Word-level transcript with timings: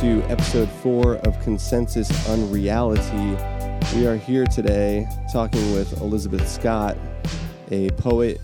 to 0.00 0.20
episode 0.24 0.68
four 0.68 1.14
of 1.26 1.40
Consensus 1.40 2.28
Unreality. 2.28 3.42
We 3.96 4.06
are 4.06 4.16
here 4.16 4.44
today 4.44 5.08
talking 5.32 5.72
with 5.72 6.02
Elizabeth 6.02 6.46
Scott, 6.46 6.98
a 7.70 7.88
poet, 7.92 8.38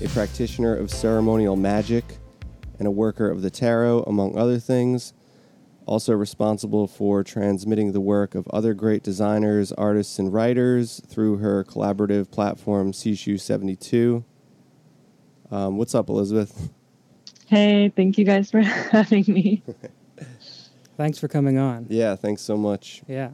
a 0.00 0.08
practitioner 0.08 0.74
of 0.74 0.90
ceremonial 0.90 1.54
magic, 1.54 2.04
and 2.80 2.88
a 2.88 2.90
worker 2.90 3.30
of 3.30 3.42
the 3.42 3.50
tarot, 3.50 4.02
among 4.08 4.36
other 4.36 4.58
things. 4.58 5.14
Also 5.86 6.12
responsible 6.12 6.88
for 6.88 7.22
transmitting 7.22 7.92
the 7.92 8.00
work 8.00 8.34
of 8.34 8.48
other 8.48 8.74
great 8.74 9.04
designers, 9.04 9.70
artists, 9.70 10.18
and 10.18 10.32
writers 10.32 11.00
through 11.06 11.36
her 11.36 11.62
collaborative 11.62 12.32
platform, 12.32 12.90
Sishu72. 12.90 14.24
Um, 15.52 15.78
what's 15.78 15.94
up, 15.94 16.08
Elizabeth? 16.08 16.72
Hey, 17.46 17.92
thank 17.94 18.18
you 18.18 18.24
guys 18.24 18.50
for 18.50 18.60
having 18.62 19.24
me. 19.28 19.62
Thanks 20.96 21.18
for 21.18 21.28
coming 21.28 21.58
on. 21.58 21.86
Yeah, 21.88 22.16
thanks 22.16 22.42
so 22.42 22.56
much. 22.56 23.02
Yeah. 23.06 23.30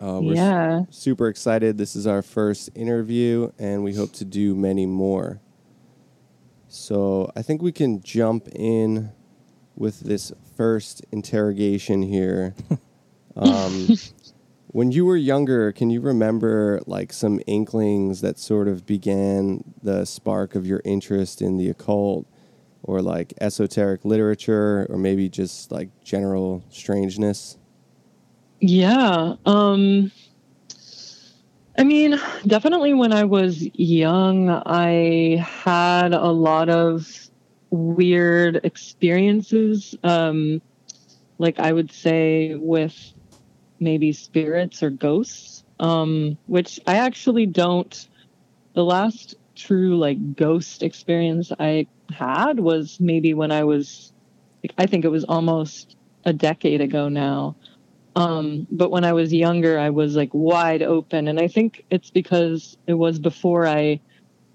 Uh, 0.00 0.20
we're 0.22 0.34
yeah. 0.34 0.80
s- 0.88 0.96
super 0.96 1.28
excited. 1.28 1.78
This 1.78 1.96
is 1.96 2.06
our 2.06 2.20
first 2.22 2.68
interview, 2.74 3.50
and 3.58 3.82
we 3.82 3.94
hope 3.94 4.12
to 4.14 4.24
do 4.26 4.54
many 4.54 4.84
more. 4.84 5.40
So 6.68 7.30
I 7.34 7.42
think 7.42 7.62
we 7.62 7.72
can 7.72 8.02
jump 8.02 8.48
in 8.54 9.12
with 9.74 10.00
this 10.00 10.32
first 10.56 11.04
interrogation 11.12 12.02
here. 12.02 12.54
Um, 13.38 13.88
when 14.68 14.92
you 14.92 15.04
were 15.04 15.14
younger, 15.18 15.70
can 15.70 15.90
you 15.90 16.00
remember 16.00 16.80
like 16.86 17.12
some 17.12 17.38
inklings 17.46 18.22
that 18.22 18.38
sort 18.38 18.66
of 18.66 18.86
began 18.86 19.62
the 19.82 20.06
spark 20.06 20.54
of 20.54 20.66
your 20.66 20.80
interest 20.86 21.42
in 21.42 21.58
the 21.58 21.68
occult, 21.68 22.26
or 22.82 23.02
like 23.02 23.34
esoteric 23.40 24.04
literature, 24.04 24.86
or 24.90 24.96
maybe 24.96 25.28
just 25.28 25.70
like 25.72 25.88
general 26.02 26.62
strangeness? 26.70 27.58
Yeah. 28.60 29.34
Um 29.44 30.10
I 31.78 31.84
mean, 31.84 32.18
definitely 32.46 32.94
when 32.94 33.12
I 33.12 33.24
was 33.24 33.68
young, 33.74 34.48
I 34.48 35.36
had 35.36 36.14
a 36.14 36.30
lot 36.30 36.70
of 36.70 37.28
weird 37.70 38.60
experiences 38.62 39.94
um 40.04 40.62
like 41.38 41.58
I 41.58 41.72
would 41.72 41.92
say 41.92 42.54
with 42.54 43.12
maybe 43.80 44.12
spirits 44.12 44.82
or 44.82 44.90
ghosts 44.90 45.64
um 45.80 46.38
which 46.46 46.80
I 46.86 46.96
actually 46.96 47.46
don't 47.46 48.08
the 48.74 48.84
last 48.84 49.34
true 49.56 49.98
like 49.98 50.36
ghost 50.36 50.82
experience 50.82 51.50
I 51.58 51.86
had 52.10 52.60
was 52.60 52.98
maybe 53.00 53.34
when 53.34 53.50
I 53.50 53.64
was 53.64 54.12
I 54.78 54.86
think 54.86 55.04
it 55.04 55.10
was 55.10 55.24
almost 55.24 55.96
a 56.24 56.32
decade 56.32 56.80
ago 56.80 57.08
now. 57.08 57.56
Um 58.16 58.66
but 58.70 58.90
when 58.90 59.04
i 59.04 59.12
was 59.12 59.32
younger 59.32 59.78
i 59.78 59.90
was 59.90 60.16
like 60.16 60.30
wide 60.32 60.82
open. 60.82 61.28
And 61.28 61.38
i 61.38 61.48
think 61.48 61.84
it's 61.90 62.10
because 62.10 62.76
it 62.86 62.94
was 62.94 63.18
before 63.18 63.66
i 63.66 64.00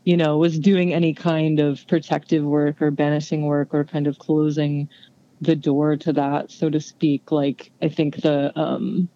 you 0.04 0.18
know 0.18 0.38
was 0.38 0.60
doing 0.60 0.94
any 0.94 1.14
kind 1.14 1.60
of 1.60 1.86
protective 1.88 2.44
work 2.44 2.82
or 2.82 2.92
banishing 2.92 3.44
work 3.46 3.70
or 3.74 3.84
kind 3.84 4.08
of 4.08 4.18
closing 4.20 4.90
the 5.42 5.56
door 5.56 5.96
to 5.98 6.14
that 6.14 6.52
so 6.52 6.70
to 6.70 6.80
speak. 6.80 7.32
Like 7.32 7.72
i 7.82 7.88
think 7.88 8.22
the 8.22 8.58
um 8.60 9.08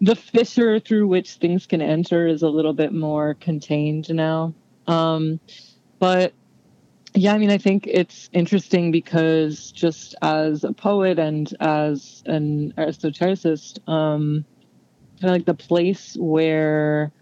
the 0.00 0.16
fissure 0.16 0.80
through 0.80 1.06
which 1.06 1.34
things 1.34 1.66
can 1.66 1.82
enter 1.82 2.26
is 2.26 2.42
a 2.42 2.48
little 2.48 2.72
bit 2.72 2.92
more 2.92 3.34
contained 3.34 4.12
now. 4.12 4.54
Um 4.86 5.40
but 5.98 6.32
yeah, 7.14 7.34
I 7.34 7.38
mean, 7.38 7.50
I 7.50 7.58
think 7.58 7.86
it's 7.86 8.30
interesting 8.32 8.92
because 8.92 9.72
just 9.72 10.14
as 10.22 10.64
a 10.64 10.72
poet 10.72 11.18
and 11.18 11.52
as 11.60 12.22
an 12.26 12.72
esotericist, 12.78 13.78
um, 13.88 14.44
kind 15.20 15.30
of 15.30 15.30
like 15.30 15.44
the 15.44 15.54
place 15.54 16.16
where 16.18 17.12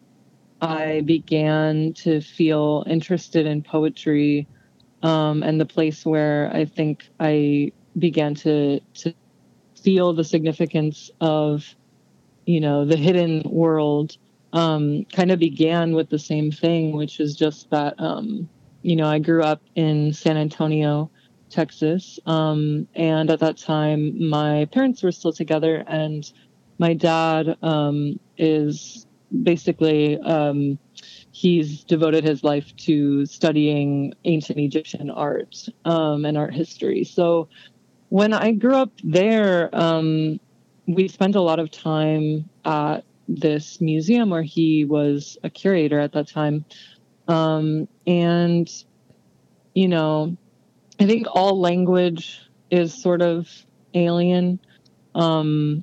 I 0.61 1.03
began 1.05 1.95
to 1.95 2.21
feel 2.21 2.85
interested 2.87 3.47
in 3.47 3.63
poetry, 3.63 4.47
um, 5.03 5.43
and 5.43 5.61
the 5.61 5.67
place 5.67 6.05
where 6.05 6.51
I 6.53 6.65
think 6.65 7.09
I 7.19 7.73
began 7.99 8.35
to 8.37 8.81
to 8.81 9.15
feel 9.83 10.13
the 10.13 10.25
significance 10.25 11.11
of, 11.21 11.65
you 12.45 12.61
know, 12.61 12.85
the 12.85 12.97
hidden 12.97 13.43
world, 13.45 14.17
um, 14.53 15.05
kind 15.13 15.31
of 15.31 15.39
began 15.39 15.93
with 15.93 16.11
the 16.11 16.19
same 16.19 16.51
thing, 16.51 16.93
which 16.93 17.21
is 17.21 17.37
just 17.37 17.71
that. 17.71 17.95
You 18.83 18.97
know, 18.97 19.07
I 19.07 19.19
grew 19.19 19.43
up 19.43 19.63
in 19.75 20.13
San 20.13 20.37
Antonio, 20.37 21.11
Texas. 21.51 22.19
Um, 22.27 22.87
and 22.95 23.31
at 23.31 23.41
that 23.41 23.57
time, 23.57 24.29
my 24.29 24.67
parents 24.67 25.03
were 25.03 25.13
still 25.13 25.33
together, 25.33 25.85
and 25.87 26.31
my 26.79 26.95
dad 26.95 27.57
um, 27.63 28.21
is 28.37 29.07
basically, 29.43 30.19
um, 30.21 30.79
he's 31.33 31.85
devoted 31.85 32.25
his 32.25 32.45
life 32.45 32.75
to 32.77 33.27
studying 33.27 34.15
ancient 34.25 34.59
Egyptian 34.59 35.11
art 35.11 35.69
um, 35.85 36.25
and 36.25 36.39
art 36.39 36.55
history. 36.55 37.05
So 37.05 37.49
when 38.09 38.33
I 38.33 38.53
grew 38.53 38.77
up 38.77 38.93
there, 39.03 39.69
um, 39.73 40.41
we 40.87 41.09
spent 41.09 41.35
a 41.35 41.41
lot 41.41 41.59
of 41.59 41.71
time 41.71 42.49
at 42.65 43.05
this 43.29 43.81
museum 43.81 44.31
where 44.31 44.43
he 44.43 44.87
was 44.87 45.37
a 45.45 45.51
curator 45.51 45.99
at 45.99 46.13
that 46.13 46.29
time 46.29 46.65
um, 47.29 47.87
and 48.09 48.85
you 49.75 49.87
know 49.87 50.37
i 50.99 51.07
think 51.07 51.27
all 51.33 51.61
language 51.61 52.41
is 52.71 52.93
sort 53.01 53.23
of 53.23 53.49
alien 53.95 54.59
um, 55.15 55.83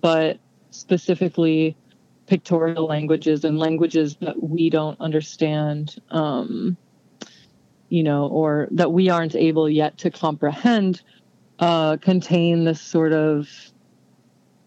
but 0.00 0.38
specifically 0.70 1.76
pictorial 2.26 2.86
languages 2.86 3.44
and 3.44 3.58
languages 3.58 4.16
that 4.20 4.42
we 4.42 4.70
don't 4.70 5.00
understand 5.00 5.96
um, 6.10 6.76
you 7.88 8.02
know 8.02 8.26
or 8.28 8.68
that 8.70 8.92
we 8.92 9.08
aren't 9.08 9.36
able 9.36 9.68
yet 9.68 9.96
to 9.98 10.10
comprehend 10.10 11.02
uh, 11.58 11.96
contain 11.98 12.64
this 12.64 12.80
sort 12.80 13.12
of 13.12 13.48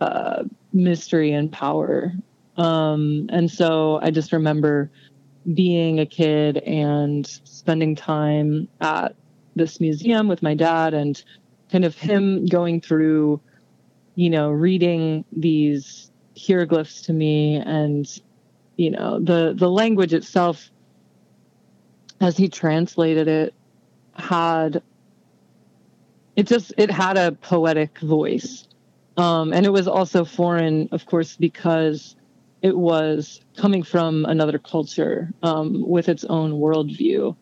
uh, 0.02 0.44
mystery 0.74 1.32
and 1.32 1.52
power. 1.52 2.14
Um, 2.58 3.30
and 3.32 3.50
so 3.50 4.00
i 4.02 4.12
just 4.12 4.34
remember 4.34 4.92
being 5.54 6.00
a 6.00 6.06
kid 6.06 6.58
and 6.58 7.26
spending 7.44 7.96
time 7.96 8.68
at 8.82 9.16
this 9.56 9.80
museum 9.80 10.28
with 10.28 10.44
my 10.44 10.54
dad 10.54 10.94
and 10.94 11.24
kind 11.72 11.86
of 11.86 11.96
him 11.96 12.46
going 12.46 12.82
through 12.82 13.40
you 14.16 14.30
know 14.30 14.50
reading 14.50 15.24
these 15.32 16.12
hieroglyphs 16.38 17.02
to 17.02 17.14
me 17.14 17.56
and 17.56 18.22
you 18.78 18.92
know 18.92 19.20
the 19.20 19.54
the 19.58 19.70
language 19.70 20.14
itself 20.14 20.70
as 22.22 22.38
he 22.38 22.48
translated 22.50 23.28
it 23.28 23.54
had 24.14 24.82
it 26.36 26.48
just 26.48 26.74
it 26.78 26.90
had 26.90 27.18
a 27.18 27.34
poetic 27.34 28.00
voice. 28.00 28.68
Um 29.18 29.54
and 29.54 29.66
it 29.66 29.70
was 29.70 29.88
also 29.88 30.24
foreign 30.24 30.90
of 30.92 31.06
course 31.06 31.36
because 31.36 32.16
it 32.62 32.78
was 32.78 33.42
coming 33.58 33.84
from 33.84 34.26
another 34.26 34.60
culture 34.60 35.32
um, 35.44 35.88
with 35.88 36.10
its 36.10 36.24
own 36.26 36.54
worldview. 36.54 37.36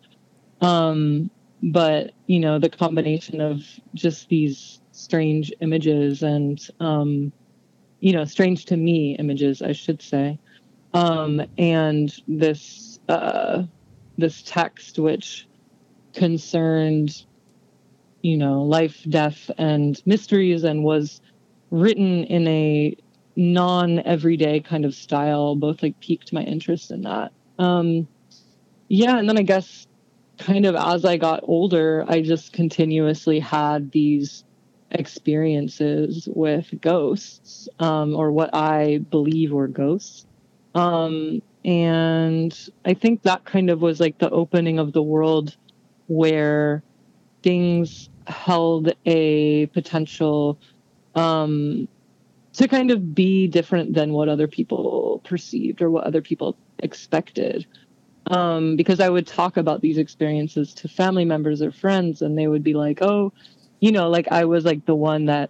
Um, 0.62 1.30
but 1.64 2.12
you 2.28 2.40
know, 2.40 2.60
the 2.60 2.70
combination 2.70 3.42
of 3.42 3.64
just 3.94 4.30
these 4.30 4.80
strange 4.92 5.52
images 5.62 6.24
and 6.24 6.60
um, 6.80 7.32
you 8.00 8.14
know, 8.14 8.26
strange 8.26 8.66
to 8.66 8.78
me 8.78 9.16
images, 9.18 9.62
I 9.62 9.72
should 9.72 10.02
say, 10.02 10.38
um, 10.94 11.42
and 11.58 12.14
this 12.28 13.00
uh, 13.10 13.64
this 14.18 14.44
text 14.44 15.00
which 15.00 15.48
concerned 16.14 17.24
you 18.22 18.38
know 18.38 18.62
life, 18.64 19.04
death, 19.10 19.50
and 19.58 20.02
mysteries, 20.06 20.64
and 20.64 20.84
was 20.84 21.22
written 21.72 22.24
in 22.26 22.48
a 22.48 22.96
non 23.38 24.00
everyday 24.00 24.60
kind 24.60 24.84
of 24.84 24.94
style 24.94 25.56
both 25.56 25.82
like 25.82 25.98
piqued 26.02 26.34
my 26.34 26.42
interest 26.42 26.92
in 26.92 27.02
that. 27.04 27.32
Um 27.58 28.08
yeah 28.90 29.18
and 29.18 29.28
then 29.28 29.38
i 29.38 29.42
guess 29.42 29.86
kind 30.38 30.66
of 30.66 30.76
as 30.76 31.04
i 31.04 31.18
got 31.18 31.42
older 31.44 32.06
i 32.08 32.22
just 32.22 32.54
continuously 32.54 33.40
had 33.40 33.92
these 33.92 34.44
experiences 34.92 36.28
with 36.34 36.70
ghosts 36.80 37.68
um 37.80 38.16
or 38.16 38.32
what 38.32 38.50
i 38.54 39.00
believe 39.10 39.52
were 39.52 39.68
ghosts. 39.68 40.26
Um 40.76 41.42
and 41.66 42.58
i 42.86 42.94
think 42.94 43.24
that 43.24 43.44
kind 43.44 43.70
of 43.70 43.82
was 43.82 44.00
like 44.00 44.18
the 44.20 44.30
opening 44.30 44.80
of 44.80 44.94
the 44.94 45.04
world 45.04 45.56
where 46.08 46.84
things 47.44 48.10
held 48.28 48.94
a 49.06 49.66
potential 49.68 50.58
um 51.16 51.88
to 52.58 52.68
kind 52.68 52.92
of 52.92 53.16
be 53.16 53.48
different 53.48 53.94
than 53.94 54.14
what 54.14 54.30
other 54.30 54.48
people 54.48 55.22
perceived 55.24 55.82
or 55.82 55.90
what 55.90 56.04
other 56.06 56.22
people 56.22 56.58
expected. 56.80 57.66
Um, 58.30 58.76
because 58.76 59.00
I 59.00 59.10
would 59.10 59.26
talk 59.26 59.58
about 59.58 59.82
these 59.82 59.98
experiences 59.98 60.74
to 60.76 60.90
family 60.90 61.24
members 61.24 61.62
or 61.62 61.72
friends, 61.72 62.22
and 62.22 62.38
they 62.38 62.48
would 62.48 62.64
be 62.64 62.74
like, 62.74 63.02
"Oh, 63.02 63.32
you 63.80 63.92
know, 63.92 64.10
like 64.10 64.28
I 64.32 64.46
was 64.46 64.66
like 64.66 64.86
the 64.86 64.96
one 64.96 65.26
that 65.26 65.50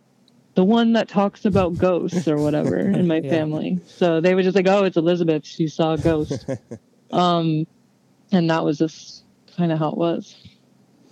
the 0.56 0.64
one 0.64 0.94
that 0.94 1.08
talks 1.08 1.46
about 1.46 1.78
ghosts 1.78 2.28
or 2.28 2.40
whatever 2.40 2.78
in 2.78 3.08
my 3.08 3.22
Yeah. 3.24 3.30
family. 3.30 3.80
So 3.86 4.22
they 4.22 4.34
were 4.36 4.44
just 4.44 4.56
like, 4.56 4.68
oh, 4.68 4.84
it's 4.86 4.98
Elizabeth. 4.98 5.46
She 5.46 5.68
saw 5.68 5.94
a 5.94 5.98
ghost. 6.00 6.46
um, 7.12 7.66
and 8.32 8.50
that 8.50 8.66
was 8.66 8.80
just 8.80 9.24
kind 9.56 9.72
of 9.72 9.78
how 9.80 9.90
it 9.90 9.98
was. 9.98 10.36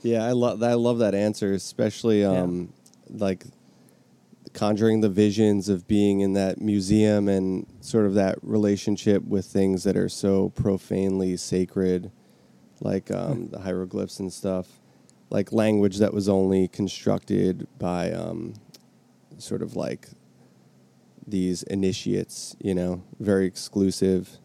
Yeah, 0.02 0.26
I 0.26 0.32
love 0.32 0.62
I 0.62 0.74
love 0.74 1.00
that 1.00 1.16
answer, 1.16 1.54
especially 1.54 2.24
um, 2.26 2.74
like 3.10 3.46
conjuring 4.56 5.02
the 5.02 5.10
visions 5.10 5.68
of 5.68 5.86
being 5.86 6.22
in 6.22 6.32
that 6.34 6.62
museum 6.62 7.28
and 7.28 7.68
sort 7.82 8.06
of 8.06 8.14
that 8.14 8.40
relationship 8.42 9.22
with 9.26 9.46
things 9.46 9.84
that 9.84 9.98
are 9.98 10.08
so 10.08 10.50
profanely 10.50 11.36
sacred, 11.36 12.10
like 12.80 13.12
um, 13.12 13.50
the 13.50 13.60
hieroglyphs 13.60 14.20
and 14.20 14.32
stuff, 14.32 14.80
like 15.30 15.52
language 15.52 15.98
that 15.98 16.14
was 16.14 16.30
only 16.30 16.70
constructed 16.70 17.68
by 17.78 18.12
um, 18.12 18.54
sort 19.38 19.62
of 19.62 19.76
like 19.76 20.08
these 21.28 21.64
initiates, 21.64 22.56
you 22.62 22.74
know, 22.74 23.04
very 23.20 23.46
exclusive. 23.46 24.38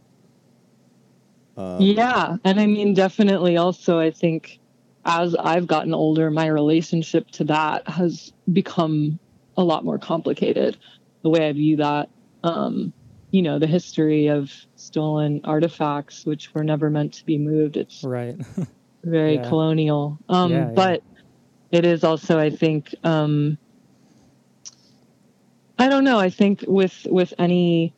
Um, 1.56 1.80
yeah. 1.80 2.36
And 2.44 2.58
I 2.58 2.66
mean, 2.66 2.94
definitely 2.94 3.56
also, 3.56 4.00
I 4.00 4.10
think 4.10 4.58
as 5.04 5.36
I've 5.36 5.68
gotten 5.68 5.94
older, 5.94 6.32
my 6.32 6.46
relationship 6.46 7.30
to 7.32 7.44
that 7.44 7.86
has 7.88 8.32
become 8.52 9.20
a 9.60 9.64
lot 9.64 9.84
more 9.84 9.98
complicated. 9.98 10.78
The 11.22 11.30
way 11.30 11.48
I 11.48 11.52
view 11.52 11.76
that, 11.76 12.08
um, 12.42 12.92
you 13.30 13.42
know, 13.42 13.58
the 13.58 13.66
history 13.66 14.28
of 14.28 14.50
stolen 14.76 15.42
artifacts, 15.44 16.24
which 16.24 16.52
were 16.54 16.64
never 16.64 16.90
meant 16.90 17.14
to 17.14 17.24
be 17.26 17.38
moved. 17.38 17.76
It's 17.76 18.02
Right. 18.02 18.36
very 19.04 19.34
Yeah. 19.34 19.48
colonial. 19.48 20.18
Um, 20.28 20.50
Yeah, 20.50 20.58
yeah. 20.68 20.74
But 20.74 21.02
it 21.70 21.84
is 21.84 22.04
also, 22.04 22.38
I 22.38 22.50
think, 22.50 22.94
um, 23.04 23.58
I 25.78 25.88
don't 25.88 26.04
know. 26.04 26.18
I 26.18 26.30
think 26.30 26.64
with 26.66 27.06
with 27.08 27.32
any 27.38 27.94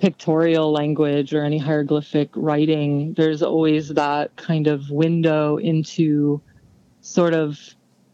pictorial 0.00 0.70
language 0.72 1.34
or 1.34 1.42
any 1.44 1.58
hieroglyphic 1.58 2.30
writing, 2.36 3.14
there's 3.16 3.42
always 3.42 3.88
that 3.90 4.36
kind 4.36 4.66
of 4.66 4.90
window 4.90 5.56
into 5.56 6.42
sort 7.00 7.34
of 7.34 7.58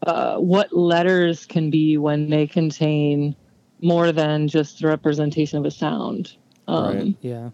uh, 0.05 0.37
what 0.37 0.71
letters 0.73 1.45
can 1.45 1.69
be 1.69 1.97
when 1.97 2.29
they 2.29 2.47
contain 2.47 3.35
more 3.81 4.11
than 4.11 4.47
just 4.47 4.81
the 4.81 4.87
representation 4.87 5.57
of 5.59 5.65
a 5.65 5.71
sound. 5.71 6.37
Um, 6.67 6.95
Right. 6.97 7.15
yeah. 7.21 7.49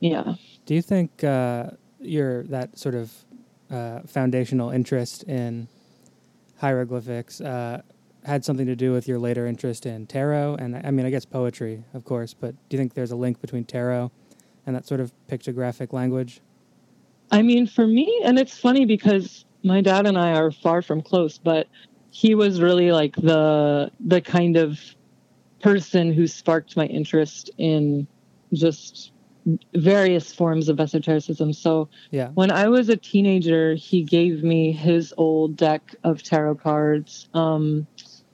Yeah. 0.00 0.34
Do 0.66 0.74
you 0.74 0.82
think 0.82 1.24
uh, 1.24 1.70
your 2.00 2.44
that 2.44 2.78
sort 2.78 2.94
of 2.94 3.12
uh, 3.70 4.00
foundational 4.06 4.70
interest 4.70 5.24
in 5.24 5.68
hieroglyphics 6.56 7.40
uh, 7.40 7.82
had 8.24 8.44
something 8.44 8.66
to 8.66 8.76
do 8.76 8.92
with 8.92 9.08
your 9.08 9.18
later 9.18 9.46
interest 9.46 9.86
in 9.86 10.06
tarot? 10.06 10.56
And 10.56 10.76
I 10.76 10.90
mean, 10.90 11.06
I 11.06 11.10
guess 11.10 11.24
poetry, 11.24 11.84
of 11.94 12.04
course. 12.04 12.34
But 12.34 12.54
do 12.68 12.76
you 12.76 12.78
think 12.78 12.94
there's 12.94 13.10
a 13.10 13.16
link 13.16 13.40
between 13.40 13.64
tarot 13.64 14.10
and 14.66 14.76
that 14.76 14.86
sort 14.86 15.00
of 15.00 15.12
pictographic 15.28 15.92
language? 15.92 16.40
I 17.30 17.42
mean, 17.42 17.66
for 17.66 17.86
me, 17.86 18.20
and 18.24 18.38
it's 18.38 18.56
funny 18.58 18.84
because 18.86 19.44
my 19.62 19.80
dad 19.80 20.06
and 20.06 20.18
I 20.18 20.32
are 20.32 20.50
far 20.50 20.82
from 20.82 21.02
close, 21.02 21.38
but 21.38 21.68
he 22.10 22.34
was 22.34 22.60
really 22.60 22.92
like 22.92 23.14
the 23.16 23.90
the 24.00 24.20
kind 24.20 24.56
of 24.56 24.78
person 25.60 26.12
who 26.12 26.26
sparked 26.26 26.76
my 26.76 26.86
interest 26.86 27.50
in 27.58 28.06
just 28.52 29.12
various 29.74 30.32
forms 30.32 30.68
of 30.68 30.78
esotericism. 30.78 31.52
So 31.52 31.88
Yeah. 32.10 32.30
when 32.34 32.50
I 32.50 32.68
was 32.68 32.88
a 32.88 32.96
teenager, 32.96 33.74
he 33.74 34.02
gave 34.02 34.42
me 34.42 34.72
his 34.72 35.14
old 35.16 35.56
deck 35.56 35.94
of 36.04 36.22
tarot 36.22 36.56
cards, 36.56 37.28
um, 37.34 37.86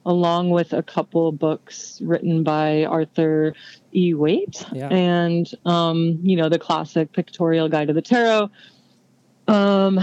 along 0.07 0.51
with 0.51 0.73
a 0.73 0.83
couple 0.83 1.29
of 1.29 1.39
books 1.39 2.01
written 2.05 2.43
by 2.43 2.85
Arthur 2.85 3.55
E. 3.93 4.13
Waite, 4.13 4.67
Yeah. 4.75 4.89
and 4.89 5.51
um, 5.65 6.19
you 6.23 6.37
know 6.37 6.49
the 6.49 6.59
classic 6.59 7.13
Pictorial 7.13 7.69
Guide 7.69 7.89
to 7.89 7.95
the 7.95 8.03
Tarot. 8.03 8.51
Um, 9.47 10.01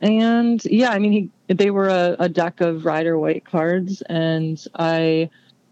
and 0.00 0.64
yeah, 0.64 0.90
I 0.90 0.98
mean, 0.98 1.12
he 1.12 1.54
they 1.54 1.70
were 1.70 1.88
a, 1.88 2.16
a 2.18 2.28
deck 2.28 2.60
of 2.60 2.84
Rider 2.84 3.18
Waite 3.18 3.44
cards, 3.44 4.02
and 4.02 4.62
I 4.74 5.30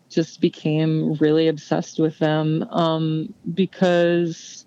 just 0.09 0.41
became 0.41 1.15
really 1.15 1.49
obsessed 1.49 1.99
with 1.99 2.19
them 2.19 2.65
um, 2.71 3.33
because 3.55 4.67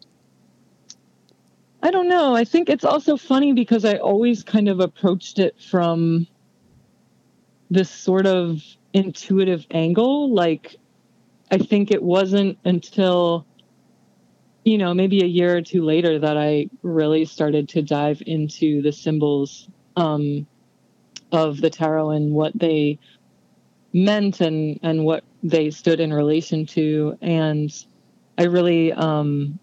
I 1.84 1.92
don't 1.92 2.08
know. 2.08 2.34
I 2.34 2.46
think 2.46 2.70
it's 2.70 2.86
also 2.86 3.18
funny 3.18 3.52
because 3.52 3.84
I 3.84 3.98
always 3.98 4.42
kind 4.42 4.70
of 4.70 4.80
approached 4.80 5.38
it 5.38 5.60
from 5.62 6.28
this 7.70 7.90
sort 7.90 8.26
of 8.26 8.64
intuitive 8.94 9.68
angle. 9.72 10.34
Like, 10.34 10.78
I 11.52 11.58
think 11.58 11.92
it 11.92 12.02
wasn't 12.02 12.58
until, 12.64 13.46
you 14.64 14.78
know, 14.78 14.94
maybe 14.94 15.22
a 15.22 15.28
year 15.28 15.58
or 15.58 15.62
two 15.62 15.84
later 15.84 16.20
that 16.20 16.38
I 16.38 16.70
really 16.82 17.26
started 17.26 17.70
to 17.70 17.82
dive 17.82 18.22
into 18.26 18.82
the 18.82 18.92
symbols 18.92 19.68
um, 19.96 20.48
of 21.32 21.60
the 21.60 21.70
tarot 21.70 22.12
and 22.12 22.34
what 22.34 22.58
they 22.58 23.00
meant 23.94 24.42
and, 24.42 24.80
and 24.84 25.04
what 25.04 25.24
they 25.44 25.70
stood 25.70 26.00
in 26.00 26.14
relation 26.14 26.66
to. 26.68 27.18
And 27.22 27.70
I 28.38 28.46
really, 28.46 28.94
um, 28.94 29.60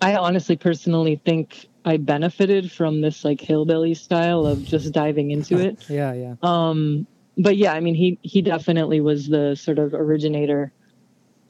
I 0.00 0.16
honestly 0.16 0.56
personally 0.56 1.20
think 1.24 1.66
I 1.84 1.98
benefited 1.98 2.72
from 2.72 3.00
this 3.00 3.24
like 3.24 3.40
hillbilly 3.40 3.94
style 3.94 4.46
of 4.46 4.62
just 4.64 4.92
diving 4.92 5.30
into 5.30 5.58
it. 5.58 5.78
Yeah. 5.88 6.12
Yeah. 6.14 6.34
Um, 6.42 7.06
but 7.36 7.56
yeah, 7.56 7.72
I 7.72 7.80
mean, 7.80 7.94
he 7.94 8.18
he 8.22 8.42
definitely 8.42 9.00
was 9.00 9.28
the 9.28 9.54
sort 9.54 9.78
of 9.78 9.94
originator 9.94 10.72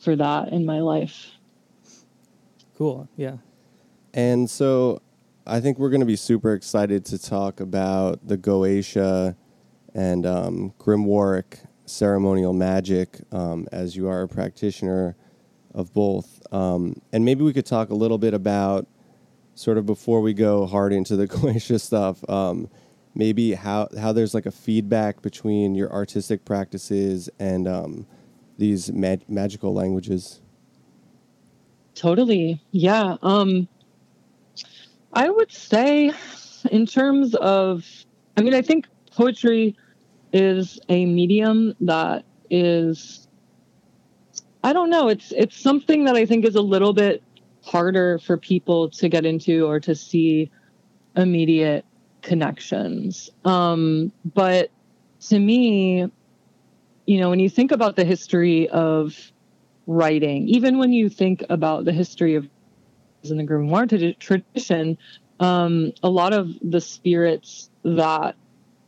for 0.01 0.17
that 0.17 0.49
in 0.49 0.65
my 0.65 0.81
life. 0.81 1.27
Cool. 2.81 3.11
Yeah. 3.15 3.37
And 4.15 4.49
so 4.49 5.03
I 5.47 5.61
think 5.61 5.79
we're 5.79 5.91
going 5.91 6.01
to 6.01 6.07
be 6.07 6.17
super 6.17 6.55
excited 6.55 7.05
to 7.05 7.19
talk 7.19 7.61
about 7.61 8.27
the 8.27 8.39
Goetia 8.39 9.37
and 9.93 10.25
um, 10.25 10.73
Grimoire 10.79 11.45
ceremonial 11.85 12.55
magic 12.55 13.21
um, 13.33 13.69
as 13.71 13.97
you 13.97 14.09
are 14.09 14.23
a 14.23 14.29
practitioner 14.29 15.15
of 15.75 15.93
both. 15.93 16.41
Um, 16.55 17.03
and 17.13 17.23
maybe 17.23 17.45
we 17.45 17.53
could 17.53 17.67
talk 17.67 17.91
a 17.91 17.95
little 17.95 18.17
bit 18.17 18.33
about, 18.33 18.87
sort 19.55 19.77
of 19.77 19.85
before 19.85 20.23
we 20.23 20.33
go 20.33 20.65
hard 20.65 20.95
into 20.95 21.17
the 21.17 21.29
Goetia 21.29 21.79
stuff, 21.79 22.27
um, 22.31 22.71
maybe 23.15 23.53
how, 23.53 23.89
how 24.01 24.13
there's 24.15 24.33
like 24.33 24.47
a 24.47 24.51
feedback 24.51 25.21
between 25.21 25.75
your 25.75 25.93
artistic 25.93 26.47
practices 26.47 27.29
and 27.39 27.69
um, 27.69 28.07
these 28.57 28.91
mag- 28.91 29.29
magical 29.29 29.75
languages. 29.75 30.41
Totally. 31.95 32.61
Yeah. 32.71 33.17
Um 33.23 33.69
I 35.13 35.29
would 35.29 35.51
say 35.51 36.13
in 36.71 36.87
terms 36.87 37.35
of 37.37 37.85
I 38.37 38.43
mean 38.43 38.55
I 38.55 38.63
think 38.63 38.87
poetry 39.13 39.77
is 40.33 40.79
a 40.89 41.05
medium 41.07 41.75
that 41.81 42.25
is 42.49 43.27
I 44.63 44.73
don't 44.73 44.91
know, 44.91 45.09
it's 45.09 45.33
it's 45.33 45.57
something 45.57 46.05
that 46.05 46.17
I 46.17 46.27
think 46.27 46.45
is 46.45 46.55
a 46.55 46.61
little 46.63 46.93
bit 46.93 47.23
harder 47.65 48.19
for 48.19 48.37
people 48.37 48.89
to 48.91 49.09
get 49.09 49.27
into 49.27 49.67
or 49.67 49.81
to 49.81 49.95
see 49.95 50.51
immediate 51.17 51.85
connections. 52.23 53.31
Um 53.45 54.13
but 54.35 54.71
to 55.29 55.39
me, 55.39 56.11
you 57.07 57.19
know, 57.21 57.29
when 57.31 57.41
you 57.41 57.51
think 57.51 57.73
about 57.73 57.97
the 57.97 58.05
history 58.05 58.69
of 58.69 59.33
writing, 59.87 60.49
even 60.49 60.79
when 60.79 60.93
you 60.93 61.09
think 61.09 61.45
about 61.51 61.85
the 61.85 61.93
history 61.93 62.35
of 62.35 62.49
in 63.25 63.37
the 63.37 63.45
grimoire 63.45 63.87
tradi- 63.87 64.19
tradition, 64.19 64.97
um, 65.41 65.93
a 66.03 66.09
lot 66.09 66.33
of 66.33 66.49
the 66.63 66.81
spirits 66.81 67.71
that 67.85 68.35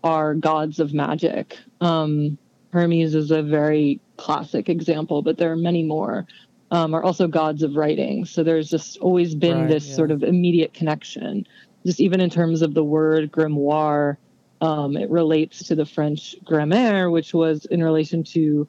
are 0.02 0.34
gods 0.34 0.80
of 0.80 0.94
magic. 0.94 1.58
Um, 1.80 2.38
Hermes 2.72 3.14
is 3.14 3.30
a 3.30 3.42
very 3.42 4.00
classic 4.16 4.68
example, 4.68 5.22
but 5.22 5.36
there 5.36 5.52
are 5.52 5.56
many 5.56 5.82
more. 5.82 6.26
Um, 6.70 6.94
are 6.94 7.02
also 7.02 7.28
gods 7.28 7.62
of 7.62 7.76
writing. 7.76 8.24
So 8.24 8.42
there's 8.42 8.70
just 8.70 8.96
always 8.98 9.34
been 9.34 9.62
Right, 9.62 9.68
this 9.68 9.86
yeah. 9.86 9.94
sort 9.94 10.10
of 10.10 10.22
immediate 10.22 10.72
connection. 10.72 11.44
Just 11.84 12.00
even 12.00 12.20
in 12.22 12.30
terms 12.30 12.62
of 12.62 12.72
the 12.72 12.84
word 12.84 13.30
grimoire, 13.30 14.16
um, 14.62 14.96
it 14.96 15.10
relates 15.10 15.64
to 15.64 15.74
the 15.74 15.84
French 15.84 16.34
grammaire, 16.44 17.10
which 17.10 17.34
was 17.34 17.66
in 17.66 17.84
relation 17.84 18.24
to 18.24 18.66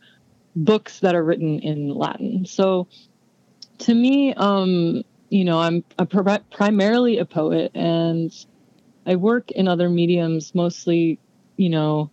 books 0.56 1.00
that 1.00 1.16
are 1.16 1.24
written 1.24 1.60
in 1.60 1.90
Latin. 1.90 2.46
So 2.46 2.88
to 3.80 3.94
me, 3.94 4.34
um, 4.36 5.04
you 5.30 5.46
know, 5.46 5.60
I'm 5.60 5.84
a 5.98 6.06
pri- 6.06 6.42
primarily 6.52 7.18
a 7.18 7.26
poet 7.26 7.72
and 7.74 8.32
I 9.06 9.16
work 9.16 9.52
in 9.52 9.68
other 9.68 9.90
mediums, 9.90 10.54
mostly, 10.56 11.20
you 11.58 11.70
know, 11.70 12.12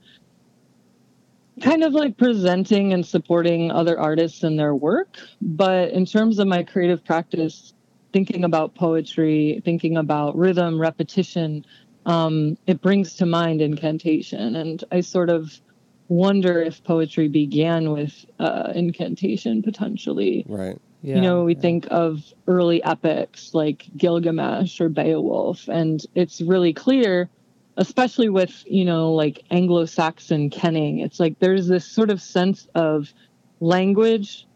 kind 1.60 1.84
of 1.84 1.92
like 1.92 2.16
presenting 2.16 2.92
and 2.92 3.04
supporting 3.04 3.70
other 3.70 3.98
artists 3.98 4.42
and 4.42 4.58
their 4.58 4.74
work. 4.74 5.18
But 5.42 5.90
in 5.90 6.06
terms 6.06 6.38
of 6.38 6.48
my 6.48 6.62
creative 6.62 7.04
practice, 7.04 7.74
thinking 8.12 8.44
about 8.44 8.74
poetry, 8.74 9.60
thinking 9.64 9.96
about 9.96 10.36
rhythm, 10.36 10.80
repetition, 10.80 11.64
um, 12.06 12.56
it 12.66 12.80
brings 12.80 13.14
to 13.16 13.26
mind 13.26 13.60
incantation. 13.60 14.56
And 14.56 14.82
I 14.90 15.00
sort 15.00 15.30
of 15.30 15.60
wonder 16.10 16.60
if 16.60 16.82
poetry 16.82 17.28
began 17.28 17.92
with 17.92 18.26
uh, 18.40 18.72
incantation 18.74 19.62
potentially. 19.62 20.44
Right. 20.46 20.76
Yeah, 21.02 21.14
you 21.14 21.20
know, 21.22 21.44
we 21.44 21.54
yeah. 21.54 21.60
think 21.60 21.86
of 21.90 22.22
early 22.46 22.82
epics 22.84 23.54
like 23.54 23.86
Gilgamesh 23.96 24.82
or 24.82 24.90
Beowulf, 24.90 25.66
and 25.68 26.04
it's 26.14 26.42
really 26.42 26.74
clear, 26.74 27.30
especially 27.78 28.28
with, 28.28 28.64
you 28.66 28.84
know, 28.84 29.14
like 29.14 29.42
Anglo 29.50 29.86
Saxon 29.86 30.50
kenning, 30.50 30.98
it's 30.98 31.18
like 31.18 31.38
there's 31.38 31.68
this 31.68 31.86
sort 31.86 32.10
of 32.10 32.20
sense 32.20 32.68
of 32.74 33.14
language 33.60 34.46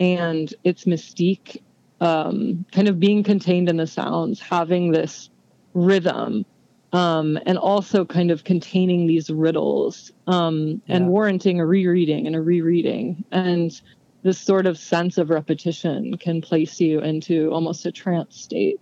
and 0.00 0.52
its 0.64 0.86
mystique 0.86 1.62
um, 2.00 2.64
kind 2.72 2.88
of 2.88 2.98
being 2.98 3.22
contained 3.22 3.68
in 3.68 3.76
the 3.76 3.86
sounds, 3.86 4.40
having 4.40 4.90
this 4.90 5.30
rhythm. 5.72 6.44
Um, 6.92 7.38
and 7.46 7.56
also 7.56 8.04
kind 8.04 8.30
of 8.30 8.44
containing 8.44 9.06
these 9.06 9.30
riddles 9.30 10.10
um, 10.26 10.82
and 10.88 11.04
Yeah. 11.04 11.08
warranting 11.08 11.58
a 11.58 11.66
rereading 11.66 12.26
and 12.26 12.36
a 12.36 12.42
rereading. 12.42 13.24
And 13.32 13.70
this 14.22 14.38
sort 14.38 14.66
of 14.66 14.76
sense 14.78 15.16
of 15.16 15.30
repetition 15.30 16.18
can 16.18 16.42
place 16.42 16.78
you 16.80 17.00
into 17.00 17.50
almost 17.50 17.86
a 17.86 17.92
trance 17.92 18.36
state. 18.36 18.76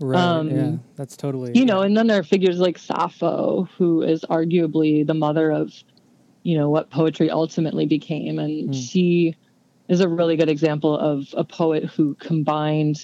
Right. 0.00 0.20
um, 0.20 0.50
yeah. 0.50 0.76
That's 0.96 1.16
totally. 1.16 1.52
You 1.56 1.64
know, 1.64 1.82
and 1.82 1.96
then 1.96 2.08
there 2.08 2.18
are 2.18 2.24
figures 2.24 2.58
like 2.58 2.76
Sappho, 2.76 3.68
who 3.78 4.02
is 4.02 4.22
arguably 4.22 5.06
the 5.06 5.14
mother 5.14 5.52
of, 5.52 5.72
you 6.42 6.58
know, 6.58 6.68
what 6.68 6.90
poetry 6.90 7.30
ultimately 7.30 7.86
became. 7.86 8.40
And 8.40 8.70
Mm. 8.70 8.74
she 8.74 9.34
is 9.88 10.00
a 10.00 10.08
really 10.08 10.36
good 10.36 10.48
example 10.48 10.98
of 10.98 11.26
a 11.34 11.44
poet 11.44 11.84
who 11.84 12.16
combined 12.16 12.96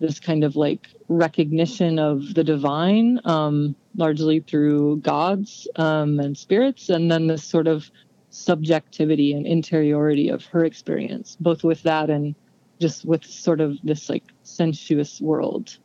this 0.00 0.20
kind 0.20 0.44
of 0.44 0.56
like 0.56 0.88
recognition 1.08 1.98
of 1.98 2.34
the 2.34 2.44
divine, 2.44 3.20
um, 3.24 3.74
largely 3.96 4.40
through 4.40 4.98
gods 4.98 5.68
um, 5.76 6.20
and 6.20 6.36
spirits, 6.36 6.88
and 6.88 7.10
then 7.10 7.26
this 7.26 7.44
sort 7.44 7.66
of 7.66 7.90
subjectivity 8.30 9.32
and 9.32 9.46
interiority 9.46 10.28
of 10.28 10.44
her 10.46 10.64
experience, 10.64 11.36
both 11.40 11.64
with 11.64 11.82
that 11.84 12.10
and 12.10 12.34
just 12.78 13.04
with 13.06 13.24
sort 13.24 13.60
of 13.60 13.78
this 13.82 14.10
like 14.10 14.24
sensuous 14.42 15.20
world. 15.20 15.78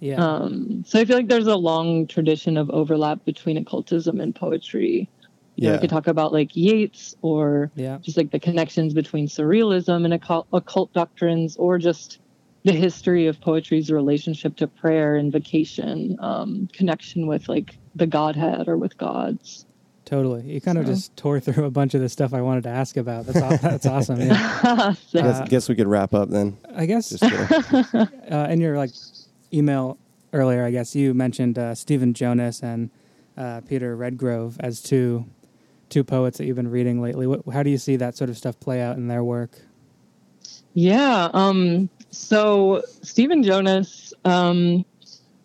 Yeah. 0.00 0.16
Um, 0.16 0.84
so 0.86 1.00
I 1.00 1.04
feel 1.04 1.16
like 1.16 1.28
there's 1.28 1.46
a 1.46 1.56
long 1.56 2.06
tradition 2.08 2.56
of 2.56 2.68
overlap 2.70 3.24
between 3.24 3.56
occultism 3.56 4.20
and 4.20 4.34
poetry. 4.34 5.08
You 5.56 5.64
know, 5.64 5.70
Yeah. 5.70 5.72
we 5.76 5.80
could 5.82 5.90
talk 5.90 6.08
about 6.08 6.32
like 6.32 6.56
Yeats 6.56 7.14
or 7.22 7.70
yeah. 7.76 7.98
just 8.02 8.16
like 8.16 8.32
the 8.32 8.40
connections 8.40 8.92
between 8.92 9.28
surrealism 9.28 10.04
and 10.04 10.12
occult, 10.12 10.48
occult 10.52 10.92
doctrines, 10.92 11.56
or 11.56 11.78
just 11.78 12.18
the 12.64 12.72
history 12.72 13.26
of 13.26 13.40
poetry's 13.40 13.90
relationship 13.90 14.56
to 14.56 14.66
prayer 14.66 15.16
and 15.16 15.30
vocation, 15.32 16.16
um, 16.20 16.68
connection 16.72 17.26
with 17.26 17.48
like 17.48 17.76
the 17.94 18.06
Godhead 18.06 18.68
or 18.68 18.76
with 18.78 18.96
gods. 18.98 19.66
Totally. 20.06 20.42
You 20.52 20.60
kind 20.60 20.76
of 20.76 20.84
just 20.84 21.16
tore 21.16 21.40
through 21.40 21.64
a 21.64 21.70
bunch 21.70 21.94
of 21.94 22.00
the 22.02 22.08
stuff 22.10 22.34
I 22.34 22.42
wanted 22.42 22.64
to 22.64 22.68
ask 22.70 22.96
about. 22.98 23.24
That's 23.26 23.40
aw- 23.40 23.56
that's 23.68 23.86
awesome. 23.86 24.20
Yeah. 24.20 24.92
So- 25.08 25.22
Guess, 25.22 25.40
Uh, 25.40 25.46
guess 25.48 25.68
we 25.68 25.74
could 25.76 25.86
wrap 25.86 26.12
up 26.14 26.28
then. 26.30 26.58
I 26.74 26.86
guess 26.86 27.08
Just 27.10 27.22
uh, 27.94 28.06
in 28.50 28.60
your 28.60 28.76
like 28.76 28.90
email 29.52 29.98
earlier, 30.32 30.64
I 30.64 30.70
guess 30.70 30.94
you 30.94 31.14
mentioned 31.14 31.58
uh, 31.58 31.74
Stephen 31.74 32.12
Jonas 32.12 32.62
and 32.62 32.90
uh, 33.36 33.60
Peter 33.62 33.96
Redgrove 33.96 34.56
as 34.60 34.82
two 34.82 35.26
two 35.90 36.02
poets 36.04 36.38
that 36.38 36.46
you've 36.46 36.56
been 36.56 36.70
reading 36.70 37.00
lately. 37.00 37.26
What, 37.26 37.42
how 37.52 37.62
do 37.62 37.70
you 37.70 37.78
see 37.78 37.96
that 37.96 38.16
sort 38.16 38.28
of 38.30 38.36
stuff 38.36 38.58
play 38.60 38.80
out 38.82 38.96
in 38.96 39.08
their 39.08 39.22
work? 39.24 39.58
Yeah. 40.72 41.30
Um, 41.32 41.88
so 42.14 42.82
Stephen 43.02 43.42
Jonas, 43.42 44.14
um, 44.24 44.84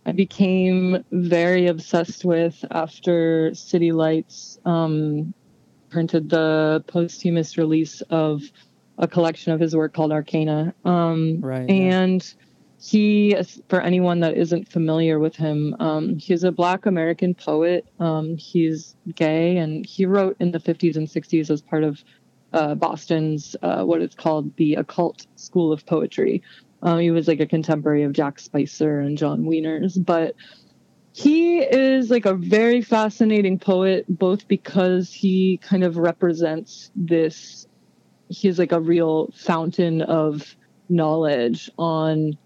I 0.05 0.11
became 0.11 1.03
very 1.11 1.67
obsessed 1.67 2.25
with 2.25 2.63
after 2.71 3.53
City 3.53 3.91
Lights 3.91 4.59
um, 4.65 5.33
printed 5.89 6.29
the 6.29 6.83
posthumous 6.87 7.57
release 7.57 8.01
of 8.09 8.41
a 8.97 9.07
collection 9.07 9.51
of 9.51 9.59
his 9.59 9.75
work 9.75 9.93
called 9.93 10.11
Arcana. 10.11 10.73
Um, 10.85 11.41
Right, 11.41 11.69
yeah. 11.69 12.01
And 12.01 12.33
he, 12.81 13.35
for 13.67 13.81
anyone 13.81 14.21
that 14.21 14.37
isn't 14.37 14.69
familiar 14.69 15.19
with 15.19 15.35
him, 15.35 15.75
um, 15.79 16.17
he's 16.17 16.43
a 16.43 16.51
Black 16.51 16.85
American 16.85 17.33
poet. 17.33 17.85
Um, 17.99 18.37
he's 18.37 18.95
gay, 19.15 19.57
and 19.57 19.85
he 19.85 20.05
wrote 20.05 20.37
in 20.39 20.51
the 20.51 20.59
50s 20.59 20.95
and 20.95 21.07
60s 21.07 21.49
as 21.49 21.61
part 21.61 21.83
of 21.83 22.03
uh, 22.53 22.75
Boston's 22.75 23.55
uh, 23.61 23.83
what 23.83 24.01
it's 24.01 24.15
called 24.15 24.55
the 24.57 24.75
occult 24.75 25.27
school 25.35 25.71
of 25.71 25.85
poetry. 25.85 26.43
Um, 26.81 26.99
he 26.99 27.11
was 27.11 27.27
like 27.27 27.39
a 27.39 27.45
contemporary 27.45 28.03
of 28.03 28.13
Jack 28.13 28.39
Spicer 28.39 28.99
and 28.99 29.17
John 29.17 29.43
Wieners, 29.43 30.03
but 30.03 30.35
he 31.13 31.59
is 31.59 32.09
like 32.09 32.25
a 32.25 32.33
very 32.33 32.81
fascinating 32.81 33.59
poet, 33.59 34.05
both 34.07 34.47
because 34.47 35.11
he 35.11 35.57
kind 35.57 35.83
of 35.83 35.97
represents 35.97 36.91
this. 36.95 37.67
He's 38.29 38.57
like 38.57 38.71
a 38.71 38.79
real 38.79 39.31
fountain 39.35 40.01
of 40.01 40.55
knowledge 40.87 41.69
on, 41.77 42.37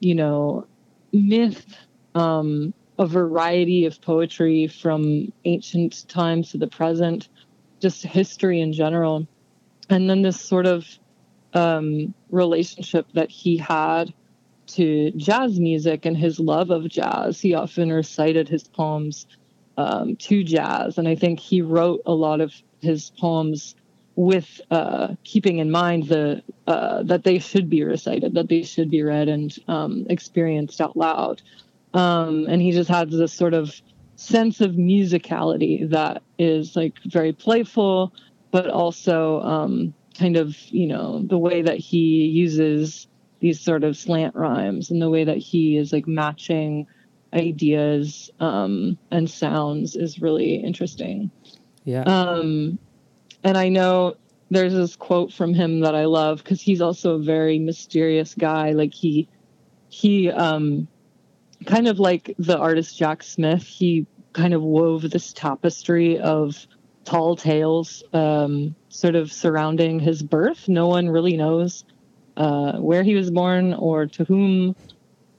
you 0.00 0.14
know, 0.14 0.66
myth, 1.12 1.76
um, 2.14 2.72
a 2.98 3.06
variety 3.06 3.84
of 3.84 4.00
poetry 4.00 4.68
from 4.68 5.32
ancient 5.44 6.08
times 6.08 6.52
to 6.52 6.58
the 6.58 6.68
present, 6.68 7.28
just 7.80 8.02
history 8.04 8.60
in 8.60 8.72
general 8.72 9.26
and 9.90 10.08
then 10.08 10.22
this 10.22 10.40
sort 10.40 10.66
of 10.66 10.86
um, 11.52 12.14
relationship 12.30 13.06
that 13.14 13.30
he 13.30 13.56
had 13.56 14.12
to 14.66 15.10
jazz 15.12 15.60
music 15.60 16.04
and 16.04 16.16
his 16.16 16.40
love 16.40 16.70
of 16.70 16.88
jazz. 16.88 17.40
He 17.40 17.54
often 17.54 17.92
recited 17.92 18.48
his 18.48 18.64
poems 18.64 19.26
um, 19.76 20.16
to 20.16 20.42
jazz, 20.44 20.98
and 20.98 21.08
I 21.08 21.14
think 21.14 21.40
he 21.40 21.62
wrote 21.62 22.02
a 22.06 22.12
lot 22.12 22.40
of 22.40 22.52
his 22.80 23.10
poems 23.18 23.74
with 24.16 24.60
uh, 24.70 25.14
keeping 25.24 25.58
in 25.58 25.70
mind 25.70 26.06
the 26.08 26.42
uh, 26.66 27.02
that 27.02 27.24
they 27.24 27.38
should 27.38 27.68
be 27.68 27.82
recited, 27.82 28.34
that 28.34 28.48
they 28.48 28.62
should 28.62 28.90
be 28.90 29.02
read 29.02 29.28
and 29.28 29.56
um, 29.68 30.06
experienced 30.08 30.80
out 30.80 30.96
loud. 30.96 31.42
Um, 31.94 32.46
and 32.48 32.60
he 32.62 32.72
just 32.72 32.90
has 32.90 33.10
this 33.10 33.32
sort 33.32 33.54
of 33.54 33.74
sense 34.16 34.60
of 34.60 34.72
musicality 34.72 35.88
that 35.90 36.22
is 36.38 36.76
like 36.76 36.94
very 37.04 37.32
playful 37.32 38.12
but 38.54 38.70
also 38.70 39.40
um, 39.40 39.92
kind 40.16 40.36
of 40.36 40.56
you 40.68 40.86
know 40.86 41.24
the 41.24 41.36
way 41.36 41.60
that 41.60 41.76
he 41.76 42.26
uses 42.26 43.08
these 43.40 43.60
sort 43.60 43.82
of 43.82 43.96
slant 43.96 44.32
rhymes 44.36 44.92
and 44.92 45.02
the 45.02 45.10
way 45.10 45.24
that 45.24 45.38
he 45.38 45.76
is 45.76 45.92
like 45.92 46.06
matching 46.06 46.86
ideas 47.32 48.30
um, 48.38 48.96
and 49.10 49.28
sounds 49.28 49.96
is 49.96 50.22
really 50.22 50.54
interesting. 50.54 51.32
Yeah. 51.82 52.02
Um, 52.02 52.78
and 53.42 53.58
I 53.58 53.68
know 53.70 54.14
there's 54.52 54.72
this 54.72 54.94
quote 54.94 55.32
from 55.32 55.52
him 55.52 55.80
that 55.80 55.96
I 55.96 56.04
love 56.04 56.38
because 56.38 56.60
he's 56.60 56.80
also 56.80 57.16
a 57.16 57.22
very 57.24 57.58
mysterious 57.58 58.36
guy. 58.36 58.70
Like 58.70 58.94
he 58.94 59.28
he 59.88 60.30
um, 60.30 60.86
kind 61.66 61.88
of 61.88 61.98
like 61.98 62.32
the 62.38 62.56
artist 62.56 62.96
Jack 62.96 63.24
Smith. 63.24 63.64
He 63.64 64.06
kind 64.32 64.54
of 64.54 64.62
wove 64.62 65.10
this 65.10 65.32
tapestry 65.32 66.20
of 66.20 66.68
tall 67.04 67.36
tales 67.36 68.02
um, 68.12 68.74
sort 68.88 69.14
of 69.14 69.32
surrounding 69.32 70.00
his 70.00 70.22
birth. 70.22 70.68
No 70.68 70.88
one 70.88 71.08
really 71.08 71.36
knows 71.36 71.84
uh, 72.36 72.78
where 72.78 73.02
he 73.02 73.14
was 73.14 73.30
born 73.30 73.74
or 73.74 74.06
to 74.06 74.24
whom. 74.24 74.74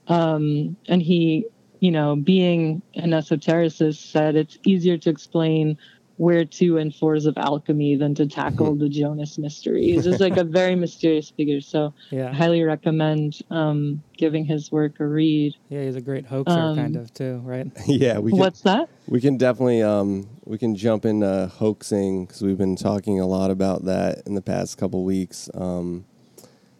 Um, 0.07 0.77
and 0.87 1.01
he, 1.01 1.47
you 1.79 1.91
know, 1.91 2.15
being 2.15 2.81
an 2.93 3.11
esotericist, 3.11 4.11
said 4.11 4.35
it's 4.35 4.57
easier 4.63 4.97
to 4.99 5.09
explain 5.09 5.77
where 6.17 6.45
to 6.45 6.77
and 6.77 6.95
fours 6.95 7.25
of 7.25 7.37
alchemy 7.37 7.95
than 7.95 8.15
to 8.15 8.25
tackle 8.25 8.75
the 8.75 8.87
Jonas 8.87 9.37
mystery. 9.37 9.83
He's 9.83 10.05
just 10.05 10.21
like 10.21 10.37
a 10.37 10.43
very 10.45 10.75
mysterious 10.75 11.29
figure. 11.29 11.59
So 11.59 11.93
yeah. 12.09 12.29
I 12.29 12.33
highly 12.33 12.63
recommend 12.63 13.41
um, 13.51 14.01
giving 14.17 14.45
his 14.45 14.71
work 14.71 14.99
a 14.99 15.05
read. 15.05 15.55
Yeah. 15.69 15.83
He's 15.83 15.95
a 15.95 16.01
great 16.01 16.25
hoaxer, 16.25 16.57
um, 16.57 16.75
kind 16.77 16.95
of 16.95 17.13
too, 17.13 17.41
right? 17.43 17.67
yeah, 17.87 18.19
we 18.19 18.31
can, 18.31 18.39
What's 18.39 18.61
that? 18.61 18.89
we 19.07 19.19
can 19.19 19.37
definitely 19.37 19.83
um, 19.83 20.29
we 20.45 20.57
can 20.57 20.75
jump 20.75 21.05
into 21.05 21.47
hoaxing 21.47 22.25
because 22.25 22.41
we've 22.41 22.57
been 22.57 22.77
talking 22.77 23.19
a 23.19 23.27
lot 23.27 23.51
about 23.51 23.85
that 23.85 24.23
in 24.25 24.35
the 24.35 24.41
past 24.41 24.77
couple 24.77 25.03
weeks. 25.03 25.49
Um, 25.53 26.05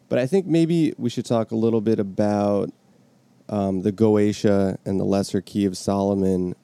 but 0.08 0.20
I 0.20 0.27
think 0.27 0.46
maybe 0.46 0.94
we 0.98 1.10
should 1.10 1.25
talk 1.25 1.51
a 1.51 1.56
little 1.56 1.82
bit 1.82 2.00
about 2.00 2.72
um, 3.50 3.82
the 3.82 3.92
Goetia 3.92 4.77
and 4.86 5.00
the 5.00 5.04
Lesser 5.04 5.42
Key 5.42 5.65
of 5.65 5.75
Solomon. 5.75 6.56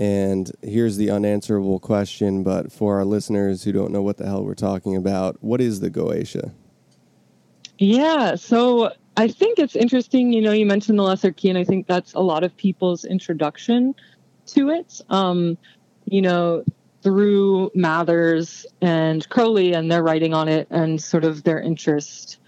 And 0.00 0.50
here's 0.62 0.96
the 0.96 1.10
unanswerable 1.10 1.78
question, 1.78 2.42
but 2.42 2.72
for 2.72 2.96
our 2.96 3.04
listeners 3.04 3.64
who 3.64 3.72
don't 3.72 3.92
know 3.92 4.00
what 4.00 4.16
the 4.16 4.24
hell 4.24 4.42
we're 4.42 4.54
talking 4.54 4.96
about, 4.96 5.36
what 5.42 5.60
is 5.60 5.80
the 5.80 5.90
Goetia? 5.90 6.54
Yeah, 7.78 8.34
so 8.34 8.92
I 9.18 9.28
think 9.28 9.58
it's 9.58 9.76
interesting. 9.76 10.32
You 10.32 10.40
know, 10.40 10.52
you 10.52 10.64
mentioned 10.64 10.98
the 10.98 11.02
lesser 11.02 11.32
key, 11.32 11.50
and 11.50 11.58
I 11.58 11.64
think 11.64 11.86
that's 11.86 12.14
a 12.14 12.20
lot 12.20 12.44
of 12.44 12.56
people's 12.56 13.04
introduction 13.04 13.94
to 14.46 14.70
it. 14.70 15.02
Um, 15.10 15.58
you 16.06 16.22
know, 16.22 16.64
through 17.02 17.70
Mathers 17.74 18.64
and 18.80 19.28
Crowley 19.28 19.74
and 19.74 19.92
their 19.92 20.02
writing 20.02 20.32
on 20.32 20.48
it, 20.48 20.66
and 20.70 20.98
sort 20.98 21.24
of 21.24 21.42
their 21.42 21.60
interest 21.60 22.38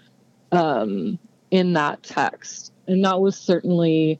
um, 0.51 1.19
in 1.51 1.73
that 1.73 2.01
text, 2.01 2.73
and 2.87 3.05
that 3.05 3.21
was 3.21 3.37
certainly 3.37 4.19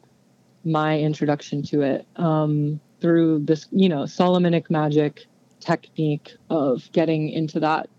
my 0.63 0.99
introduction 0.99 1.63
to 1.63 1.81
it 1.81 2.07
um, 2.15 2.79
through 3.03 3.39
this, 3.39 3.67
you 3.71 3.89
know, 3.89 4.05
Solomonic 4.05 4.71
magic 4.71 5.25
technique 5.59 6.37
of 6.49 6.89
getting 6.93 7.27
into 7.29 7.59
that 7.59 7.89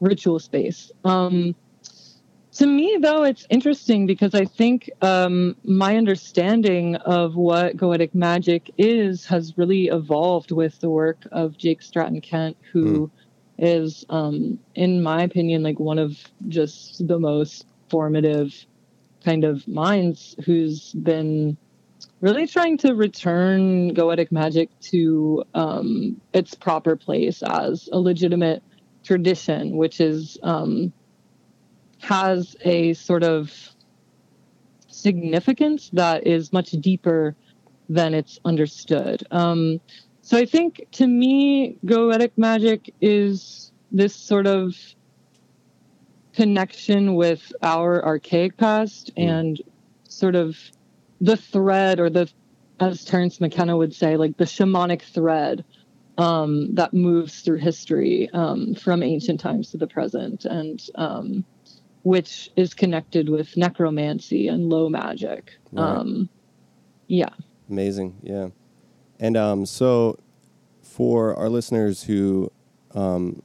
ritual 0.00 0.38
space. 0.38 0.92
Um, 1.02 1.54
to 2.52 2.66
me, 2.66 2.98
though, 3.00 3.22
it's 3.22 3.46
interesting 3.48 4.06
because 4.06 4.34
I 4.34 4.44
think 4.44 4.90
um, 5.00 5.56
my 5.64 5.96
understanding 5.96 6.96
of 6.96 7.36
what 7.36 7.78
goetic 7.78 8.14
magic 8.14 8.70
is 8.76 9.24
has 9.24 9.56
really 9.56 9.86
evolved 9.86 10.50
with 10.50 10.78
the 10.80 10.90
work 10.90 11.26
of 11.32 11.56
Jake 11.56 11.80
Stratton 11.80 12.20
Kent, 12.20 12.58
who 12.70 13.06
mm. 13.06 13.10
is, 13.56 14.04
um, 14.10 14.58
in 14.74 15.02
my 15.02 15.22
opinion, 15.22 15.62
like 15.62 15.80
one 15.80 15.98
of 15.98 16.18
just 16.48 17.06
the 17.08 17.18
most 17.18 17.64
formative 17.88 18.52
kind 19.24 19.44
of 19.44 19.66
minds 19.66 20.36
who's 20.44 20.92
been 20.92 21.56
really 22.20 22.46
trying 22.46 22.78
to 22.78 22.94
return 22.94 23.94
goetic 23.94 24.30
magic 24.30 24.68
to 24.80 25.44
um, 25.54 26.20
its 26.32 26.54
proper 26.54 26.96
place 26.96 27.42
as 27.42 27.88
a 27.92 27.98
legitimate 27.98 28.62
tradition, 29.02 29.76
which 29.76 30.00
is 30.00 30.38
um, 30.42 30.92
has 32.00 32.56
a 32.62 32.94
sort 32.94 33.22
of 33.22 33.52
significance 34.88 35.90
that 35.92 36.26
is 36.26 36.52
much 36.52 36.70
deeper 36.72 37.34
than 37.88 38.14
it's 38.14 38.38
understood. 38.44 39.24
Um, 39.30 39.80
so 40.22 40.38
I 40.38 40.44
think 40.44 40.86
to 40.92 41.06
me, 41.06 41.76
Goetic 41.84 42.32
magic 42.36 42.94
is 43.00 43.72
this 43.90 44.14
sort 44.14 44.46
of 44.46 44.76
connection 46.34 47.14
with 47.14 47.52
our 47.62 48.04
archaic 48.04 48.56
past 48.56 49.10
mm. 49.16 49.28
and 49.28 49.62
sort 50.08 50.36
of 50.36 50.56
the 51.20 51.36
thread 51.36 52.00
or 52.00 52.10
the 52.10 52.30
as 52.80 53.04
Terence 53.04 53.40
McKenna 53.40 53.76
would 53.76 53.94
say, 53.94 54.16
like 54.16 54.36
the 54.38 54.44
shamanic 54.44 55.02
thread 55.02 55.64
um, 56.16 56.74
that 56.74 56.94
moves 56.94 57.42
through 57.42 57.58
history 57.58 58.30
um, 58.32 58.74
from 58.74 59.02
ancient 59.02 59.38
times 59.38 59.70
to 59.70 59.76
the 59.76 59.86
present. 59.86 60.46
And 60.46 60.80
um, 60.94 61.44
which 62.02 62.50
is 62.56 62.74
connected 62.74 63.28
with 63.28 63.56
necromancy 63.56 64.48
and 64.48 64.68
low 64.68 64.88
magic. 64.88 65.52
Right. 65.72 65.82
Um, 65.82 66.28
yeah. 67.06 67.30
Amazing. 67.68 68.16
Yeah. 68.22 68.48
And 69.18 69.36
um, 69.36 69.66
so, 69.66 70.18
for 70.82 71.36
our 71.36 71.48
listeners 71.48 72.04
who 72.04 72.50
um, 72.94 73.42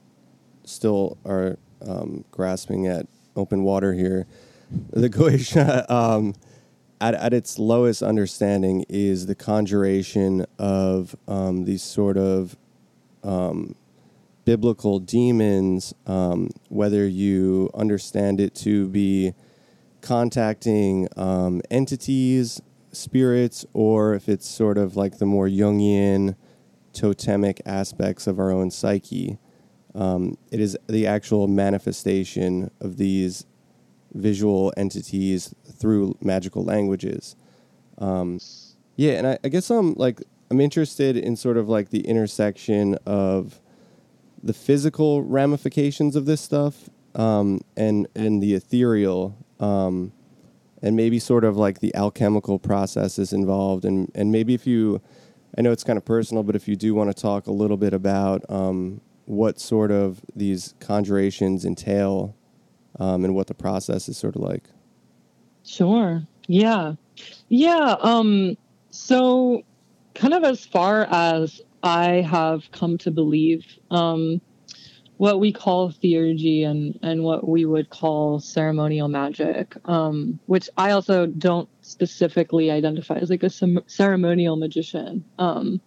still 0.63 1.17
are 1.25 1.57
um, 1.85 2.23
grasping 2.31 2.87
at 2.87 3.07
open 3.35 3.63
water 3.63 3.93
here, 3.93 4.25
the 4.91 5.09
Goetia, 5.09 5.89
um, 5.91 6.33
at, 7.05 7.13
at 7.13 7.33
its 7.33 7.59
lowest 7.59 8.01
understanding, 8.01 8.85
is 8.89 9.27
the 9.27 9.35
conjuration 9.35 10.45
of 10.57 11.15
um, 11.27 11.65
these 11.65 11.83
sort 11.83 12.17
of 12.17 12.57
um, 13.23 13.75
biblical 14.43 14.99
demons, 14.99 15.93
um, 16.07 16.49
whether 16.69 17.07
you 17.07 17.69
understand 17.75 18.41
it 18.41 18.55
to 18.55 18.87
be 18.89 19.33
contacting 20.01 21.07
um, 21.15 21.61
entities, 21.69 22.61
spirits, 22.91 23.65
or 23.73 24.15
if 24.15 24.27
it's 24.27 24.47
sort 24.49 24.77
of 24.77 24.95
like 24.95 25.19
the 25.19 25.25
more 25.25 25.47
Jungian, 25.47 26.35
totemic 26.93 27.61
aspects 27.65 28.25
of 28.25 28.39
our 28.39 28.51
own 28.51 28.71
psyche. 28.71 29.37
Um, 29.93 30.37
it 30.51 30.59
is 30.59 30.77
the 30.87 31.05
actual 31.05 31.47
manifestation 31.47 32.71
of 32.81 32.97
these 32.97 33.45
visual 34.15 34.73
entities 34.77 35.53
through 35.77 36.17
magical 36.21 36.63
languages. 36.63 37.35
Um, 37.97 38.39
yeah, 38.95 39.13
and 39.13 39.27
I, 39.27 39.37
I 39.43 39.49
guess 39.49 39.69
I'm 39.69 39.93
like 39.93 40.21
I'm 40.49 40.61
interested 40.61 41.17
in 41.17 41.35
sort 41.35 41.57
of 41.57 41.69
like 41.69 41.89
the 41.89 42.01
intersection 42.01 42.95
of 43.05 43.59
the 44.41 44.53
physical 44.53 45.23
ramifications 45.23 46.15
of 46.15 46.25
this 46.25 46.41
stuff 46.41 46.89
um, 47.13 47.61
and 47.75 48.07
and 48.15 48.41
the 48.41 48.53
ethereal 48.53 49.37
um, 49.59 50.11
and 50.81 50.95
maybe 50.95 51.19
sort 51.19 51.43
of 51.43 51.57
like 51.57 51.79
the 51.79 51.93
alchemical 51.95 52.59
processes 52.59 53.33
involved 53.33 53.85
and 53.85 54.11
and 54.15 54.31
maybe 54.31 54.53
if 54.53 54.65
you 54.65 55.01
I 55.57 55.61
know 55.61 55.71
it's 55.71 55.83
kind 55.83 55.97
of 55.97 56.05
personal 56.05 56.43
but 56.43 56.55
if 56.55 56.67
you 56.67 56.75
do 56.75 56.93
want 56.93 57.15
to 57.15 57.19
talk 57.21 57.47
a 57.47 57.51
little 57.51 57.77
bit 57.77 57.93
about 57.93 58.43
um, 58.49 59.01
what 59.25 59.59
sort 59.59 59.91
of 59.91 60.21
these 60.35 60.75
conjurations 60.79 61.65
entail 61.65 62.35
um, 62.99 63.23
and 63.25 63.35
what 63.35 63.47
the 63.47 63.53
process 63.53 64.07
is 64.09 64.17
sort 64.17 64.35
of 64.35 64.41
like. 64.41 64.69
Sure. 65.63 66.23
Yeah. 66.47 66.93
Yeah 67.49 67.95
um 68.01 68.57
so 68.91 69.63
kind 70.13 70.33
of 70.33 70.43
as 70.43 70.65
far 70.65 71.03
as 71.11 71.61
I 71.83 72.21
have 72.21 72.71
come 72.71 72.97
to 72.99 73.11
believe 73.11 73.63
um, 73.91 74.41
what 75.17 75.39
we 75.39 75.53
call 75.53 75.91
theurgy 75.91 76.65
and, 76.65 76.97
and 77.03 77.23
what 77.23 77.47
we 77.47 77.65
would 77.65 77.89
call 77.89 78.39
ceremonial 78.39 79.07
magic, 79.07 79.75
um, 79.85 80.39
which 80.47 80.69
I 80.77 80.91
also 80.91 81.27
don't 81.27 81.69
specifically 81.81 82.71
identify 82.71 83.17
as 83.17 83.29
like 83.29 83.43
a 83.43 83.49
ceremonial 83.49 84.55
magician 84.55 85.23
um, 85.37 85.79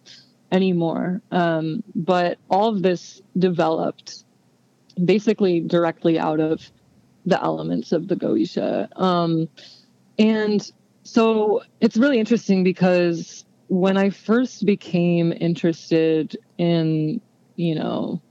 anymore. 0.51 1.21
Um, 1.31 1.83
but 1.93 2.37
all 2.49 2.69
of 2.69 2.81
this 2.81 3.21
developed 3.37 4.23
basically 5.03 5.59
directly 5.59 6.17
out 6.17 6.39
of 6.39 6.71
the 7.29 7.41
elements 7.41 7.91
of 7.91 8.07
the 8.07 8.15
Goetia. 8.15 8.89
Um, 8.99 9.47
and 10.17 10.69
so 11.03 11.61
it's 11.81 11.97
really 11.97 12.19
interesting 12.19 12.63
because 12.63 13.45
when 13.67 13.97
I 13.97 14.09
first 14.09 14.65
became 14.65 15.31
interested 15.31 16.37
in, 16.57 17.21
you 17.55 17.75
know, 17.75 18.21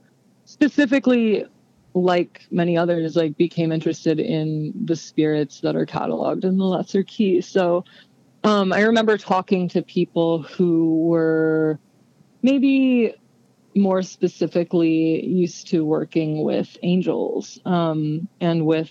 specifically 0.45 1.45
like 1.93 2.45
many 2.51 2.77
others, 2.77 3.15
like 3.15 3.37
became 3.37 3.71
interested 3.71 4.19
in 4.19 4.73
the 4.85 4.95
spirits 4.95 5.61
that 5.61 5.75
are 5.75 5.85
cataloged 5.85 6.43
in 6.43 6.57
the 6.57 6.65
Lesser 6.65 7.03
Key. 7.03 7.41
So 7.41 7.83
um, 8.43 8.71
I 8.71 8.81
remember 8.81 9.17
talking 9.17 9.67
to 9.69 9.81
people 9.81 10.43
who 10.43 10.99
were 10.99 11.79
maybe 12.41 13.15
more 13.75 14.01
specifically 14.01 15.25
used 15.25 15.67
to 15.69 15.85
working 15.85 16.43
with 16.43 16.77
angels 16.83 17.59
um, 17.65 18.27
and 18.41 18.65
with, 18.65 18.89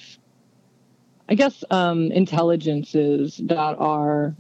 I 1.29 1.35
guess, 1.35 1.65
um, 1.71 2.13
intelligences 2.13 3.41
that 3.45 3.77
are 3.79 4.35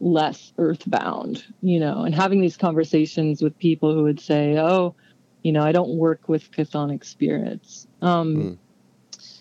less 0.00 0.52
earthbound, 0.58 1.44
you 1.60 1.78
know, 1.78 2.04
and 2.04 2.14
having 2.14 2.40
these 2.40 2.56
conversations 2.56 3.42
with 3.42 3.58
people 3.58 3.94
who 3.94 4.04
would 4.04 4.20
say, 4.20 4.58
oh, 4.58 4.94
you 5.42 5.52
know, 5.52 5.62
I 5.62 5.72
don't 5.72 5.96
work 5.96 6.28
with 6.28 6.50
chthonic 6.50 7.04
spirits. 7.04 7.86
Um, 8.00 8.36
mm. 8.36 8.58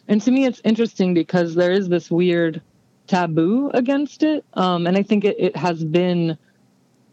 And 0.08 0.22
to 0.24 0.32
me, 0.32 0.46
it's 0.46 0.62
interesting 0.64 1.14
because 1.14 1.56
there 1.56 1.72
is 1.72 1.88
this 1.88 2.10
weird 2.10 2.62
taboo 3.08 3.70
against 3.74 4.24
it. 4.24 4.44
Um, 4.54 4.88
and 4.88 4.98
I 4.98 5.04
think 5.04 5.24
it, 5.24 5.36
it 5.40 5.56
has 5.56 5.84
been 5.84 6.38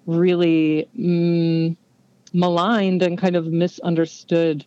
really 0.07 0.89
mm, 0.99 1.77
maligned 2.37 3.03
and 3.03 3.19
kind 3.19 3.37
of 3.37 3.47
misunderstood 3.47 4.65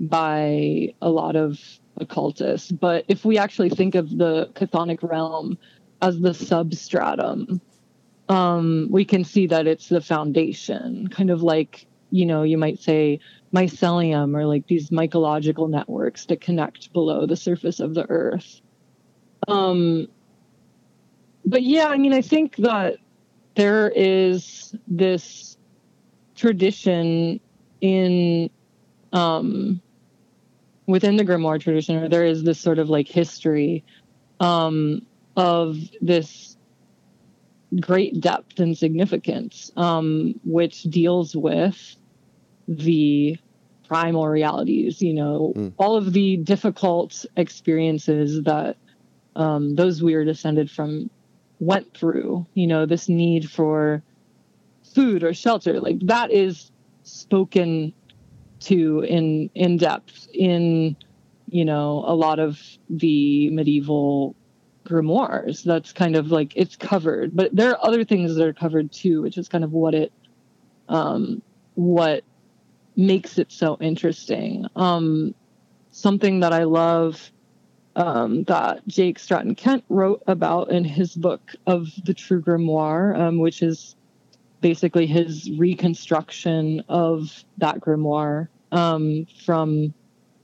by 0.00 0.92
a 1.00 1.08
lot 1.08 1.36
of 1.36 1.58
occultists. 1.96 2.72
But 2.72 3.04
if 3.08 3.24
we 3.24 3.38
actually 3.38 3.70
think 3.70 3.94
of 3.94 4.10
the 4.16 4.50
chthonic 4.54 5.02
realm 5.02 5.56
as 6.00 6.18
the 6.20 6.34
substratum 6.34 7.60
um, 8.28 8.88
we 8.90 9.04
can 9.04 9.24
see 9.24 9.46
that 9.48 9.66
it's 9.66 9.88
the 9.88 10.00
foundation, 10.00 11.08
kind 11.08 11.30
of 11.30 11.42
like, 11.42 11.86
you 12.10 12.24
know, 12.26 12.42
you 12.42 12.56
might 12.56 12.80
say 12.80 13.20
mycelium 13.52 14.34
or 14.34 14.46
like 14.46 14.66
these 14.66 14.90
mycological 14.90 15.68
networks 15.68 16.26
that 16.26 16.40
connect 16.40 16.92
below 16.92 17.26
the 17.26 17.36
surface 17.36 17.80
of 17.80 17.94
the 17.94 18.08
earth. 18.08 18.60
Um, 19.48 20.08
but 21.44 21.62
yeah, 21.62 21.86
I 21.86 21.98
mean, 21.98 22.14
I 22.14 22.22
think 22.22 22.56
that 22.56 22.96
there 23.54 23.92
is 23.94 24.74
this 24.86 25.58
tradition 26.34 27.40
in 27.80 28.50
um, 29.12 29.80
within 30.86 31.16
the 31.16 31.24
grimoire 31.24 31.60
tradition, 31.60 31.96
or 31.96 32.08
there 32.08 32.24
is 32.24 32.42
this 32.42 32.58
sort 32.58 32.78
of 32.78 32.88
like 32.88 33.08
history 33.08 33.84
um, 34.40 35.06
of 35.36 35.78
this 36.00 36.56
great 37.80 38.20
depth 38.20 38.58
and 38.60 38.76
significance, 38.76 39.70
um, 39.76 40.38
which 40.44 40.82
deals 40.84 41.34
with 41.34 41.96
the 42.68 43.36
primal 43.86 44.26
realities, 44.28 45.02
you 45.02 45.12
know, 45.12 45.52
mm. 45.56 45.72
all 45.78 45.96
of 45.96 46.12
the 46.12 46.36
difficult 46.38 47.24
experiences 47.36 48.42
that 48.44 48.76
um, 49.36 49.74
those 49.74 50.02
we 50.02 50.14
are 50.14 50.24
descended 50.24 50.70
from 50.70 51.10
went 51.60 51.92
through, 51.94 52.46
you 52.54 52.66
know, 52.66 52.86
this 52.86 53.08
need 53.08 53.50
for 53.50 54.02
food 54.94 55.22
or 55.22 55.34
shelter, 55.34 55.80
like 55.80 55.98
that 56.00 56.30
is 56.30 56.70
spoken 57.04 57.92
to 58.60 59.00
in 59.00 59.50
in 59.54 59.76
depth 59.76 60.28
in 60.32 60.96
you 61.48 61.64
know 61.64 62.04
a 62.06 62.14
lot 62.14 62.38
of 62.38 62.60
the 62.88 63.50
medieval 63.50 64.34
grimoires. 64.84 65.62
That's 65.64 65.92
kind 65.92 66.16
of 66.16 66.30
like 66.30 66.52
it's 66.56 66.76
covered. 66.76 67.34
But 67.34 67.54
there 67.54 67.70
are 67.70 67.84
other 67.84 68.04
things 68.04 68.34
that 68.34 68.46
are 68.46 68.52
covered 68.52 68.92
too 68.92 69.22
which 69.22 69.38
is 69.38 69.48
kind 69.48 69.64
of 69.64 69.72
what 69.72 69.94
it 69.94 70.12
um 70.88 71.42
what 71.74 72.24
makes 72.96 73.38
it 73.38 73.50
so 73.50 73.76
interesting. 73.80 74.66
Um, 74.76 75.34
something 75.90 76.40
that 76.40 76.52
I 76.52 76.64
love 76.64 77.30
um, 77.96 78.44
that 78.44 78.86
Jake 78.86 79.18
Stratton 79.18 79.54
Kent 79.54 79.84
wrote 79.88 80.22
about 80.26 80.70
in 80.70 80.84
his 80.84 81.14
book 81.14 81.40
of 81.66 81.88
the 82.04 82.14
True 82.14 82.42
Grimoire, 82.42 83.18
um, 83.18 83.38
which 83.38 83.62
is 83.62 83.96
basically 84.62 85.06
his 85.06 85.50
reconstruction 85.58 86.82
of 86.88 87.44
that 87.58 87.80
grimoire 87.80 88.48
um, 88.70 89.26
from 89.44 89.92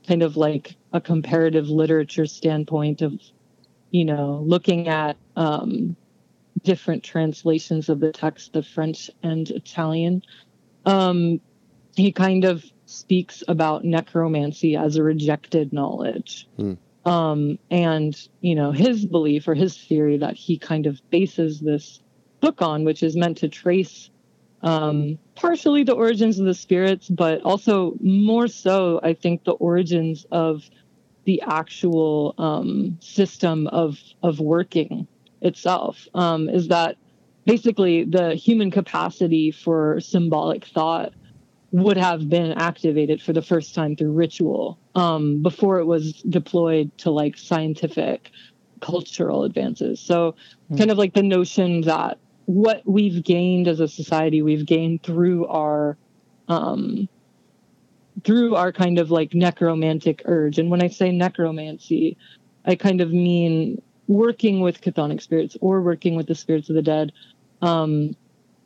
kind 0.06 0.22
of 0.22 0.36
like 0.36 0.76
a 0.92 1.00
comparative 1.00 1.68
literature 1.68 2.26
standpoint 2.26 3.00
of, 3.00 3.14
you 3.90 4.04
know, 4.04 4.42
looking 4.46 4.88
at 4.88 5.16
um, 5.36 5.96
different 6.62 7.02
translations 7.02 7.88
of 7.88 8.00
the 8.00 8.12
text, 8.12 8.52
the 8.52 8.62
French 8.62 9.10
and 9.22 9.50
Italian. 9.50 10.22
Um, 10.84 11.40
he 11.96 12.12
kind 12.12 12.44
of 12.44 12.64
speaks 12.86 13.42
about 13.48 13.84
necromancy 13.84 14.76
as 14.76 14.96
a 14.96 15.02
rejected 15.02 15.72
knowledge. 15.72 16.46
Hmm. 16.56 16.74
Um, 17.04 17.58
and, 17.70 18.14
you 18.40 18.54
know, 18.54 18.72
his 18.72 19.06
belief 19.06 19.48
or 19.48 19.54
his 19.54 19.76
theory 19.76 20.18
that 20.18 20.34
he 20.34 20.58
kind 20.58 20.86
of 20.86 21.00
bases 21.10 21.60
this 21.60 22.00
book 22.40 22.62
on, 22.62 22.84
which 22.84 23.02
is 23.02 23.16
meant 23.16 23.38
to 23.38 23.48
trace 23.48 24.10
um, 24.62 25.18
partially 25.34 25.84
the 25.84 25.94
origins 25.94 26.38
of 26.38 26.46
the 26.46 26.54
spirits, 26.54 27.08
but 27.08 27.42
also 27.42 27.94
more 28.00 28.48
so, 28.48 29.00
I 29.02 29.14
think, 29.14 29.44
the 29.44 29.52
origins 29.52 30.26
of 30.32 30.68
the 31.24 31.42
actual 31.46 32.34
um, 32.38 32.98
system 33.00 33.66
of 33.68 33.98
of 34.22 34.40
working 34.40 35.06
itself. 35.42 36.08
Um, 36.14 36.48
is 36.48 36.68
that 36.68 36.96
basically 37.44 38.04
the 38.04 38.34
human 38.34 38.70
capacity 38.70 39.50
for 39.50 40.00
symbolic 40.00 40.64
thought 40.64 41.12
would 41.70 41.98
have 41.98 42.28
been 42.28 42.52
activated 42.52 43.20
for 43.20 43.32
the 43.32 43.42
first 43.42 43.74
time 43.74 43.94
through 43.94 44.12
ritual 44.12 44.78
um, 44.94 45.42
before 45.42 45.78
it 45.78 45.84
was 45.84 46.14
deployed 46.22 46.90
to 46.98 47.10
like 47.10 47.36
scientific 47.36 48.30
cultural 48.80 49.44
advances. 49.44 50.00
So, 50.00 50.34
mm. 50.72 50.78
kind 50.78 50.90
of 50.90 50.98
like 50.98 51.14
the 51.14 51.22
notion 51.22 51.82
that 51.82 52.18
what 52.48 52.80
we've 52.86 53.22
gained 53.22 53.68
as 53.68 53.78
a 53.78 53.86
society, 53.86 54.40
we've 54.40 54.64
gained 54.64 55.02
through 55.02 55.46
our 55.48 55.98
um, 56.48 57.06
through 58.24 58.54
our 58.54 58.72
kind 58.72 58.98
of 58.98 59.10
like 59.10 59.34
necromantic 59.34 60.22
urge. 60.24 60.58
And 60.58 60.70
when 60.70 60.82
I 60.82 60.88
say 60.88 61.12
necromancy, 61.12 62.16
I 62.64 62.74
kind 62.74 63.02
of 63.02 63.12
mean 63.12 63.82
working 64.06 64.62
with 64.62 64.80
chthonic 64.80 65.20
spirits 65.20 65.58
or 65.60 65.82
working 65.82 66.16
with 66.16 66.26
the 66.26 66.34
spirits 66.34 66.70
of 66.70 66.74
the 66.74 66.80
dead. 66.80 67.12
Um, 67.60 68.16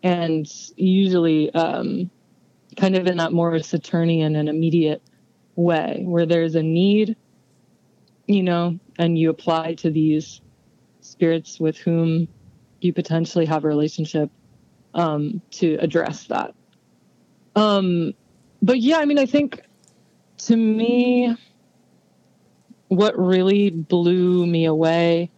and 0.04 0.46
usually 0.76 1.52
um, 1.52 2.08
kind 2.76 2.94
of 2.94 3.08
in 3.08 3.16
that 3.16 3.32
more 3.32 3.58
Saturnian 3.58 4.36
and 4.36 4.48
immediate 4.48 5.02
way 5.56 6.04
where 6.06 6.24
there's 6.24 6.54
a 6.54 6.62
need, 6.62 7.16
you 8.28 8.44
know, 8.44 8.78
and 8.96 9.18
you 9.18 9.28
apply 9.28 9.74
to 9.74 9.90
these 9.90 10.40
spirits 11.00 11.58
with 11.58 11.76
whom 11.78 12.28
you 12.84 12.92
potentially 12.92 13.46
have 13.46 13.64
a 13.64 13.68
relationship 13.68 14.30
um, 14.94 15.40
to 15.52 15.76
address 15.80 16.24
that. 16.24 16.54
Um, 17.54 18.14
but 18.60 18.80
yeah, 18.80 18.98
I 18.98 19.04
mean, 19.04 19.18
I 19.18 19.26
think 19.26 19.60
to 20.38 20.56
me, 20.56 21.36
what 22.88 23.18
really 23.18 23.70
blew 23.70 24.46
me 24.46 24.66
away 24.66 25.30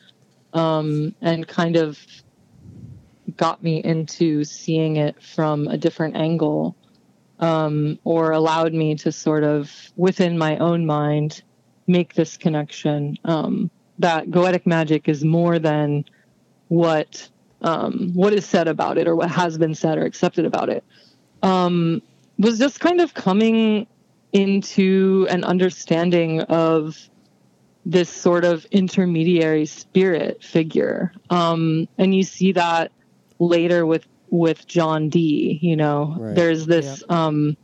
um, 0.52 1.14
and 1.20 1.46
kind 1.46 1.76
of 1.76 1.98
got 3.36 3.62
me 3.62 3.82
into 3.82 4.44
seeing 4.44 4.96
it 4.96 5.22
from 5.22 5.68
a 5.68 5.76
different 5.76 6.16
angle 6.16 6.76
um, 7.40 7.98
or 8.04 8.32
allowed 8.32 8.72
me 8.72 8.94
to 8.94 9.12
sort 9.12 9.44
of 9.44 9.70
within 9.96 10.38
my 10.38 10.56
own 10.58 10.86
mind 10.86 11.42
make 11.86 12.14
this 12.14 12.36
connection 12.36 13.16
um, 13.24 13.70
that 13.98 14.30
goetic 14.30 14.66
magic 14.66 15.08
is 15.08 15.24
more 15.24 15.58
than 15.58 16.04
what 16.68 17.28
um, 17.64 18.10
what 18.12 18.32
is 18.32 18.44
said 18.44 18.68
about 18.68 18.98
it 18.98 19.08
or 19.08 19.16
what 19.16 19.30
has 19.30 19.58
been 19.58 19.74
said 19.74 19.98
or 19.98 20.04
accepted 20.04 20.44
about 20.44 20.68
it 20.68 20.84
um, 21.42 22.00
was 22.38 22.58
just 22.58 22.78
kind 22.78 23.00
of 23.00 23.14
coming 23.14 23.86
into 24.32 25.26
an 25.30 25.42
understanding 25.44 26.42
of 26.42 27.08
this 27.86 28.08
sort 28.08 28.44
of 28.44 28.64
intermediary 28.66 29.66
spirit 29.66 30.42
figure 30.44 31.12
um, 31.30 31.88
and 31.98 32.14
you 32.14 32.22
see 32.22 32.52
that 32.52 32.92
later 33.38 33.84
with 33.84 34.06
with 34.30 34.66
john 34.66 35.08
dee 35.08 35.58
you 35.62 35.76
know 35.76 36.14
right. 36.18 36.34
there's 36.34 36.66
this 36.66 37.02
yeah. 37.08 37.26
um, 37.26 37.56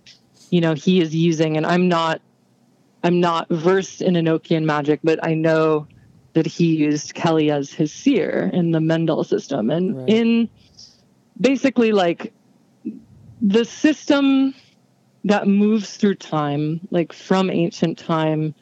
you 0.50 0.60
know 0.60 0.74
he 0.74 1.00
is 1.00 1.14
using 1.14 1.56
and 1.56 1.66
i'm 1.66 1.88
not 1.88 2.20
i'm 3.04 3.20
not 3.20 3.48
versed 3.50 4.00
in 4.02 4.14
enochian 4.14 4.64
magic 4.64 5.00
but 5.02 5.22
i 5.24 5.34
know 5.34 5.86
that 6.32 6.46
he 6.46 6.76
used 6.76 7.14
Kelly 7.14 7.50
as 7.50 7.72
his 7.72 7.92
seer 7.92 8.50
in 8.52 8.70
the 8.70 8.80
Mendel 8.80 9.24
system. 9.24 9.70
And 9.70 9.96
right. 9.96 10.08
in 10.08 10.48
basically 11.40 11.92
like 11.92 12.32
the 13.40 13.64
system 13.64 14.54
that 15.24 15.46
moves 15.48 15.96
through 15.96 16.14
time, 16.16 16.80
like 16.90 17.12
from 17.12 17.50
ancient 17.50 17.98
time 17.98 18.54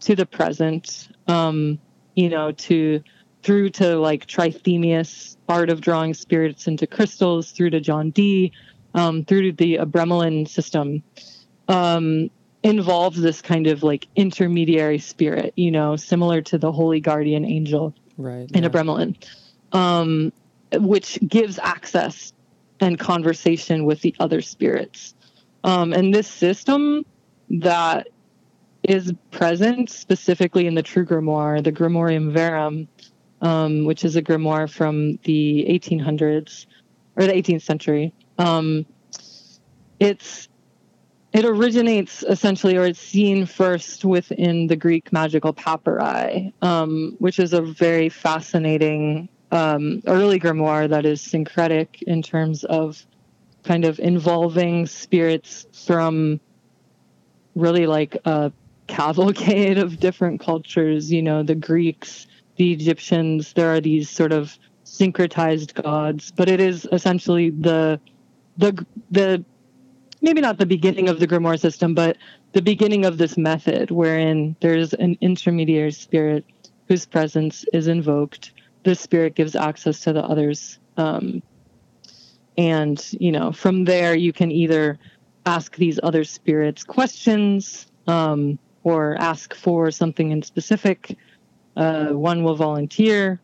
to 0.00 0.14
the 0.14 0.26
present, 0.26 1.08
um, 1.26 1.78
you 2.14 2.28
know, 2.28 2.52
to 2.52 3.02
through 3.42 3.70
to 3.70 3.96
like 3.96 4.26
Trithemius, 4.26 5.36
art 5.48 5.70
of 5.70 5.80
drawing 5.80 6.14
spirits 6.14 6.66
into 6.66 6.86
crystals, 6.86 7.52
through 7.52 7.70
to 7.70 7.80
John 7.80 8.10
Dee, 8.10 8.52
um, 8.94 9.24
through 9.24 9.42
to 9.42 9.52
the 9.52 9.76
Abramelin 9.76 10.48
system. 10.48 11.02
Um, 11.68 12.30
involves 12.66 13.20
this 13.20 13.40
kind 13.40 13.68
of 13.68 13.82
like 13.82 14.08
intermediary 14.16 14.98
spirit, 14.98 15.52
you 15.56 15.70
know, 15.70 15.94
similar 15.96 16.42
to 16.42 16.58
the 16.58 16.72
holy 16.72 17.00
guardian 17.00 17.44
angel 17.44 17.94
right, 18.18 18.50
in 18.52 18.64
yeah. 18.64 18.68
Abramelin, 18.68 19.16
um, 19.72 20.32
which 20.72 21.18
gives 21.26 21.58
access 21.60 22.32
and 22.80 22.98
conversation 22.98 23.84
with 23.84 24.00
the 24.00 24.14
other 24.18 24.40
spirits. 24.40 25.14
Um, 25.62 25.92
and 25.92 26.12
this 26.12 26.28
system 26.28 27.06
that 27.50 28.08
is 28.82 29.12
present 29.30 29.88
specifically 29.88 30.66
in 30.66 30.74
the 30.74 30.82
True 30.82 31.06
Grimoire, 31.06 31.62
the 31.62 31.72
Grimorium 31.72 32.32
Verum, 32.32 32.88
um, 33.42 33.84
which 33.84 34.04
is 34.04 34.16
a 34.16 34.22
grimoire 34.22 34.70
from 34.70 35.18
the 35.24 35.66
1800s 35.68 36.66
or 37.16 37.26
the 37.26 37.32
18th 37.32 37.62
century. 37.62 38.12
Um, 38.38 38.86
it's 40.00 40.48
it 41.36 41.44
originates 41.44 42.22
essentially, 42.22 42.76
or 42.78 42.86
it's 42.86 42.98
seen 42.98 43.44
first 43.44 44.04
within 44.04 44.68
the 44.68 44.76
Greek 44.76 45.12
magical 45.12 45.52
papyri, 45.52 46.54
um, 46.62 47.14
which 47.18 47.38
is 47.38 47.52
a 47.52 47.60
very 47.60 48.08
fascinating 48.08 49.28
um, 49.52 50.02
early 50.06 50.40
grimoire 50.40 50.88
that 50.88 51.04
is 51.04 51.20
syncretic 51.20 52.02
in 52.06 52.22
terms 52.22 52.64
of 52.64 53.04
kind 53.64 53.84
of 53.84 53.98
involving 53.98 54.86
spirits 54.86 55.66
from 55.86 56.40
really 57.54 57.86
like 57.86 58.16
a 58.24 58.50
cavalcade 58.86 59.76
of 59.76 60.00
different 60.00 60.40
cultures. 60.40 61.12
You 61.12 61.20
know, 61.22 61.42
the 61.42 61.54
Greeks, 61.54 62.26
the 62.56 62.72
Egyptians, 62.72 63.52
there 63.52 63.74
are 63.74 63.80
these 63.80 64.08
sort 64.08 64.32
of 64.32 64.56
syncretized 64.86 65.74
gods, 65.82 66.32
but 66.34 66.48
it 66.48 66.60
is 66.60 66.88
essentially 66.92 67.50
the 67.50 68.00
the 68.56 68.86
the 69.10 69.44
maybe 70.20 70.40
not 70.40 70.58
the 70.58 70.66
beginning 70.66 71.08
of 71.08 71.20
the 71.20 71.26
grimoire 71.26 71.58
system, 71.58 71.94
but 71.94 72.16
the 72.52 72.62
beginning 72.62 73.04
of 73.04 73.18
this 73.18 73.36
method 73.36 73.90
wherein 73.90 74.56
there's 74.60 74.94
an 74.94 75.16
intermediary 75.20 75.92
spirit 75.92 76.44
whose 76.88 77.06
presence 77.06 77.64
is 77.72 77.88
invoked. 77.88 78.52
The 78.84 78.94
spirit 78.94 79.34
gives 79.34 79.56
access 79.56 80.00
to 80.00 80.12
the 80.12 80.24
others. 80.24 80.78
Um, 80.96 81.42
and, 82.56 83.04
you 83.12 83.32
know, 83.32 83.52
from 83.52 83.84
there, 83.84 84.14
you 84.14 84.32
can 84.32 84.50
either 84.50 84.98
ask 85.44 85.76
these 85.76 86.00
other 86.02 86.24
spirits 86.24 86.84
questions 86.84 87.86
um, 88.06 88.58
or 88.84 89.16
ask 89.18 89.54
for 89.54 89.90
something 89.90 90.30
in 90.30 90.42
specific. 90.42 91.16
Uh, 91.76 92.06
one 92.06 92.42
will 92.42 92.56
volunteer. 92.56 93.40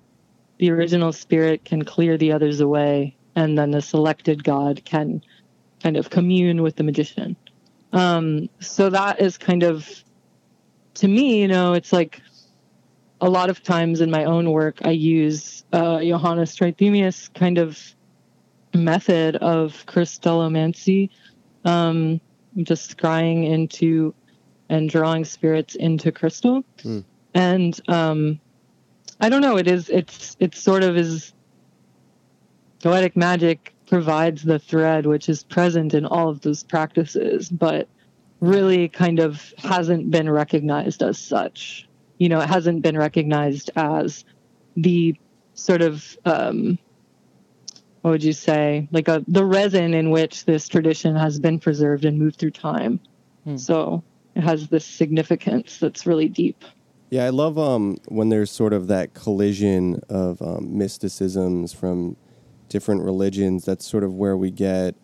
The 0.59 0.71
original 0.71 1.13
spirit 1.13 1.65
can 1.65 1.85
clear 1.85 2.17
the 2.17 2.33
others 2.33 2.61
away. 2.61 3.17
And 3.35 3.59
then 3.59 3.71
the 3.71 3.83
selected 3.83 4.45
god 4.45 4.85
can 4.85 5.23
kind 5.83 5.97
of 5.97 6.11
commune 6.11 6.63
with 6.63 6.77
the 6.77 6.85
magician. 6.85 7.37
Um, 7.93 8.49
so 8.61 8.89
that 8.91 9.21
is 9.21 9.37
kind 9.37 9.63
of, 9.63 9.89
to 10.95 11.09
me, 11.09 11.41
you 11.41 11.49
know, 11.49 11.75
it's 11.75 11.93
like 11.93 12.23
a 13.21 13.29
lot 13.29 13.51
of 13.51 13.63
times 13.63 14.01
in 14.01 14.11
my 14.11 14.25
own 14.25 14.51
work, 14.51 14.79
I 14.85 14.91
use 14.91 15.65
uh, 15.73 16.01
Johannes 16.01 16.57
Trithemius 16.57 17.33
kind 17.35 17.59
of 17.59 17.79
method 18.75 19.37
of 19.37 19.85
crystallomancy, 19.87 21.11
um, 21.65 22.21
just 22.63 22.97
scrying 22.97 23.49
into 23.49 24.15
and 24.69 24.89
drawing 24.89 25.25
spirits 25.25 25.75
into 25.75 26.11
crystal. 26.11 26.65
Mm. 26.79 27.05
And 27.35 27.81
um, 27.89 28.41
I 29.21 29.29
don't 29.29 29.43
know, 29.43 29.59
it 29.59 29.69
is, 29.69 29.89
it's, 29.91 30.37
it's 30.41 30.61
sort 30.61 30.83
of 30.83 30.97
is 30.97 31.35
poetic 32.83 33.17
magic 33.17 33.75
provides 33.93 34.43
the 34.43 34.59
thread 34.59 35.05
which 35.05 35.29
is 35.29 35.45
present 35.45 35.93
in 35.93 36.07
all 36.07 36.31
of 36.31 36.41
those 36.41 36.63
practices 36.63 37.51
but 37.51 37.87
really 38.41 38.89
kind 38.89 39.19
of 39.19 39.53
hasn't 39.59 40.11
been 40.11 40.31
recognized 40.31 41.03
as 41.03 41.19
such. 41.19 41.87
You 42.17 42.31
know, 42.31 42.41
it 42.41 42.49
hasn't 42.49 42.81
been 42.81 42.97
recognized 42.97 43.71
as 43.77 44.25
the 44.79 45.15
sort 45.53 45.83
of 45.83 46.17
um, 46.25 46.79
what 48.01 48.13
would 48.13 48.25
you 48.25 48.33
say, 48.33 48.89
like 48.93 49.09
a 49.09 49.23
the 49.29 49.45
resin 49.45 49.93
in 49.93 50.09
which 50.09 50.47
this 50.47 50.69
tradition 50.69 51.15
has 51.15 51.39
been 51.39 51.59
preserved 51.59 52.07
and 52.07 52.19
moved 52.19 52.37
through 52.39 52.53
time. 52.53 52.99
Hmm. 53.45 53.59
So 53.59 54.03
it 54.35 54.41
has 54.41 54.69
this 54.69 54.87
significance 54.87 55.77
that's 55.77 56.07
really 56.07 56.31
deep. 56.31 56.65
Yeah, 57.11 57.27
I 57.27 57.29
love 57.29 57.59
um, 57.59 57.99
when 58.09 58.31
there's 58.31 58.51
sort 58.51 58.73
of 58.73 58.87
that 58.87 59.13
collision 59.13 60.01
of 60.09 60.41
um, 60.41 60.79
mysticisms 60.79 61.75
from 61.75 62.17
different 62.73 63.03
religions. 63.03 63.65
That's 63.65 63.87
sort 63.87 64.03
of 64.03 64.15
where 64.15 64.37
we 64.37 64.51
get 64.51 64.97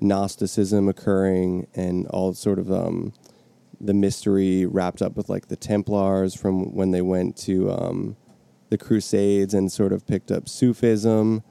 Gnosticism 0.00 0.88
occurring 0.88 1.66
and 1.74 2.06
all 2.08 2.34
sort 2.34 2.58
of 2.58 2.70
um, 2.70 3.14
the 3.80 3.94
mystery 3.94 4.66
wrapped 4.66 5.02
up 5.02 5.16
with 5.16 5.28
like 5.28 5.48
the 5.48 5.56
Templars 5.56 6.34
from 6.34 6.74
when 6.74 6.90
they 6.90 7.02
went 7.02 7.36
to 7.38 7.70
um, 7.72 8.16
the 8.68 8.78
Crusades 8.78 9.54
and 9.54 9.72
sort 9.72 9.92
of 9.92 10.06
picked 10.06 10.30
up 10.30 10.48
Sufism. 10.48 11.42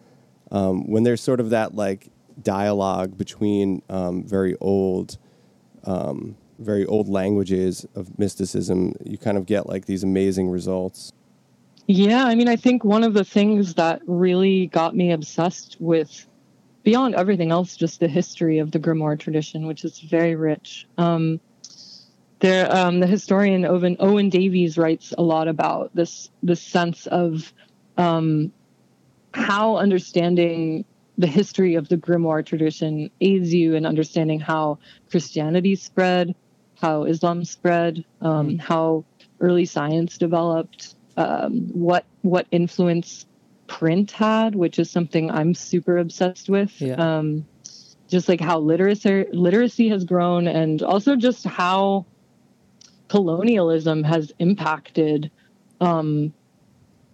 Um, 0.51 0.89
when 0.89 1.03
there's 1.03 1.21
sort 1.21 1.39
of 1.39 1.49
that 1.49 1.73
like 1.73 2.11
dialogue 2.41 3.17
between 3.17 3.81
um, 3.89 4.23
very 4.23 4.55
old 4.61 5.17
um, 5.85 6.37
very 6.57 6.85
old 6.85 7.09
languages 7.09 7.85
of 7.95 8.17
mysticism, 8.17 8.93
you 9.03 9.17
kind 9.17 9.37
of 9.37 9.45
get 9.45 9.67
like 9.67 9.85
these 9.85 10.03
amazing 10.03 10.47
results. 10.49 11.11
Yeah, 11.87 12.25
I 12.25 12.35
mean, 12.35 12.49
I 12.49 12.55
think 12.55 12.83
one 12.83 13.03
of 13.03 13.13
the 13.13 13.23
things 13.23 13.75
that 13.75 14.01
really 14.07 14.67
got 14.67 14.95
me 14.95 15.11
obsessed 15.11 15.77
with, 15.79 16.25
beyond 16.83 17.15
everything 17.15 17.51
else, 17.51 17.75
just 17.77 17.99
the 17.99 18.07
history 18.07 18.57
of 18.57 18.71
the 18.71 18.79
grimoire 18.79 19.19
tradition, 19.19 19.67
which 19.67 19.85
is 19.85 19.99
very 19.99 20.35
rich. 20.35 20.87
Um, 20.97 21.39
there, 22.39 22.73
um, 22.75 22.99
the 22.99 23.07
historian 23.07 23.65
Owen, 23.65 23.97
Owen 23.99 24.29
Davies 24.29 24.77
writes 24.77 25.13
a 25.17 25.21
lot 25.21 25.47
about 25.47 25.95
this 25.95 26.29
this 26.43 26.61
sense 26.61 27.07
of 27.07 27.53
um, 27.97 28.51
how 29.33 29.77
understanding 29.77 30.85
the 31.17 31.27
history 31.27 31.75
of 31.75 31.87
the 31.87 31.97
grimoire 31.97 32.45
tradition 32.45 33.09
aids 33.21 33.53
you 33.53 33.75
in 33.75 33.85
understanding 33.85 34.39
how 34.39 34.79
Christianity 35.09 35.75
spread, 35.75 36.35
how 36.81 37.03
Islam 37.03 37.45
spread, 37.45 38.03
um, 38.21 38.49
mm. 38.49 38.59
how 38.59 39.05
early 39.39 39.65
science 39.65 40.17
developed, 40.17 40.94
um, 41.17 41.69
what 41.73 42.05
what 42.21 42.47
influence 42.51 43.25
print 43.67 44.11
had, 44.11 44.55
which 44.55 44.79
is 44.79 44.89
something 44.89 45.31
I'm 45.31 45.53
super 45.53 45.97
obsessed 45.97 46.49
with. 46.49 46.79
Yeah. 46.81 46.95
Um, 46.95 47.45
just 48.07 48.29
like 48.29 48.39
how 48.39 48.59
literacy 48.59 49.25
literacy 49.31 49.89
has 49.89 50.03
grown, 50.03 50.47
and 50.47 50.81
also 50.81 51.15
just 51.15 51.45
how 51.45 52.05
colonialism 53.07 54.03
has 54.03 54.31
impacted 54.39 55.31
um, 55.81 56.33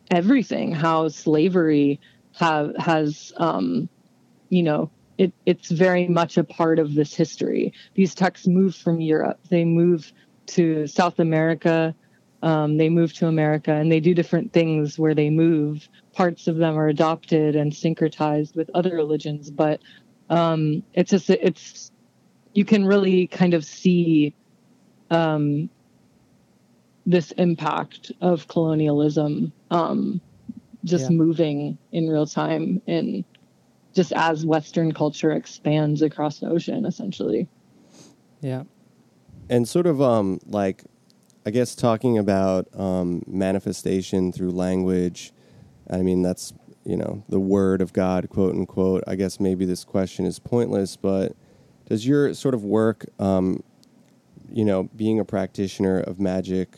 everything. 0.10 0.72
How 0.72 1.08
slavery 1.08 2.00
have 2.34 2.76
has 2.78 3.32
um, 3.38 3.88
you 4.50 4.64
know 4.64 4.92
it, 5.18 5.34
it's 5.46 5.70
very 5.70 6.08
much 6.08 6.38
a 6.38 6.44
part 6.44 6.80
of 6.80 6.96
this 6.96 7.14
history. 7.14 7.74
These 7.94 8.16
texts 8.16 8.48
move 8.48 8.76
from 8.76 9.00
Europe, 9.00 9.40
they 9.50 9.64
move 9.64 10.12
to 10.48 10.88
South 10.88 11.20
America, 11.20 11.96
um, 12.42 12.78
they 12.78 12.90
move 12.90 13.14
to 13.14 13.28
America, 13.28 13.72
and 13.74 13.92
they 13.92 14.00
do 14.00 14.14
different 14.14 14.54
things 14.54 14.98
where 14.98 15.16
they 15.16 15.30
move. 15.30 15.88
Parts 16.14 16.48
of 16.48 16.58
them 16.58 16.78
are 16.78 16.88
adopted 16.88 17.56
and 17.56 17.72
syncretized 17.72 18.56
with 18.56 18.70
other 18.74 18.96
religions, 18.96 19.52
but 19.52 19.82
um, 20.30 20.84
it's 20.94 21.12
just 21.12 21.30
it's 21.30 21.92
you 22.54 22.66
can 22.66 22.86
really 22.86 23.28
kind 23.28 23.54
of 23.54 23.64
see 23.64 24.34
um, 25.10 25.70
this 27.06 27.32
impact 27.34 28.12
of 28.22 28.48
colonialism 28.48 29.52
um, 29.70 30.22
just 30.84 31.10
yeah. 31.10 31.18
moving 31.18 31.78
in 31.92 32.10
real 32.10 32.26
time 32.26 32.82
in 32.88 33.24
just 33.94 34.14
as 34.14 34.46
Western 34.46 34.94
culture 34.94 35.32
expands 35.32 36.02
across 36.02 36.40
the 36.40 36.48
ocean, 36.48 36.86
essentially. 36.86 37.48
Yeah. 38.40 38.64
And 39.50 39.68
sort 39.68 39.86
of 39.86 40.02
um, 40.02 40.40
like, 40.46 40.84
I 41.46 41.50
guess 41.50 41.74
talking 41.76 42.18
about 42.18 42.68
um, 42.78 43.24
manifestation 43.26 44.32
through 44.32 44.52
language, 44.52 45.32
I 45.90 45.98
mean, 45.98 46.22
that's, 46.22 46.54
you 46.86 46.96
know, 46.96 47.24
the 47.30 47.40
word 47.40 47.82
of 47.82 47.94
God, 47.94 48.30
quote 48.30 48.54
unquote. 48.54 49.04
I 49.08 49.16
guess 49.16 49.40
maybe 49.40 49.66
this 49.66 49.84
question 49.84 50.26
is 50.26 50.38
pointless, 50.38 50.96
but 50.96 51.36
does 51.88 52.06
your 52.06 52.34
sort 52.36 52.54
of 52.54 52.64
work, 52.64 53.06
um, 53.20 53.64
you 54.52 54.64
know, 54.66 54.84
being 54.96 55.20
a 55.20 55.26
practitioner 55.26 56.00
of 56.00 56.20
magic, 56.20 56.78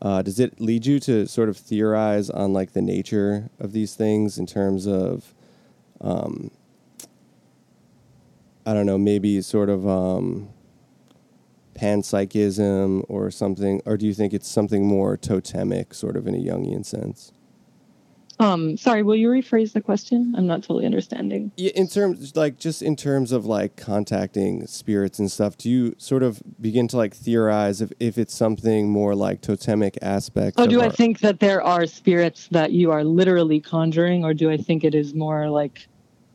uh, 0.00 0.22
does 0.22 0.40
it 0.40 0.60
lead 0.60 0.86
you 0.86 0.98
to 1.00 1.26
sort 1.26 1.50
of 1.50 1.58
theorize 1.58 2.30
on 2.30 2.54
like 2.54 2.72
the 2.72 2.80
nature 2.80 3.50
of 3.58 3.72
these 3.72 3.94
things 3.94 4.38
in 4.38 4.46
terms 4.46 4.86
of 4.86 5.34
um, 6.00 6.50
I 8.64 8.72
don't 8.72 8.86
know, 8.86 8.98
maybe 8.98 9.40
sort 9.42 9.68
of 9.68 9.86
um, 9.86 10.48
panpsychism 11.80 13.04
or 13.08 13.30
something, 13.30 13.80
or 13.86 13.96
do 13.96 14.06
you 14.06 14.14
think 14.14 14.32
it's 14.32 14.48
something 14.48 14.86
more 14.86 15.16
totemic, 15.16 15.94
sort 15.94 16.16
of 16.16 16.26
in 16.26 16.34
a 16.34 16.38
Jungian 16.38 16.84
sense? 16.84 17.32
Um, 18.38 18.78
sorry, 18.78 19.02
will 19.02 19.16
you 19.16 19.28
rephrase 19.28 19.74
the 19.74 19.82
question? 19.82 20.34
I'm 20.34 20.46
not 20.46 20.62
totally 20.62 20.86
understanding. 20.86 21.52
Yeah, 21.58 21.72
in 21.74 21.88
terms, 21.88 22.34
like, 22.34 22.58
just 22.58 22.80
in 22.80 22.96
terms 22.96 23.32
of 23.32 23.44
like 23.44 23.76
contacting 23.76 24.66
spirits 24.66 25.18
and 25.18 25.30
stuff, 25.30 25.58
do 25.58 25.68
you 25.68 25.94
sort 25.98 26.22
of 26.22 26.42
begin 26.58 26.88
to 26.88 26.96
like 26.96 27.14
theorize 27.14 27.82
if, 27.82 27.92
if 28.00 28.16
it's 28.16 28.34
something 28.34 28.88
more 28.88 29.14
like 29.14 29.42
totemic 29.42 29.98
aspects? 30.00 30.54
Oh, 30.58 30.66
do 30.66 30.80
our... 30.80 30.86
I 30.86 30.88
think 30.88 31.20
that 31.20 31.40
there 31.40 31.62
are 31.62 31.84
spirits 31.86 32.48
that 32.50 32.72
you 32.72 32.90
are 32.90 33.04
literally 33.04 33.60
conjuring, 33.60 34.24
or 34.24 34.32
do 34.32 34.50
I 34.50 34.56
think 34.56 34.84
it 34.84 34.94
is 34.94 35.12
more 35.12 35.50
like 35.50 35.86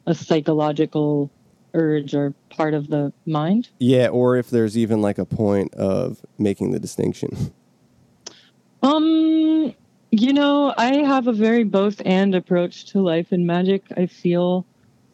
a 0.05 0.13
psychological 0.13 1.31
urge 1.75 2.15
or 2.15 2.33
part 2.49 2.73
of 2.73 2.87
the 2.87 3.13
mind? 3.25 3.69
Yeah, 3.79 4.07
or 4.07 4.37
if 4.37 4.49
there's 4.49 4.77
even 4.77 5.01
like 5.01 5.17
a 5.17 5.25
point 5.25 5.73
of 5.75 6.25
making 6.37 6.71
the 6.71 6.79
distinction. 6.79 7.53
Um, 8.81 9.75
you 10.11 10.33
know, 10.33 10.73
I 10.77 10.95
have 10.97 11.27
a 11.27 11.33
very 11.33 11.63
both 11.63 12.01
and 12.05 12.33
approach 12.33 12.85
to 12.87 13.01
life 13.01 13.31
and 13.31 13.45
magic. 13.45 13.83
I 13.97 14.05
feel 14.05 14.65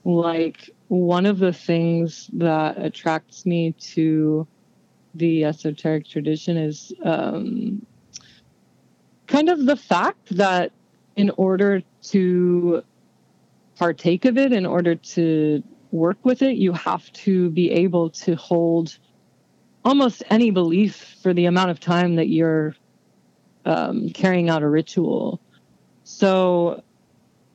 like 0.05 0.69
one 0.87 1.25
of 1.25 1.39
the 1.39 1.53
things 1.53 2.29
that 2.33 2.77
attracts 2.77 3.45
me 3.45 3.73
to 3.93 4.47
the 5.15 5.45
esoteric 5.45 6.07
tradition 6.07 6.57
is 6.57 6.93
um, 7.03 7.85
kind 9.27 9.49
of 9.49 9.65
the 9.65 9.75
fact 9.75 10.35
that 10.37 10.71
in 11.15 11.29
order 11.31 11.81
to 12.03 12.83
partake 13.77 14.25
of 14.25 14.37
it, 14.37 14.53
in 14.53 14.65
order 14.65 14.95
to 14.95 15.63
work 15.91 16.23
with 16.23 16.41
it, 16.41 16.55
you 16.57 16.73
have 16.73 17.11
to 17.13 17.49
be 17.49 17.71
able 17.71 18.09
to 18.09 18.35
hold 18.35 18.97
almost 19.83 20.23
any 20.29 20.51
belief 20.51 21.17
for 21.21 21.33
the 21.33 21.45
amount 21.45 21.71
of 21.71 21.79
time 21.79 22.15
that 22.15 22.29
you're 22.29 22.75
um, 23.65 24.09
carrying 24.09 24.49
out 24.49 24.63
a 24.63 24.69
ritual. 24.69 25.39
So 26.03 26.83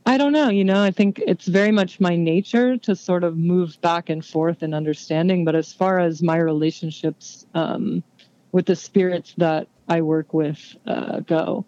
I 0.05 0.19
don't 0.19 0.33
know, 0.33 0.51
you 0.51 0.65
know, 0.65 0.83
I 0.83 0.93
think 0.93 1.21
it's 1.27 1.47
very 1.47 1.73
much 1.73 1.99
my 1.99 2.15
nature 2.15 2.77
to 2.79 2.95
sort 2.95 3.25
of 3.25 3.37
move 3.37 3.81
back 3.81 4.09
and 4.09 4.25
forth 4.25 4.63
in 4.63 4.73
understanding. 4.73 5.45
But 5.45 5.57
as 5.57 5.73
far 5.73 5.99
as 5.99 6.23
my 6.23 6.37
relationships 6.37 7.47
um, 7.55 8.05
with 8.53 8.67
the 8.67 8.77
spirits 8.77 9.35
that 9.39 9.67
I 9.89 10.03
work 10.03 10.33
with 10.33 10.77
uh, 10.87 11.21
go, 11.21 11.65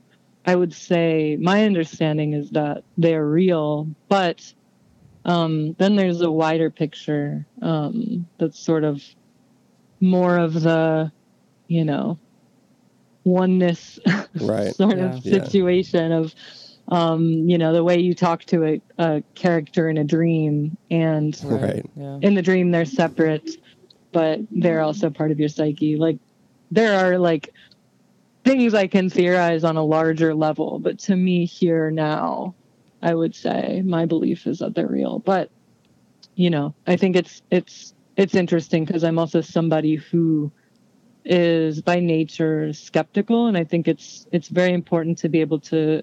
I 0.47 0.55
would 0.55 0.73
say 0.73 1.37
my 1.41 1.65
understanding 1.65 2.33
is 2.33 2.51
that 2.51 2.85
they're 2.97 3.27
real, 3.27 3.89
but 4.09 4.55
um, 5.29 5.75
then 5.79 5.95
there's 5.95 6.23
a 6.23 6.31
wider 6.31 6.71
picture 6.71 7.47
um, 7.61 8.27
that's 8.39 8.59
sort 8.59 8.83
of 8.83 9.03
more 10.01 10.39
of 10.39 10.55
the, 10.55 11.13
you 11.67 11.85
know, 11.85 12.19
oneness 13.25 13.99
right. 14.41 14.75
sort 14.75 14.97
yeah. 14.97 15.15
of 15.15 15.23
situation 15.23 16.11
yeah. 16.11 16.19
of 16.19 16.35
um, 16.89 17.25
you 17.47 17.59
know 17.59 17.75
the 17.75 17.85
way 17.85 17.99
you 17.99 18.15
talk 18.15 18.45
to 18.45 18.65
a, 18.65 18.81
a 18.97 19.23
character 19.35 19.91
in 19.91 19.99
a 19.99 20.05
dream 20.05 20.79
and 20.91 21.39
right. 21.45 21.85
yeah. 21.95 22.19
in 22.23 22.35
the 22.35 22.41
dream 22.41 22.71
they're 22.71 22.87
separate 22.87 23.51
but 24.13 24.41
they're 24.51 24.81
also 24.81 25.11
part 25.11 25.31
of 25.31 25.39
your 25.39 25.51
psyche 25.51 25.97
like 25.97 26.19
there 26.71 26.99
are 26.99 27.19
like 27.19 27.53
things 28.45 28.73
i 28.73 28.87
can 28.87 29.11
theorize 29.11 29.65
on 29.65 29.77
a 29.77 29.85
larger 29.85 30.35
level 30.35 30.79
but 30.79 30.99
to 30.99 31.15
me 31.15 31.45
here 31.45 31.91
now 31.91 32.55
i 33.03 33.15
would 33.15 33.35
say 33.35 33.83
my 33.85 34.07
belief 34.07 34.47
is 34.47 34.59
that 34.59 34.75
they're 34.75 34.87
real 34.87 35.19
but 35.19 35.51
you 36.35 36.51
know 36.51 36.75
i 36.87 36.97
think 36.97 37.17
it's 37.17 37.43
it's 37.51 37.95
it's 38.17 38.35
interesting 38.35 38.85
because 38.85 39.05
i'm 39.05 39.19
also 39.19 39.41
somebody 39.41 39.97
who 39.97 40.51
is 41.25 41.83
by 41.83 42.01
nature 42.01 42.73
skeptical 42.73 43.47
and 43.47 43.57
i 43.57 43.65
think 43.65 43.89
it's 43.89 44.27
it's 44.33 44.49
very 44.49 44.73
important 44.73 45.19
to 45.19 45.29
be 45.29 45.41
able 45.41 45.61
to 45.61 46.03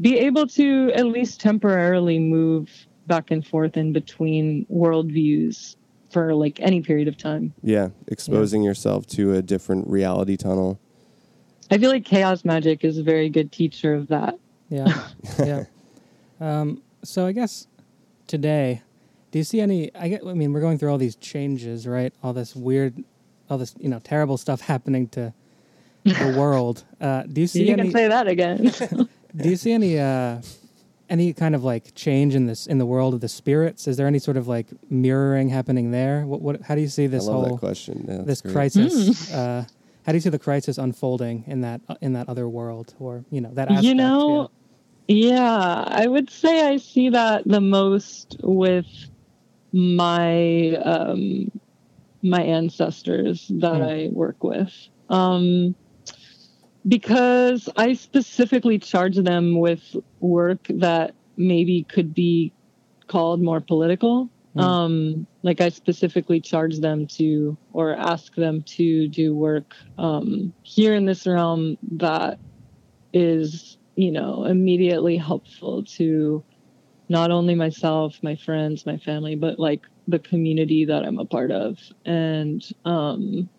be 0.00 0.18
able 0.18 0.46
to 0.46 0.92
at 0.94 1.06
least 1.06 1.40
temporarily 1.40 2.18
move 2.18 2.70
back 3.06 3.30
and 3.30 3.46
forth 3.46 3.76
in 3.76 3.92
between 3.92 4.66
worldviews 4.70 5.76
for 6.10 6.34
like 6.34 6.60
any 6.60 6.80
period 6.80 7.08
of 7.08 7.16
time. 7.16 7.52
Yeah, 7.62 7.88
exposing 8.06 8.62
yourself 8.62 9.06
to 9.08 9.34
a 9.34 9.42
different 9.42 9.88
reality 9.88 10.36
tunnel. 10.36 10.78
I 11.70 11.78
feel 11.78 11.90
like 11.90 12.04
chaos 12.04 12.44
magic 12.44 12.84
is 12.84 12.98
a 12.98 13.02
very 13.02 13.28
good 13.28 13.52
teacher 13.52 13.94
of 13.94 14.08
that. 14.08 14.38
Yeah, 14.68 15.08
yeah. 15.38 15.64
Um, 16.40 16.82
so 17.02 17.26
I 17.26 17.32
guess 17.32 17.66
today, 18.28 18.82
do 19.32 19.38
you 19.38 19.44
see 19.44 19.60
any? 19.60 19.92
I 19.94 20.08
get. 20.08 20.24
I 20.24 20.34
mean, 20.34 20.52
we're 20.52 20.60
going 20.60 20.78
through 20.78 20.92
all 20.92 20.98
these 20.98 21.16
changes, 21.16 21.84
right? 21.84 22.14
All 22.22 22.32
this 22.32 22.54
weird, 22.54 23.02
all 23.50 23.58
this 23.58 23.74
you 23.78 23.88
know 23.88 23.98
terrible 23.98 24.36
stuff 24.36 24.60
happening 24.60 25.08
to 25.08 25.32
the 26.04 26.34
world. 26.38 26.84
Uh, 27.00 27.24
do 27.24 27.40
you 27.40 27.48
see 27.48 27.66
you 27.66 27.72
any? 27.72 27.82
can 27.82 27.90
say 27.90 28.06
that 28.06 28.28
again. 28.28 28.56
do 29.36 29.48
you 29.48 29.56
see 29.56 29.72
any? 29.72 29.98
Uh, 29.98 30.40
any 31.10 31.32
kind 31.32 31.54
of 31.54 31.64
like 31.64 31.94
change 31.94 32.34
in 32.34 32.46
this 32.46 32.66
in 32.66 32.78
the 32.78 32.86
world 32.86 33.14
of 33.14 33.20
the 33.20 33.28
spirits? 33.28 33.88
Is 33.88 33.96
there 33.96 34.06
any 34.06 34.18
sort 34.18 34.36
of 34.36 34.46
like 34.46 34.66
mirroring 34.90 35.48
happening 35.48 35.90
there? 35.90 36.26
What? 36.26 36.40
what 36.42 36.62
how 36.62 36.74
do 36.74 36.80
you 36.80 36.88
see 36.88 37.06
this 37.06 37.26
I 37.26 37.32
love 37.32 37.46
whole 37.46 37.56
that 37.56 37.60
question. 37.60 38.04
Yeah, 38.08 38.18
this 38.22 38.42
great. 38.42 38.52
crisis? 38.52 39.32
Uh, 39.32 39.64
how 40.04 40.12
do 40.12 40.16
you 40.16 40.20
see 40.20 40.30
the 40.30 40.38
crisis 40.38 40.78
unfolding 40.78 41.44
in 41.46 41.62
that 41.62 41.80
in 42.00 42.12
that 42.14 42.28
other 42.28 42.48
world, 42.48 42.94
or 42.98 43.24
you 43.30 43.40
know 43.40 43.50
that? 43.54 43.68
Aspect, 43.68 43.84
you 43.84 43.94
know, 43.94 44.42
yeah, 44.42 44.57
I 45.08 46.06
would 46.06 46.30
say 46.30 46.68
I 46.68 46.76
see 46.76 47.10
that 47.10 47.44
the 47.46 47.60
most 47.60 48.36
with 48.42 48.86
my 49.72 50.76
um, 50.76 51.50
my 52.22 52.42
ancestors 52.42 53.50
that 53.60 53.76
Hmm. 53.76 53.82
I 53.82 54.08
work 54.12 54.42
with. 54.44 54.72
Um, 55.08 55.74
because 56.86 57.68
I 57.76 57.94
specifically 57.94 58.78
charge 58.78 59.16
them 59.16 59.58
with 59.58 59.96
work 60.20 60.66
that 60.68 61.14
maybe 61.36 61.84
could 61.84 62.14
be 62.14 62.52
called 63.06 63.40
more 63.42 63.60
political. 63.60 64.28
Hmm. 64.54 64.60
Um, 64.60 65.26
like 65.42 65.60
I 65.60 65.68
specifically 65.70 66.40
charge 66.40 66.78
them 66.80 67.06
to 67.18 67.56
or 67.72 67.94
ask 67.96 68.34
them 68.34 68.62
to 68.76 69.08
do 69.08 69.34
work 69.34 69.74
um, 69.98 70.52
here 70.62 70.94
in 70.94 71.06
this 71.06 71.26
realm 71.26 71.78
that 71.92 72.38
is, 73.12 73.77
you 73.98 74.12
know, 74.12 74.44
immediately 74.44 75.16
helpful 75.16 75.82
to 75.96 76.44
not 77.08 77.32
only 77.32 77.56
myself, 77.56 78.16
my 78.22 78.36
friends, 78.36 78.86
my 78.86 78.96
family, 78.98 79.34
but 79.34 79.58
like 79.58 79.80
the 80.06 80.20
community 80.20 80.84
that 80.84 81.04
I'm 81.04 81.18
a 81.18 81.24
part 81.24 81.50
of. 81.50 81.76
And 82.04 82.62
um, 82.84 83.50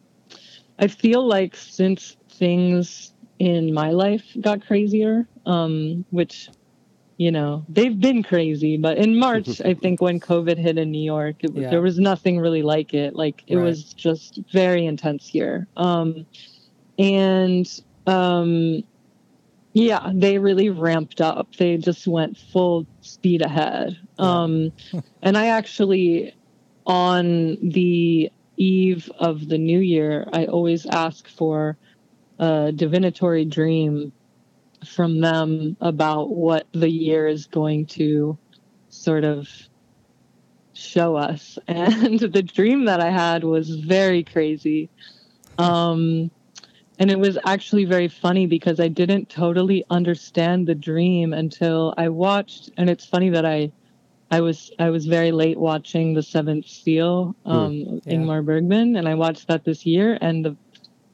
I 0.79 0.87
feel 0.87 1.27
like 1.27 1.57
since 1.57 2.15
things 2.31 3.13
in 3.39 3.73
my 3.73 3.91
life 3.91 4.23
got 4.39 4.65
crazier, 4.65 5.27
um, 5.45 6.05
which, 6.09 6.47
you 7.17 7.31
know, 7.31 7.65
they've 7.67 7.99
been 7.99 8.23
crazy, 8.23 8.77
but 8.77 8.97
in 8.97 9.19
March, 9.19 9.59
I 9.65 9.73
think 9.73 10.01
when 10.01 10.21
COVID 10.21 10.57
hit 10.57 10.77
in 10.77 10.89
New 10.89 11.03
York, 11.03 11.35
it, 11.43 11.51
Yeah. 11.53 11.69
there 11.69 11.81
was 11.81 11.99
nothing 11.99 12.39
really 12.39 12.63
like 12.63 12.93
it. 12.93 13.13
Like 13.13 13.43
it 13.45 13.57
Right. 13.57 13.65
was 13.65 13.93
just 13.93 14.39
very 14.53 14.85
intense 14.85 15.27
here. 15.27 15.67
Um, 15.75 16.25
and 16.97 17.65
um, 18.07 18.83
yeah, 19.73 20.11
they 20.13 20.37
really 20.37 20.69
ramped 20.69 21.21
up. 21.21 21.55
They 21.55 21.77
just 21.77 22.07
went 22.07 22.37
full 22.37 22.87
speed 23.01 23.41
ahead. 23.41 23.97
Yeah. 24.17 24.25
Um, 24.25 24.71
and 25.21 25.37
I 25.37 25.47
actually, 25.47 26.33
on 26.85 27.57
the 27.61 28.31
eve 28.57 29.11
of 29.19 29.47
the 29.47 29.57
new 29.57 29.79
year, 29.79 30.27
I 30.33 30.45
always 30.45 30.85
ask 30.85 31.27
for 31.27 31.77
a 32.39 32.71
divinatory 32.73 33.45
dream 33.45 34.11
from 34.85 35.19
them 35.19 35.77
about 35.81 36.29
what 36.29 36.67
the 36.71 36.89
year 36.89 37.27
is 37.27 37.45
going 37.47 37.85
to 37.85 38.37
sort 38.89 39.23
of 39.23 39.49
show 40.73 41.15
us. 41.15 41.59
And 41.67 42.19
the 42.19 42.43
dream 42.43 42.85
that 42.85 43.01
I 43.01 43.11
had 43.11 43.43
was 43.43 43.69
very 43.69 44.23
crazy. 44.23 44.89
Um, 45.57 46.31
and 46.99 47.09
it 47.11 47.19
was 47.19 47.37
actually 47.45 47.85
very 47.85 48.09
funny 48.09 48.45
because 48.45 48.79
I 48.79 48.89
didn't 48.89 49.29
totally 49.29 49.85
understand 49.89 50.67
the 50.67 50.75
dream 50.75 51.33
until 51.33 51.93
I 51.97 52.09
watched. 52.09 52.69
And 52.77 52.89
it's 52.89 53.05
funny 53.05 53.29
that 53.31 53.45
I, 53.45 53.71
I 54.31 54.41
was 54.41 54.71
I 54.79 54.89
was 54.91 55.05
very 55.07 55.31
late 55.31 55.59
watching 55.59 56.13
The 56.13 56.23
Seventh 56.23 56.67
Seal, 56.67 57.35
um, 57.45 58.01
Yeah. 58.05 58.17
Ingmar 58.17 58.45
Bergman, 58.45 58.97
and 58.97 59.07
I 59.07 59.15
watched 59.15 59.47
that 59.47 59.63
this 59.65 59.85
year. 59.85 60.17
And 60.21 60.45
the 60.45 60.57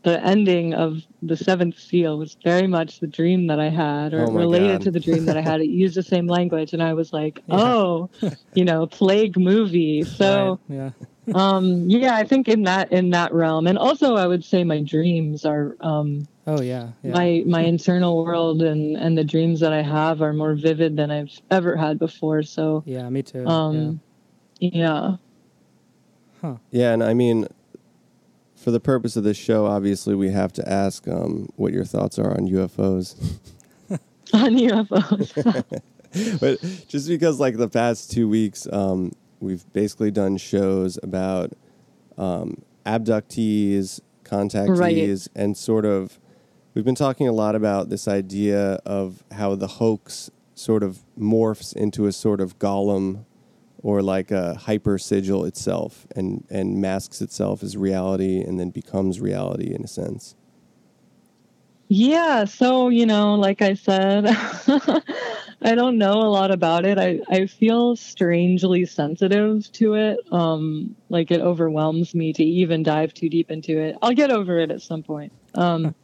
the 0.03 0.23
ending 0.23 0.73
of 0.73 0.97
The 1.21 1.37
Seventh 1.37 1.79
Seal 1.79 2.17
was 2.17 2.37
very 2.43 2.67
much 2.67 2.99
the 2.99 3.07
dream 3.07 3.47
that 3.47 3.59
I 3.59 3.69
had, 3.69 4.13
or 4.13 4.25
Oh 4.25 4.31
related 4.31 4.71
God. 4.73 4.81
to 4.83 4.91
the 4.91 4.99
dream 4.99 5.25
that 5.25 5.37
I 5.37 5.41
had. 5.41 5.61
It 5.61 5.69
used 5.69 5.95
the 5.97 6.03
same 6.03 6.27
language, 6.27 6.73
and 6.73 6.81
I 6.83 6.93
was 6.93 7.13
like, 7.13 7.41
Yeah. 7.47 7.57
oh, 7.57 8.09
you 8.55 8.65
know, 8.65 8.87
plague 8.87 9.37
movie. 9.37 10.03
So 10.03 10.59
Right, 10.67 10.75
yeah, 10.75 10.91
um 11.33 11.89
yeah 11.89 12.15
i 12.15 12.23
think 12.23 12.47
in 12.47 12.63
that 12.63 12.91
in 12.91 13.09
that 13.09 13.33
realm 13.33 13.65
and 13.67 13.77
also 13.77 14.15
i 14.15 14.27
would 14.27 14.43
say 14.43 14.63
my 14.63 14.81
dreams 14.81 15.45
are 15.45 15.75
um 15.81 16.27
oh 16.47 16.61
yeah, 16.61 16.89
yeah. 17.01 17.11
my 17.11 17.43
my 17.47 17.61
internal 17.61 18.23
world 18.23 18.61
and 18.61 18.95
and 18.95 19.17
the 19.17 19.23
dreams 19.23 19.59
that 19.59 19.73
i 19.73 19.81
have 19.81 20.21
are 20.21 20.33
more 20.33 20.53
vivid 20.53 20.95
than 20.95 21.09
i've 21.09 21.31
ever 21.49 21.75
had 21.75 21.97
before 21.97 22.43
so 22.43 22.83
yeah, 22.85 23.09
me 23.09 23.23
too. 23.23 23.45
um 23.47 23.99
yeah, 24.59 24.69
yeah. 24.73 25.15
Huh. 26.41 26.57
Yeah, 26.69 26.93
and 26.93 27.03
I 27.03 27.13
mean, 27.13 27.47
for 28.55 28.71
the 28.71 28.79
purpose 28.79 29.15
of 29.15 29.23
this 29.23 29.37
show, 29.37 29.65
obviously 29.65 30.15
we 30.15 30.29
have 30.29 30.53
to 30.53 30.69
ask 30.69 31.07
um, 31.07 31.49
what 31.55 31.73
your 31.73 31.85
thoughts 31.85 32.19
are 32.19 32.31
on 32.31 32.47
UFOs. 32.47 33.15
on 34.33 34.55
ufos 34.55 35.63
but 36.39 36.87
just 36.87 37.07
because, 37.07 37.39
like, 37.39 37.57
the 37.57 37.67
past 37.67 38.11
two 38.11 38.27
weeks, 38.29 38.67
um, 38.71 39.11
we've 39.45 39.71
basically 39.71 40.11
done 40.11 40.37
shows 40.37 40.99
about 41.01 41.53
um, 42.17 42.61
abductees, 42.85 44.01
contactees, 44.23 45.29
and 45.35 45.55
sort 45.55 45.85
of. 45.85 46.19
We've 46.73 46.83
been 46.83 46.95
talking 46.95 47.27
a 47.27 47.31
lot 47.31 47.55
about 47.55 47.89
this 47.89 48.05
idea 48.05 48.73
of 48.85 49.23
how 49.31 49.55
the 49.55 49.67
hoax 49.67 50.29
sort 50.55 50.83
of 50.83 50.99
morphs 51.17 51.73
into 51.73 52.05
a 52.05 52.11
sort 52.11 52.41
of 52.41 52.59
golem 52.59 53.25
or 53.85 54.01
like 54.01 54.31
a 54.31 54.55
hyper 54.55 54.97
sigil 54.97 55.45
itself 55.45 56.07
and, 56.15 56.43
and 56.49 56.81
masks 56.81 57.21
itself 57.21 57.61
as 57.61 57.77
reality 57.77 58.41
and 58.41 58.59
then 58.59 58.71
becomes 58.71 59.21
reality 59.21 59.73
in 59.73 59.83
a 59.83 59.87
sense. 59.87 60.35
yeah 61.87 62.43
so 62.45 62.89
you 62.89 63.05
know 63.05 63.35
like 63.35 63.61
i 63.61 63.75
said 63.75 64.25
i 65.61 65.75
don't 65.75 65.97
know 65.97 66.13
a 66.13 66.29
lot 66.29 66.51
about 66.51 66.85
it. 66.85 66.97
I 66.97 67.19
i 67.29 67.45
feel 67.45 67.95
strangely 67.95 68.85
sensitive 68.85 69.71
to 69.73 69.93
it. 69.95 70.19
Um 70.31 70.95
like 71.09 71.31
it 71.31 71.41
overwhelms 71.41 72.13
me 72.13 72.33
to 72.33 72.43
even 72.43 72.83
dive 72.83 73.13
too 73.13 73.29
deep 73.29 73.51
into 73.51 73.79
it. 73.79 73.95
I'll 74.01 74.13
get 74.13 74.31
over 74.31 74.59
it 74.59 74.71
at 74.71 74.81
some 74.81 75.03
point. 75.03 75.31
Um 75.53 75.95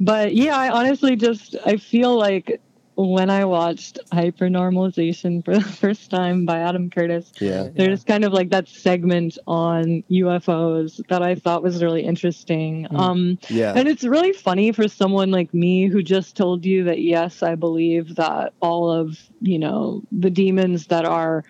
but 0.00 0.34
yeah 0.34 0.56
i 0.56 0.70
honestly 0.70 1.16
just 1.16 1.56
i 1.66 1.76
feel 1.76 2.16
like 2.16 2.60
when 3.00 3.30
i 3.30 3.44
watched 3.44 3.98
hypernormalization 4.12 5.44
for 5.44 5.54
the 5.54 5.60
first 5.80 6.10
time 6.10 6.44
by 6.44 6.58
adam 6.58 6.90
curtis 6.90 7.32
Yeah. 7.40 7.68
there's 7.76 8.02
kind 8.02 8.24
of 8.24 8.32
like 8.32 8.50
that 8.50 8.68
segment 8.68 9.38
on 9.46 10.02
ufos 10.10 11.00
that 11.08 11.22
i 11.22 11.36
thought 11.36 11.62
was 11.62 11.82
really 11.82 12.02
interesting 12.04 12.86
Mm. 12.90 12.98
um 12.98 13.38
Yeah. 13.48 13.72
and 13.76 13.88
it's 13.88 14.04
really 14.04 14.32
funny 14.32 14.72
for 14.72 14.88
someone 14.88 15.30
like 15.30 15.52
me 15.54 15.86
who 15.88 16.02
just 16.02 16.36
told 16.36 16.64
you 16.64 16.84
that 16.84 17.00
yes, 17.00 17.42
I 17.42 17.54
believe 17.54 18.16
that 18.16 18.52
all 18.60 18.90
of, 18.90 19.16
you 19.40 19.58
know, 19.58 20.02
the 20.10 20.30
demons 20.30 20.86
that 20.86 21.04
are 21.04 21.44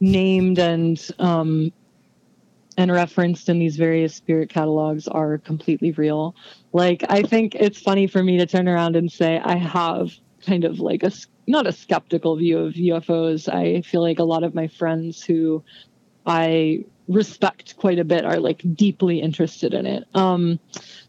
named 0.00 0.58
and 0.58 0.98
um 1.18 1.70
and 2.76 2.92
referenced 2.92 3.48
in 3.48 3.58
these 3.58 3.76
various 3.76 4.14
spirit 4.14 4.50
catalogs 4.50 5.08
are 5.08 5.38
completely 5.38 5.90
real. 5.92 6.34
Like 6.72 7.04
I 7.08 7.22
think 7.22 7.54
it's 7.54 7.80
funny 7.80 8.06
for 8.06 8.22
me 8.22 8.38
to 8.38 8.46
turn 8.46 8.68
around 8.68 8.96
and 8.96 9.10
say 9.10 9.40
I 9.42 9.56
have 9.56 10.10
kind 10.48 10.64
of 10.64 10.80
like 10.80 11.02
a 11.02 11.12
not 11.46 11.66
a 11.66 11.72
skeptical 11.72 12.36
view 12.36 12.58
of 12.58 12.74
UFOs. 12.74 13.52
I 13.52 13.82
feel 13.82 14.02
like 14.02 14.18
a 14.18 14.24
lot 14.24 14.42
of 14.42 14.54
my 14.54 14.66
friends 14.68 15.22
who 15.22 15.62
I 16.26 16.84
respect 17.08 17.76
quite 17.76 17.98
a 17.98 18.04
bit 18.04 18.24
are 18.24 18.38
like 18.38 18.62
deeply 18.74 19.20
interested 19.20 19.72
in 19.74 19.86
it. 19.86 20.04
Um, 20.14 20.58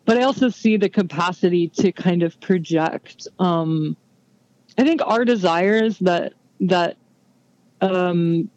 but 0.05 0.17
I 0.17 0.23
also 0.23 0.49
see 0.49 0.77
the 0.77 0.89
capacity 0.89 1.67
to 1.81 1.91
kind 1.91 2.23
of 2.23 2.39
project. 2.39 3.27
Um, 3.39 3.95
I 4.77 4.83
think 4.83 5.01
our 5.05 5.25
desires 5.25 5.99
that 5.99 6.33
that 6.61 6.97
um, 7.81 8.49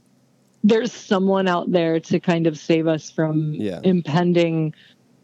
there's 0.65 0.93
someone 0.93 1.49
out 1.49 1.71
there 1.73 2.01
to 2.01 2.21
kind 2.21 2.47
of 2.47 2.59
save 2.59 2.87
us 2.87 3.11
from 3.11 3.55
Yeah. 3.55 3.81
impending 3.83 4.75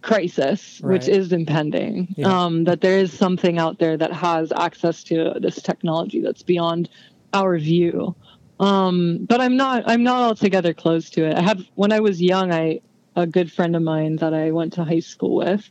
crisis, 0.03 0.81
which 0.81 1.09
is 1.09 1.33
impending. 1.33 2.15
Yeah. 2.17 2.29
Um, 2.29 2.65
that 2.65 2.81
there 2.81 2.99
is 2.99 3.13
something 3.13 3.59
out 3.59 3.79
there 3.79 3.97
that 3.97 4.13
has 4.13 4.53
access 4.53 5.03
to 5.05 5.35
this 5.41 5.61
technology 5.61 6.21
that's 6.21 6.43
beyond 6.43 6.89
our 7.33 7.59
view. 7.59 8.15
Um, 8.61 9.25
but 9.29 9.41
I'm 9.41 9.57
not 9.57 9.85
I'm 9.87 10.03
not 10.03 10.23
altogether 10.23 10.75
close 10.75 11.11
to 11.11 11.25
it. 11.25 11.37
I 11.37 11.43
have 11.43 11.63
when 11.75 11.93
I 11.93 12.01
was 12.01 12.21
young, 12.21 12.53
I 12.53 12.81
a 13.15 13.27
good 13.27 13.51
friend 13.53 13.75
of 13.77 13.83
mine 13.83 14.17
that 14.17 14.35
I 14.35 14.51
went 14.51 14.73
to 14.75 14.85
high 14.85 15.01
school 15.01 15.37
with, 15.37 15.69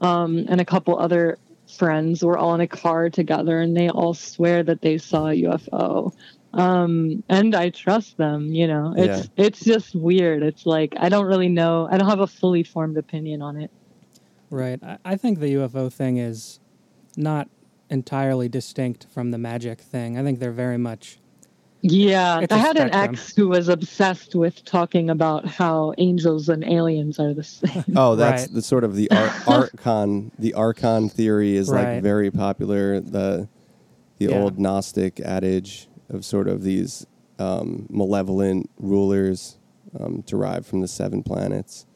um, 0.00 0.46
and 0.48 0.60
a 0.60 0.64
couple 0.64 0.98
other 0.98 1.38
friends 1.76 2.24
were 2.24 2.36
all 2.38 2.54
in 2.54 2.60
a 2.60 2.66
car 2.66 3.10
together, 3.10 3.60
and 3.60 3.76
they 3.76 3.88
all 3.88 4.14
swear 4.14 4.62
that 4.62 4.80
they 4.80 4.98
saw 4.98 5.28
a 5.28 5.42
UFO. 5.42 6.12
Um 6.54 7.22
and 7.28 7.54
i 7.54 7.70
trust 7.70 8.16
them 8.18 8.46
you 8.52 8.66
know 8.66 8.92
it's 8.96 9.28
it's 9.36 9.60
just 9.64 9.94
weird 9.94 10.42
it's 10.42 10.66
like 10.66 10.92
i 10.98 11.08
don't 11.08 11.26
really 11.26 11.48
know 11.48 11.88
i 11.90 11.96
don't 11.96 12.08
have 12.08 12.20
a 12.20 12.26
fully 12.26 12.62
formed 12.62 12.96
opinion 12.98 13.40
on 13.42 13.56
it 13.60 13.70
Right. 14.50 14.78
I, 14.82 14.98
I 15.02 15.16
think 15.16 15.38
the 15.40 15.54
UFO 15.54 15.90
thing 15.90 16.18
is 16.18 16.60
not 17.16 17.48
entirely 17.88 18.50
distinct 18.50 19.06
from 19.10 19.30
the 19.30 19.38
magic 19.38 19.80
thing. 19.80 20.18
I 20.18 20.22
think 20.22 20.40
they're 20.40 20.52
very 20.52 20.76
much. 20.76 21.18
yeah 21.80 22.34
i 22.36 22.40
i 22.50 22.56
a 22.56 22.58
had 22.58 22.76
an 22.76 22.92
ex 22.94 23.34
who 23.34 23.48
was 23.48 23.68
obsessed 23.70 24.34
with 24.34 24.62
talking 24.66 25.08
about 25.08 25.46
how 25.46 25.94
angels 25.96 26.50
and 26.50 26.64
aliens 26.64 27.18
are 27.18 27.32
the 27.32 27.42
same 27.42 27.82
Oh, 27.96 28.14
that's 28.14 28.42
Right. 28.42 28.52
the 28.52 28.60
sort 28.60 28.84
of 28.84 28.94
the 28.94 29.10
ar- 29.10 29.32
archon. 29.46 30.30
The 30.38 30.52
archon 30.52 31.08
theory 31.08 31.56
is 31.56 31.70
Right. 31.70 31.94
like 31.94 32.02
very 32.02 32.30
popular. 32.30 33.00
The 33.00 33.48
the 34.18 34.26
Yeah. 34.26 34.38
old 34.38 34.58
Gnostic 34.58 35.18
adage 35.20 35.88
of 36.12 36.24
sort 36.24 36.48
of 36.48 36.62
these 36.62 37.06
um, 37.38 37.86
malevolent 37.90 38.70
rulers 38.78 39.58
um, 39.98 40.22
derived 40.26 40.66
from 40.66 40.80
the 40.80 40.88
seven 40.88 41.22
planets. 41.22 41.86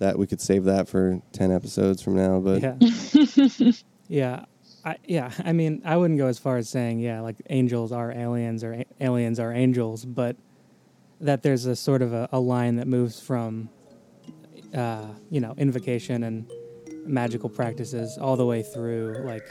That 0.00 0.16
we 0.18 0.26
could 0.28 0.40
save 0.40 0.64
that 0.64 0.88
for 0.88 1.20
ten 1.32 1.50
episodes 1.50 2.00
from 2.02 2.14
now, 2.14 2.38
but 2.38 2.62
Yeah. 2.62 3.72
yeah. 4.08 4.44
I, 4.84 4.96
yeah. 5.04 5.32
I 5.44 5.52
mean, 5.52 5.82
I 5.84 5.96
wouldn't 5.96 6.18
go 6.18 6.28
as 6.28 6.38
far 6.38 6.56
as 6.56 6.68
saying, 6.68 7.00
yeah, 7.00 7.20
like 7.20 7.36
angels 7.50 7.90
are 7.90 8.12
aliens 8.12 8.62
or 8.62 8.74
a- 8.74 8.86
aliens 9.00 9.40
are 9.40 9.52
angels, 9.52 10.04
but 10.04 10.36
that 11.20 11.42
there's 11.42 11.66
a 11.66 11.74
sort 11.74 12.00
of 12.00 12.12
a, 12.12 12.28
a 12.30 12.38
line 12.38 12.76
that 12.76 12.86
moves 12.86 13.18
from, 13.18 13.68
uh, 14.72 15.08
you 15.30 15.40
know, 15.40 15.52
invocation 15.58 16.22
and 16.22 16.48
magical 17.04 17.48
practices 17.48 18.18
all 18.18 18.36
the 18.36 18.46
way 18.46 18.62
through 18.62 19.14
like 19.24 19.42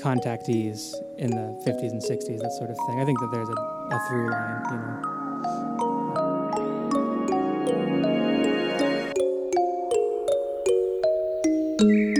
contactees 0.00 0.94
in 1.18 1.30
the 1.30 1.54
50s 1.66 1.90
and 1.90 2.02
60s, 2.02 2.38
that 2.40 2.52
sort 2.58 2.70
of 2.70 2.76
thing. 2.86 3.00
I 3.00 3.04
think 3.04 3.18
that 3.20 3.30
there's 3.32 3.48
a, 3.48 3.52
a 3.52 4.00
through 4.08 4.30
line, 4.30 4.62
you 4.70 4.76
know. 4.76 4.98
yeah 11.82 12.11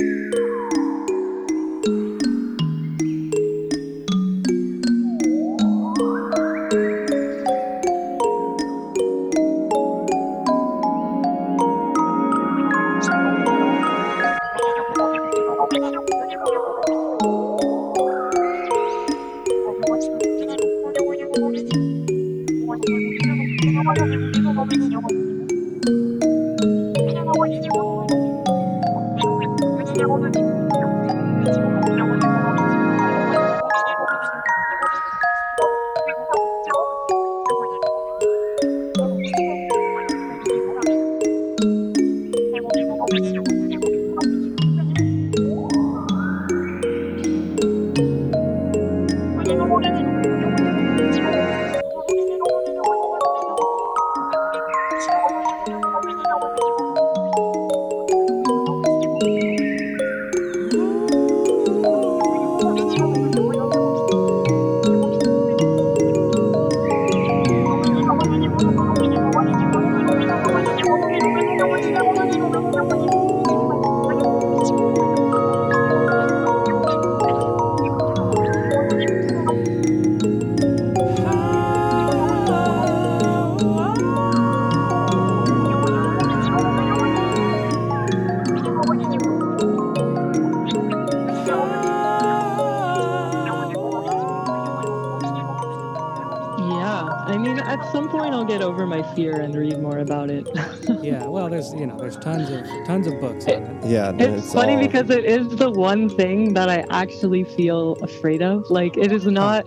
there's, 102.03 102.17
you 102.17 102.21
know, 102.21 102.47
there's 102.47 102.47
tons 102.49 102.51
of, 102.51 102.87
tons 102.87 103.07
of 103.07 103.21
books 103.21 103.47
on 103.47 103.63
it. 103.63 103.87
yeah, 103.87 104.13
then 104.13 104.35
It's, 104.35 104.53
funny 104.53 104.75
all- 104.75 104.81
because 104.81 105.09
it 105.11 105.25
is 105.25 105.49
the 105.57 105.71
one 105.71 106.09
thing 106.09 106.55
that 106.55 106.69
I 106.69 106.85
actually 106.91 107.45
feel 107.45 107.93
afraid 108.03 108.43
of. 108.43 108.69
Like 108.71 108.97
it 108.97 109.13
is 109.13 109.25
not 109.27 109.67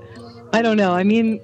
I 0.54 0.62
don't 0.62 0.78
know. 0.78 0.92
I 0.94 1.04
mean, 1.04 1.42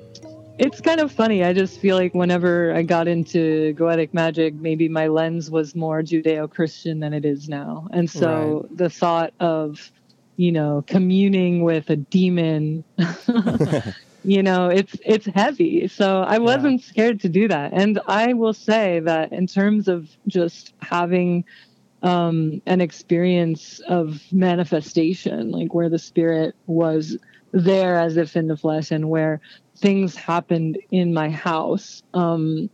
it's 0.57 0.79
kind 0.79 1.01
of 1.01 1.11
funny. 1.11 1.43
I 1.43 1.51
just 1.53 1.79
feel 1.79 1.97
like 1.97 2.13
whenever 2.13 2.73
I 2.73 2.83
got 2.83 3.07
into 3.07 3.73
goetic 3.75 4.13
magic, 4.13 4.53
maybe 4.53 4.87
my 4.87 5.07
lens 5.07 5.49
was 5.51 5.75
more 5.75 6.01
Judeo-Christian 6.01 6.99
than 6.99 7.13
it 7.13 7.25
is 7.25 7.49
now. 7.49 7.87
And 7.91 8.09
so 8.09 8.67
the 8.75 8.89
thought 8.89 9.33
of, 9.41 9.91
you 10.37 10.51
know, 10.51 10.83
communing 10.87 11.63
with 11.63 11.89
a 11.89 11.97
demon 11.97 12.83
you 14.23 14.43
know 14.43 14.67
it's 14.69 14.95
it's 15.05 15.25
heavy. 15.25 15.87
So 15.87 16.21
i 16.21 16.37
wasn't 16.39 16.81
scared 16.83 17.21
to 17.21 17.29
do 17.29 17.47
that. 17.47 17.73
And 17.73 17.99
i 18.07 18.33
will 18.33 18.53
say 18.53 18.99
that 19.01 19.31
in 19.31 19.47
terms 19.47 19.87
of 19.87 20.09
just 20.27 20.73
having 20.81 21.43
um 22.03 22.61
an 22.65 22.81
experience 22.81 23.79
of 23.87 24.21
manifestation 24.31 25.51
like 25.51 25.73
where 25.73 25.89
the 25.89 25.99
spirit 25.99 26.55
was 26.65 27.17
there 27.53 27.97
as 27.99 28.17
if 28.17 28.35
in 28.35 28.47
the 28.47 28.57
flesh 28.57 28.91
and 28.91 29.09
where 29.09 29.39
things 29.77 30.15
happened 30.15 30.79
in 30.91 31.13
my 31.13 31.29
house 31.29 32.01
um 32.13 32.69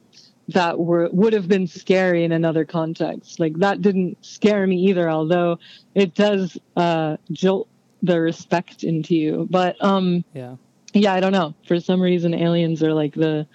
that 0.49 0.79
were 0.79 1.09
would 1.11 1.33
have 1.33 1.47
been 1.47 1.67
scary 1.67 2.23
in 2.23 2.31
another 2.31 2.65
context. 2.65 3.39
Like 3.39 3.57
that 3.57 3.81
didn't 3.81 4.23
scare 4.23 4.65
me 4.65 4.77
either 4.89 5.09
although 5.09 5.57
it 5.93 6.13
does 6.13 6.57
uh 6.75 7.17
jolt 7.31 7.67
the 8.01 8.21
respect 8.21 8.83
into 8.83 9.15
you. 9.15 9.47
But 9.49 9.75
um 9.83 10.23
Yeah. 10.33 10.55
Yeah 10.93 11.13
i 11.13 11.19
don't 11.19 11.31
know 11.33 11.53
for 11.67 11.79
some 11.79 12.01
reason 12.01 12.33
aliens 12.33 12.81
are 12.83 12.93
like 12.93 13.13
the 13.13 13.45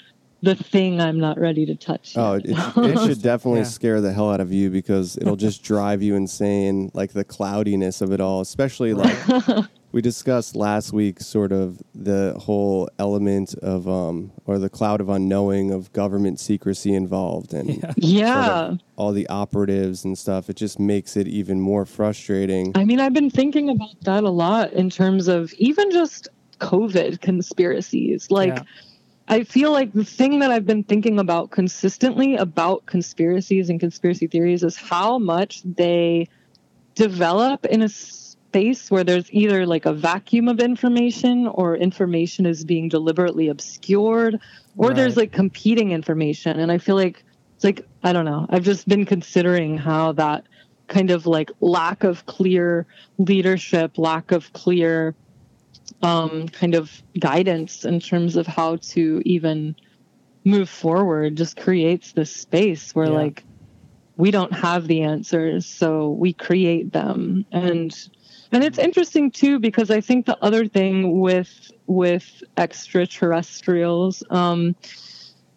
the 0.43 0.55
thing 0.57 1.01
i'm 1.01 1.19
not 1.21 1.39
ready 1.39 1.65
to 1.65 1.75
touch 1.75 2.15
Oh, 2.17 2.35
it, 2.35 2.45
it 2.47 2.99
should 3.07 3.23
definitely 3.31 3.61
Yeah. 3.61 3.65
scare 3.67 4.01
the 4.01 4.13
hell 4.13 4.31
out 4.33 4.41
of 4.41 4.53
you 4.53 4.71
because 4.71 5.17
it'll 5.17 5.37
just 5.37 5.63
drive 5.63 6.03
you 6.03 6.17
insane, 6.17 6.91
like 6.95 7.13
the 7.13 7.23
cloudiness 7.25 8.01
of 8.01 8.11
it 8.13 8.21
all. 8.21 8.41
Especially 8.41 8.93
like 9.05 9.17
we 9.93 10.03
discussed 10.03 10.57
last 10.57 10.93
week, 10.93 11.21
sort 11.21 11.53
of 11.53 11.81
the 11.95 12.35
whole 12.41 12.89
element 12.99 13.55
of 13.63 13.87
um 13.89 14.33
or 14.45 14.59
the 14.59 14.69
cloud 14.69 15.01
of 15.01 15.09
unknowing 15.09 15.71
of 15.71 15.93
government 15.93 16.41
secrecy 16.41 16.93
involved 16.93 17.55
and 17.55 17.69
Yeah. 17.71 17.93
yeah 17.99 18.35
sort 18.45 18.57
of 18.73 18.81
all 18.97 19.13
the 19.13 19.29
operatives 19.29 20.05
and 20.05 20.19
stuff. 20.19 20.51
It 20.51 20.57
just 20.57 20.81
makes 20.81 21.17
it 21.17 21.29
even 21.29 21.61
more 21.61 21.87
frustrating. 21.87 22.73
i 22.75 22.85
mean 22.85 22.99
i've 22.99 23.15
been 23.15 23.31
thinking 23.31 23.71
about 23.71 23.95
that 24.03 24.25
a 24.25 24.31
lot 24.31 24.73
in 24.73 24.91
terms 24.91 25.29
of 25.29 25.53
even 25.55 25.89
just 25.93 26.27
covid 26.63 27.21
conspiracies 27.21 28.31
like 28.31 28.57
Yeah. 28.57 28.63
I 29.29 29.45
feel 29.45 29.73
like 29.73 29.93
the 29.93 30.05
thing 30.05 30.41
that 30.41 30.51
I've 30.51 30.67
been 30.67 30.85
thinking 30.85 31.19
about 31.19 31.51
consistently 31.51 32.37
about 32.37 32.87
conspiracies 32.87 33.71
and 33.71 33.79
conspiracy 33.79 34.27
theories 34.27 34.63
is 34.63 34.77
how 34.77 35.19
much 35.19 35.63
they 35.63 36.29
develop 36.95 37.65
in 37.67 37.83
a 37.83 37.89
space 37.89 38.91
where 38.91 39.05
there's 39.05 39.33
either 39.33 39.65
like 39.65 39.87
a 39.87 39.93
vacuum 39.93 40.49
of 40.49 40.61
information 40.61 41.47
or 41.47 41.77
information 41.77 42.45
is 42.45 42.65
being 42.65 42.89
deliberately 42.89 43.49
obscured 43.49 44.39
or 44.77 44.93
there's 44.93 45.17
like 45.17 45.33
competing 45.33 45.93
information. 45.93 46.59
And 46.59 46.71
I 46.71 46.79
feel 46.79 46.97
like 46.97 47.25
it's 47.55 47.65
like, 47.65 47.87
I 48.03 48.13
don't 48.13 48.25
know, 48.27 48.47
I've 48.51 48.65
just 48.65 48.89
been 48.89 49.07
considering 49.07 49.79
how 49.79 50.13
that 50.13 50.45
kind 50.89 51.11
of 51.11 51.27
like 51.27 51.51
lack 51.61 52.05
of 52.05 52.27
clear 52.27 52.87
leadership, 53.19 53.97
lack 53.97 54.33
of 54.33 54.53
clear 54.53 55.15
um, 56.03 56.49
kind 56.49 56.75
of 56.75 57.03
guidance 57.19 57.85
in 57.85 58.01
terms 58.01 58.37
of 58.37 58.47
how 58.47 58.77
to 58.77 59.23
even 59.25 59.77
move 60.45 60.69
forward 60.69 61.37
just 61.37 61.57
creates 61.57 62.13
this 62.13 62.35
space 62.35 62.95
where 62.95 63.09
Yeah. 63.09 63.17
like 63.17 63.45
we 64.17 64.31
don't 64.31 64.53
have 64.53 64.87
the 64.89 65.03
answers 65.03 65.67
so 65.67 66.11
we 66.11 66.33
create 66.33 66.93
them 66.93 67.45
and 67.53 67.95
And 68.53 68.63
it's 68.63 68.79
interesting 68.79 69.31
too 69.31 69.59
because 69.59 69.91
I 69.91 70.01
think 70.01 70.27
the 70.27 70.39
other 70.43 70.67
thing 70.69 71.21
with 71.21 71.71
with 71.87 72.43
extraterrestrials 72.57 74.23
um, 74.31 74.77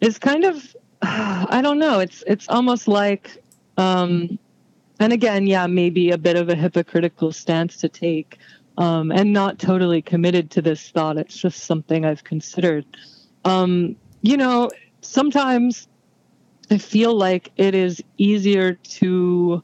is 0.00 0.18
kind 0.18 0.44
of 0.44 0.74
I 1.02 1.60
don't 1.62 1.78
know. 1.78 2.00
It's 2.00 2.24
it's 2.26 2.48
almost 2.48 2.88
like, 2.88 3.42
um, 3.76 4.38
and 4.98 5.12
again, 5.12 5.46
yeah, 5.46 5.66
maybe 5.66 6.10
a 6.10 6.18
bit 6.18 6.36
of 6.36 6.48
a 6.48 6.54
hypocritical 6.54 7.32
stance 7.32 7.76
to 7.78 7.88
take, 7.88 8.38
um, 8.78 9.10
and 9.10 9.32
not 9.32 9.58
totally 9.58 10.02
committed 10.02 10.50
to 10.52 10.62
this 10.62 10.90
thought. 10.90 11.16
It's 11.16 11.36
just 11.36 11.64
something 11.64 12.04
I've 12.04 12.24
considered. 12.24 12.84
Um, 13.44 13.96
you 14.22 14.36
know, 14.36 14.70
sometimes 15.00 15.88
I 16.70 16.78
feel 16.78 17.14
like 17.14 17.52
it 17.56 17.74
is 17.74 18.02
easier 18.18 18.74
to 18.74 19.62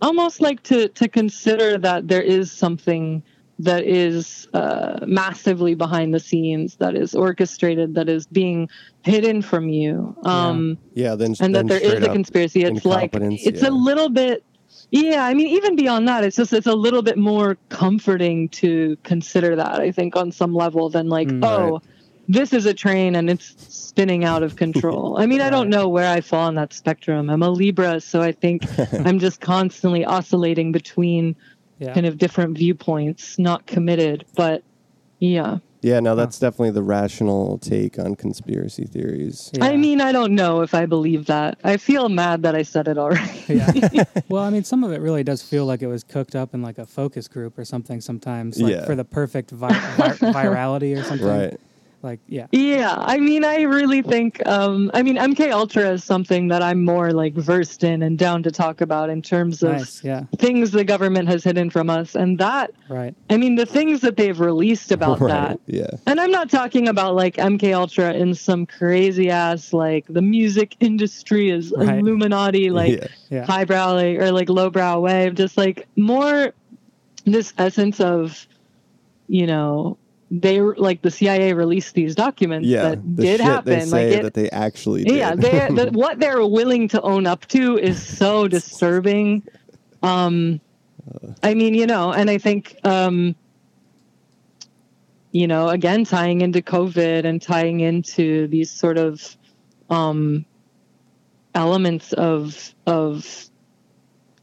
almost 0.00 0.40
like 0.40 0.62
to 0.64 0.88
to 0.88 1.08
consider 1.08 1.76
that 1.78 2.08
there 2.08 2.22
is 2.22 2.52
something 2.52 3.22
that 3.60 3.84
is 3.84 4.46
uh, 4.54 5.00
massively 5.06 5.74
behind 5.74 6.14
the 6.14 6.20
scenes, 6.20 6.76
that 6.76 6.94
is 6.94 7.14
orchestrated, 7.14 7.94
that 7.94 8.08
is 8.08 8.26
being 8.26 8.68
hidden 9.02 9.42
from 9.42 9.68
you. 9.68 10.16
Um, 10.22 10.78
Yeah, 10.94 11.16
then 11.16 11.34
and 11.40 11.54
then 11.54 11.66
that 11.66 11.80
there 11.80 11.96
is 11.96 12.04
a 12.04 12.12
conspiracy. 12.12 12.62
It's 12.62 12.84
like 12.84 13.10
it's 13.14 13.62
yeah. 13.62 13.68
a 13.68 13.70
little 13.70 14.08
bit. 14.08 14.44
Yeah, 14.90 15.24
I 15.24 15.34
mean, 15.34 15.48
even 15.48 15.76
beyond 15.76 16.08
that, 16.08 16.24
it's 16.24 16.36
just 16.36 16.52
it's 16.52 16.66
a 16.66 16.74
little 16.74 17.02
bit 17.02 17.18
more 17.18 17.56
comforting 17.68 18.48
to 18.50 18.96
consider 19.02 19.54
that. 19.56 19.80
I 19.80 19.90
think 19.92 20.16
on 20.16 20.32
some 20.32 20.54
level 20.54 20.88
than 20.88 21.08
like, 21.08 21.28
Mm. 21.28 21.44
oh, 21.44 21.82
this 22.26 22.52
is 22.52 22.66
a 22.66 22.74
train 22.74 23.14
and 23.16 23.28
it's 23.30 23.54
spinning 23.74 24.24
out 24.24 24.42
of 24.42 24.56
control. 24.56 25.16
I 25.18 25.26
mean, 25.26 25.40
I 25.40 25.48
don't 25.50 25.68
know 25.70 25.88
where 25.88 26.08
I 26.10 26.20
fall 26.20 26.46
on 26.46 26.54
that 26.56 26.72
spectrum. 26.72 27.30
I'm 27.30 27.42
a 27.42 27.50
Libra, 27.50 28.00
so 28.00 28.20
I 28.20 28.32
think 28.32 28.62
I'm 29.06 29.18
just 29.18 29.40
constantly 29.40 30.04
oscillating 30.04 30.72
between 30.72 31.36
Yeah. 31.78 31.94
kind 31.94 32.06
of 32.06 32.18
different 32.18 32.56
viewpoints, 32.58 33.38
not 33.38 33.66
committed. 33.66 34.24
But 34.34 34.62
yeah. 35.20 35.58
Yeah, 35.80 36.00
no, 36.00 36.16
that's 36.16 36.38
definitely 36.38 36.72
the 36.72 36.82
rational 36.82 37.58
take 37.58 37.98
on 37.98 38.16
conspiracy 38.16 38.84
theories. 38.84 39.50
Yeah. 39.54 39.64
I 39.64 39.76
mean, 39.76 40.00
I 40.00 40.10
don't 40.12 40.34
know 40.34 40.62
if 40.62 40.74
I 40.74 40.86
believe 40.86 41.26
that. 41.26 41.58
I 41.62 41.76
feel 41.76 42.08
mad 42.08 42.42
that 42.42 42.54
I 42.56 42.62
said 42.62 42.88
it 42.88 42.98
already. 42.98 43.40
yeah. 43.48 44.04
well, 44.28 44.42
I 44.42 44.50
mean, 44.50 44.64
some 44.64 44.82
of 44.82 44.92
it 44.92 45.00
really 45.00 45.22
does 45.22 45.40
feel 45.42 45.66
like 45.66 45.82
it 45.82 45.86
was 45.86 46.02
cooked 46.02 46.34
up 46.34 46.52
in 46.54 46.62
like 46.62 46.78
a 46.78 46.86
focus 46.86 47.28
group 47.28 47.56
or 47.58 47.64
something 47.64 48.00
sometimes, 48.00 48.60
like 48.60 48.72
Yeah. 48.72 48.86
for 48.86 48.96
the 48.96 49.04
perfect 49.04 49.50
vi- 49.52 49.68
vi- 49.68 50.12
virality 50.32 50.98
or 50.98 51.04
something. 51.04 51.26
Right. 51.26 51.60
Like, 52.00 52.20
yeah. 52.28 52.46
Yeah, 52.52 52.94
I 52.96 53.18
mean, 53.18 53.44
I 53.44 53.62
really 53.62 54.02
think. 54.02 54.46
Um, 54.46 54.88
I 54.94 55.02
mean, 55.02 55.16
MK 55.16 55.50
Ultra 55.50 55.90
is 55.90 56.04
something 56.04 56.46
that 56.46 56.62
I'm 56.62 56.84
more 56.84 57.10
like 57.12 57.34
versed 57.34 57.82
in 57.82 58.02
and 58.02 58.16
down 58.16 58.44
to 58.44 58.52
talk 58.52 58.80
about 58.80 59.10
in 59.10 59.20
terms 59.20 59.64
of 59.64 59.72
Nice. 59.72 60.04
Yeah. 60.04 60.22
things 60.38 60.70
the 60.70 60.84
government 60.84 61.28
has 61.28 61.42
hidden 61.42 61.70
from 61.70 61.90
us, 61.90 62.14
and 62.14 62.38
that. 62.38 62.70
Right. 62.88 63.16
I 63.30 63.36
mean, 63.36 63.56
the 63.56 63.66
things 63.66 64.00
that 64.02 64.16
they've 64.16 64.38
released 64.38 64.92
about 64.92 65.20
right. 65.20 65.28
that. 65.30 65.60
Yeah. 65.66 65.90
And 66.06 66.20
I'm 66.20 66.30
not 66.30 66.48
talking 66.50 66.86
about 66.86 67.16
like 67.16 67.34
MK 67.36 67.74
Ultra 67.74 68.12
in 68.12 68.32
some 68.34 68.64
crazy 68.64 69.28
ass 69.28 69.72
like 69.72 70.04
the 70.08 70.22
music 70.22 70.76
industry 70.80 71.50
is 71.50 71.72
Right. 71.76 71.98
Illuminati 71.98 72.70
like 72.70 72.92
yeah. 72.92 73.06
Yeah. 73.30 73.44
highbrow 73.44 73.94
like, 73.94 74.18
or 74.18 74.30
like 74.30 74.48
lowbrow 74.48 75.00
way, 75.00 75.30
just 75.30 75.56
like 75.56 75.88
more 75.96 76.52
this 77.24 77.52
essence 77.58 77.98
of, 78.00 78.46
you 79.26 79.46
know, 79.48 79.98
they 80.30 80.60
like 80.60 81.00
the 81.02 81.10
CIA 81.10 81.54
released 81.54 81.94
these 81.94 82.14
documents 82.14 82.68
Yeah. 82.68 82.90
that 82.90 83.16
the 83.16 83.22
did 83.22 83.40
happen. 83.40 83.90
like 83.90 84.02
it, 84.06 84.22
that 84.22 84.34
they 84.34 84.50
actually 84.50 85.04
did. 85.04 85.16
yeah, 85.16 85.34
they 85.34 85.68
the, 85.70 85.90
what 85.92 86.18
they're 86.18 86.44
willing 86.46 86.88
to 86.88 87.00
own 87.00 87.26
up 87.26 87.46
to 87.46 87.78
is 87.78 88.04
so 88.04 88.46
disturbing. 88.56 89.42
Um, 90.02 90.60
I 91.42 91.54
mean, 91.54 91.74
you 91.74 91.86
know, 91.86 92.12
and 92.12 92.28
I 92.28 92.36
think, 92.36 92.76
um, 92.84 93.34
you 95.32 95.46
know, 95.46 95.68
again, 95.68 96.04
tying 96.04 96.42
into 96.42 96.60
COVID 96.60 97.24
and 97.24 97.40
tying 97.40 97.80
into 97.80 98.46
these 98.48 98.70
sort 98.70 98.98
of 98.98 99.36
um, 99.88 100.44
elements 101.54 102.12
of 102.12 102.74
of 102.86 103.48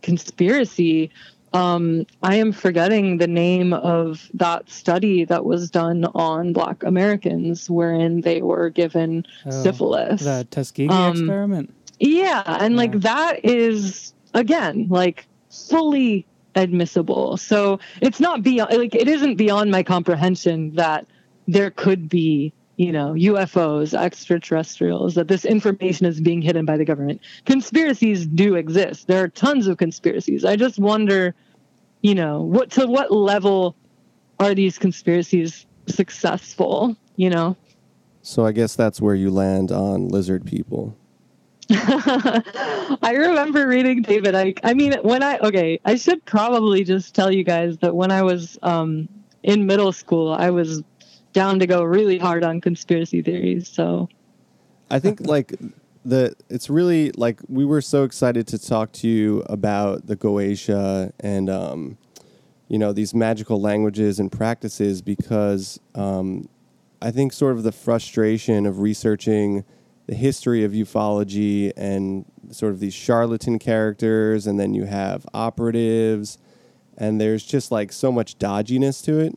conspiracy. 0.02 1.12
Um, 1.56 2.06
I 2.22 2.36
am 2.36 2.52
forgetting 2.52 3.18
the 3.18 3.28
name 3.28 3.74
of 3.74 4.30
that 4.34 4.70
study 4.70 5.26
that 5.26 5.46
was 5.46 5.70
done 5.72 6.06
on 6.16 6.54
Black 6.54 6.84
Americans, 6.84 7.70
wherein 7.70 8.22
they 8.22 8.42
were 8.42 8.70
given 8.70 9.26
Oh, 9.46 9.52
syphilis. 9.52 10.22
The 10.22 10.48
Tuskegee 10.52 10.90
Um, 10.90 11.12
experiment. 11.18 11.74
Yeah, 12.00 12.44
and 12.46 12.76
like 12.76 13.00
that 13.02 13.44
is 13.46 14.14
again 14.34 14.88
like 14.90 15.28
fully 15.50 16.26
admissible. 16.56 17.38
So 17.38 17.80
it's 18.02 18.20
not 18.20 18.44
beyond 18.44 18.74
like 18.78 18.96
it 18.96 19.08
isn't 19.08 19.36
beyond 19.36 19.72
my 19.72 19.84
comprehension 19.84 20.76
that 20.76 21.06
there 21.48 21.70
could 21.72 22.10
be, 22.10 22.52
you 22.78 22.92
know, 22.92 23.14
UFOs, 23.14 23.94
extraterrestrials, 23.98 25.16
that 25.16 25.28
this 25.28 25.46
information 25.46 26.06
is 26.06 26.20
being 26.20 26.42
hidden 26.42 26.66
by 26.66 26.76
the 26.78 26.84
government. 26.86 27.22
Conspiracies 27.46 28.26
do 28.26 28.56
exist. 28.56 29.08
There 29.08 29.24
are 29.24 29.28
tons 29.30 29.68
of 29.68 29.78
conspiracies. 29.78 30.44
I 30.44 30.56
just 30.56 30.80
wonder, 30.80 31.34
you 32.06 32.14
know, 32.14 32.40
what 32.40 32.70
to 32.70 32.86
what 32.86 33.12
level 33.12 33.76
are 34.40 34.54
these 34.54 34.78
conspiracies 34.78 35.66
successful, 35.88 36.96
you 37.16 37.32
know? 37.32 37.58
So 38.22 38.46
I 38.46 38.52
guess 38.52 38.76
that's 38.76 39.02
where 39.02 39.16
you 39.16 39.32
land 39.32 39.72
on 39.72 40.10
lizard 40.10 40.46
people. 40.46 40.96
I 41.72 43.12
remember 43.18 43.68
reading 43.68 44.04
David 44.04 44.36
Icke. 44.36 44.60
I 44.64 44.76
mean, 44.76 44.94
when 45.02 45.24
I 45.24 45.40
okay, 45.40 45.80
I 45.84 45.96
should 45.96 46.24
probably 46.26 46.84
just 46.84 47.16
tell 47.16 47.32
you 47.32 47.44
guys 47.44 47.80
that 47.80 47.96
when 47.96 48.12
I 48.12 48.22
was 48.22 48.60
um, 48.62 49.10
in 49.42 49.66
middle 49.66 49.92
school, 49.92 50.32
I 50.32 50.52
was 50.52 50.84
down 51.34 51.58
to 51.58 51.66
go 51.66 51.82
really 51.82 52.20
hard 52.20 52.44
on 52.44 52.62
conspiracy 52.62 53.24
theories. 53.24 53.68
So 53.68 54.10
I 54.92 55.00
think 55.00 55.22
like 55.22 55.56
the 56.06 56.36
it's 56.50 56.70
really 56.70 57.12
like 57.18 57.40
we 57.50 57.66
were 57.66 57.82
so 57.82 58.04
excited 58.04 58.48
to 58.48 58.60
talk 58.60 58.92
to 58.94 59.08
you 59.08 59.44
about 59.48 60.06
the 60.08 60.16
Goetia 60.16 61.12
and 61.20 61.50
um, 61.50 61.98
you 62.68 62.78
know 62.78 62.94
these 62.94 63.14
magical 63.14 63.60
languages 63.60 64.20
and 64.20 64.32
practices 64.32 65.02
because 65.02 65.80
um, 65.96 66.48
I 67.02 67.12
think 67.12 67.34
sort 67.34 67.56
of 67.58 67.64
the 67.64 67.72
frustration 67.72 68.66
of 68.66 68.80
researching 68.80 69.66
the 70.08 70.16
history 70.16 70.64
of 70.64 70.72
ufology 70.74 71.72
and 71.76 72.26
sort 72.52 72.72
of 72.72 72.80
these 72.80 72.94
charlatan 72.94 73.58
characters 73.58 74.46
and 74.46 74.60
then 74.60 74.76
you 74.76 74.86
have 74.86 75.26
operatives 75.34 76.38
and 76.98 77.20
there's 77.20 77.44
just 77.44 77.72
like 77.72 77.92
so 77.92 78.12
much 78.12 78.38
dodginess 78.38 79.04
to 79.04 79.20
it 79.20 79.36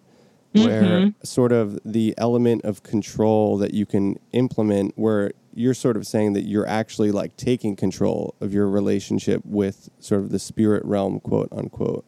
where 0.53 1.01
Mhm. 1.01 1.15
sort 1.23 1.53
of 1.53 1.79
the 1.87 2.15
element 2.19 2.65
of 2.65 2.83
control 2.83 3.57
that 3.59 3.73
you 3.73 3.87
can 3.87 4.19
implement 4.33 4.93
where 4.97 5.33
you're 5.59 5.75
sort 5.75 5.97
of 5.97 6.07
saying 6.07 6.33
that 6.33 6.43
you're 6.43 6.67
actually 6.69 7.11
like 7.11 7.37
taking 7.37 7.77
control 7.77 8.35
of 8.41 8.53
your 8.53 8.69
relationship 8.69 9.43
with 9.45 9.89
sort 9.99 10.23
of 10.23 10.31
the 10.31 10.39
spirit 10.39 10.85
realm 10.85 11.21
quote 11.21 11.49
unquote 11.53 12.05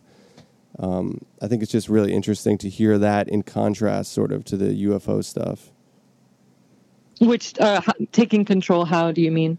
um, 0.78 1.18
i 1.42 1.48
think 1.48 1.62
it's 1.62 1.72
just 1.72 1.88
really 1.88 2.12
interesting 2.12 2.56
to 2.56 2.68
hear 2.68 2.98
that 2.98 3.28
in 3.28 3.42
contrast 3.42 4.12
sort 4.12 4.32
of 4.32 4.44
to 4.44 4.56
the 4.56 4.84
ufo 4.84 5.24
stuff 5.24 5.70
which 7.20 7.58
uh, 7.60 7.82
taking 8.12 8.44
control? 8.44 8.84
How 8.84 9.12
do 9.12 9.20
you 9.20 9.30
mean? 9.30 9.58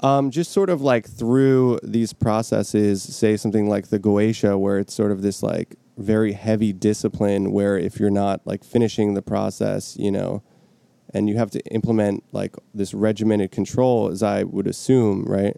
Um, 0.00 0.30
just 0.30 0.50
sort 0.50 0.70
of 0.70 0.80
like 0.80 1.08
through 1.08 1.78
these 1.82 2.12
processes, 2.12 3.02
say 3.02 3.36
something 3.36 3.68
like 3.68 3.88
the 3.88 4.00
Goetia, 4.00 4.58
where 4.58 4.78
it's 4.78 4.94
sort 4.94 5.12
of 5.12 5.22
this 5.22 5.42
like 5.42 5.76
very 5.98 6.32
heavy 6.32 6.72
discipline, 6.72 7.52
where 7.52 7.78
if 7.78 8.00
you're 8.00 8.10
not 8.10 8.40
like 8.46 8.64
finishing 8.64 9.14
the 9.14 9.22
process, 9.22 9.96
you 9.96 10.10
know, 10.10 10.42
and 11.14 11.28
you 11.28 11.36
have 11.36 11.50
to 11.52 11.60
implement 11.66 12.24
like 12.32 12.56
this 12.74 12.94
regimented 12.94 13.50
control, 13.50 14.08
as 14.08 14.22
I 14.22 14.44
would 14.44 14.66
assume, 14.66 15.24
right? 15.24 15.56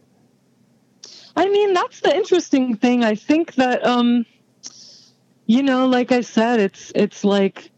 I 1.36 1.48
mean, 1.48 1.74
that's 1.74 2.00
the 2.00 2.14
interesting 2.14 2.76
thing. 2.76 3.04
I 3.04 3.14
think 3.14 3.54
that, 3.54 3.84
um, 3.84 4.24
you 5.46 5.62
know, 5.62 5.86
like 5.86 6.12
I 6.12 6.20
said, 6.20 6.60
it's 6.60 6.92
it's 6.94 7.24
like 7.24 7.70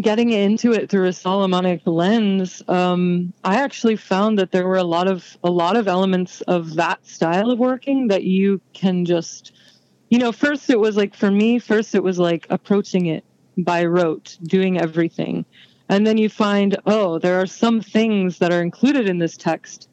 getting 0.00 0.30
into 0.30 0.72
it 0.72 0.88
through 0.88 1.06
a 1.06 1.12
Solomonic 1.12 1.82
lens. 1.84 2.62
Um, 2.66 3.32
I 3.44 3.56
actually 3.56 3.96
found 3.96 4.38
that 4.38 4.50
there 4.50 4.66
were 4.66 4.78
a 4.78 4.84
lot 4.84 5.06
of 5.06 5.36
a 5.44 5.50
lot 5.50 5.76
of 5.76 5.86
elements 5.86 6.40
of 6.42 6.74
that 6.74 7.06
style 7.06 7.50
of 7.50 7.58
working 7.58 8.08
that 8.08 8.24
you 8.24 8.60
can 8.72 9.04
just, 9.04 9.52
you 10.08 10.18
know, 10.18 10.32
first 10.32 10.70
it 10.70 10.80
was 10.80 10.96
like 10.96 11.14
for 11.14 11.30
me, 11.30 11.58
first 11.58 11.94
it 11.94 12.02
was 12.02 12.18
like 12.18 12.46
approaching 12.48 13.06
it 13.06 13.24
by 13.58 13.84
rote, 13.84 14.38
doing 14.44 14.80
everything, 14.80 15.44
and 15.92 16.06
then 16.06 16.18
you 16.18 16.28
find, 16.28 16.76
oh, 16.86 17.18
there 17.18 17.40
are 17.40 17.46
some 17.46 17.80
things 17.80 18.38
that 18.38 18.52
are 18.52 18.62
included 18.62 19.08
in 19.08 19.18
this 19.18 19.36
text. 19.36 19.88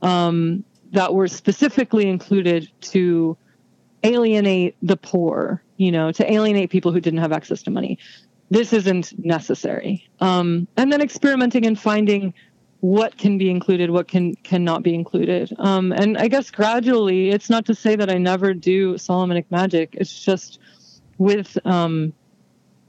Um, 0.00 0.64
that 0.92 1.14
were 1.14 1.28
specifically 1.28 2.08
included 2.08 2.70
to 2.80 3.36
alienate 4.02 4.76
the 4.82 4.96
poor, 4.96 5.62
you 5.76 5.92
know, 5.92 6.10
to 6.12 6.32
alienate 6.32 6.70
people 6.70 6.92
who 6.92 7.00
didn't 7.00 7.20
have 7.20 7.32
access 7.32 7.62
to 7.62 7.70
money. 7.70 7.98
This 8.50 8.72
isn't 8.72 9.16
necessary. 9.24 10.08
Um, 10.20 10.66
and 10.76 10.92
then 10.92 11.00
experimenting 11.00 11.66
and 11.66 11.78
finding 11.78 12.34
what 12.80 13.16
can 13.18 13.38
be 13.38 13.50
included, 13.50 13.90
what 13.90 14.08
can 14.08 14.34
cannot 14.36 14.82
be 14.82 14.94
included. 14.94 15.52
Um, 15.58 15.92
and 15.92 16.16
I 16.16 16.28
guess 16.28 16.50
gradually, 16.50 17.30
it's 17.30 17.50
not 17.50 17.66
to 17.66 17.74
say 17.74 17.94
that 17.94 18.10
I 18.10 18.18
never 18.18 18.54
do 18.54 18.96
Solomonic 18.98 19.50
magic. 19.50 19.90
It's 19.92 20.24
just 20.24 20.58
with 21.18 21.58
um, 21.66 22.12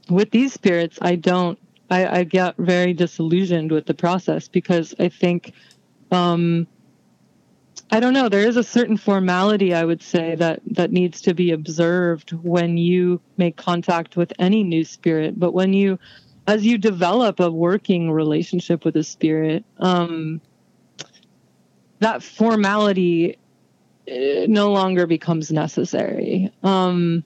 with 0.08 0.30
these 0.30 0.52
spirits, 0.52 0.98
I 1.02 1.16
don't. 1.16 1.58
I, 1.90 2.20
I 2.20 2.24
get 2.24 2.56
very 2.56 2.94
disillusioned 2.94 3.70
with 3.70 3.86
the 3.86 3.94
process 3.94 4.48
because 4.48 4.94
I 4.98 5.08
think, 5.08 5.52
um, 6.10 6.66
I 7.90 8.00
don't 8.00 8.14
know. 8.14 8.28
There 8.28 8.48
is 8.48 8.56
a 8.56 8.64
certain 8.64 8.96
formality 8.96 9.74
I 9.74 9.84
would 9.84 10.02
say 10.02 10.34
that 10.36 10.60
that 10.66 10.92
needs 10.92 11.20
to 11.22 11.34
be 11.34 11.50
observed 11.50 12.32
when 12.32 12.78
you 12.78 13.20
make 13.36 13.56
contact 13.56 14.16
with 14.16 14.32
any 14.38 14.64
new 14.64 14.84
spirit. 14.84 15.38
But 15.38 15.52
when 15.52 15.74
you, 15.74 15.98
as 16.46 16.64
you 16.64 16.78
develop 16.78 17.40
a 17.40 17.50
working 17.50 18.10
relationship 18.10 18.84
with 18.84 18.96
a 18.96 19.04
spirit, 19.04 19.64
um, 19.78 20.40
that 21.98 22.22
formality 22.22 23.36
uh, 24.10 24.46
no 24.48 24.72
longer 24.72 25.06
becomes 25.06 25.52
necessary. 25.52 26.50
Um, 26.62 27.24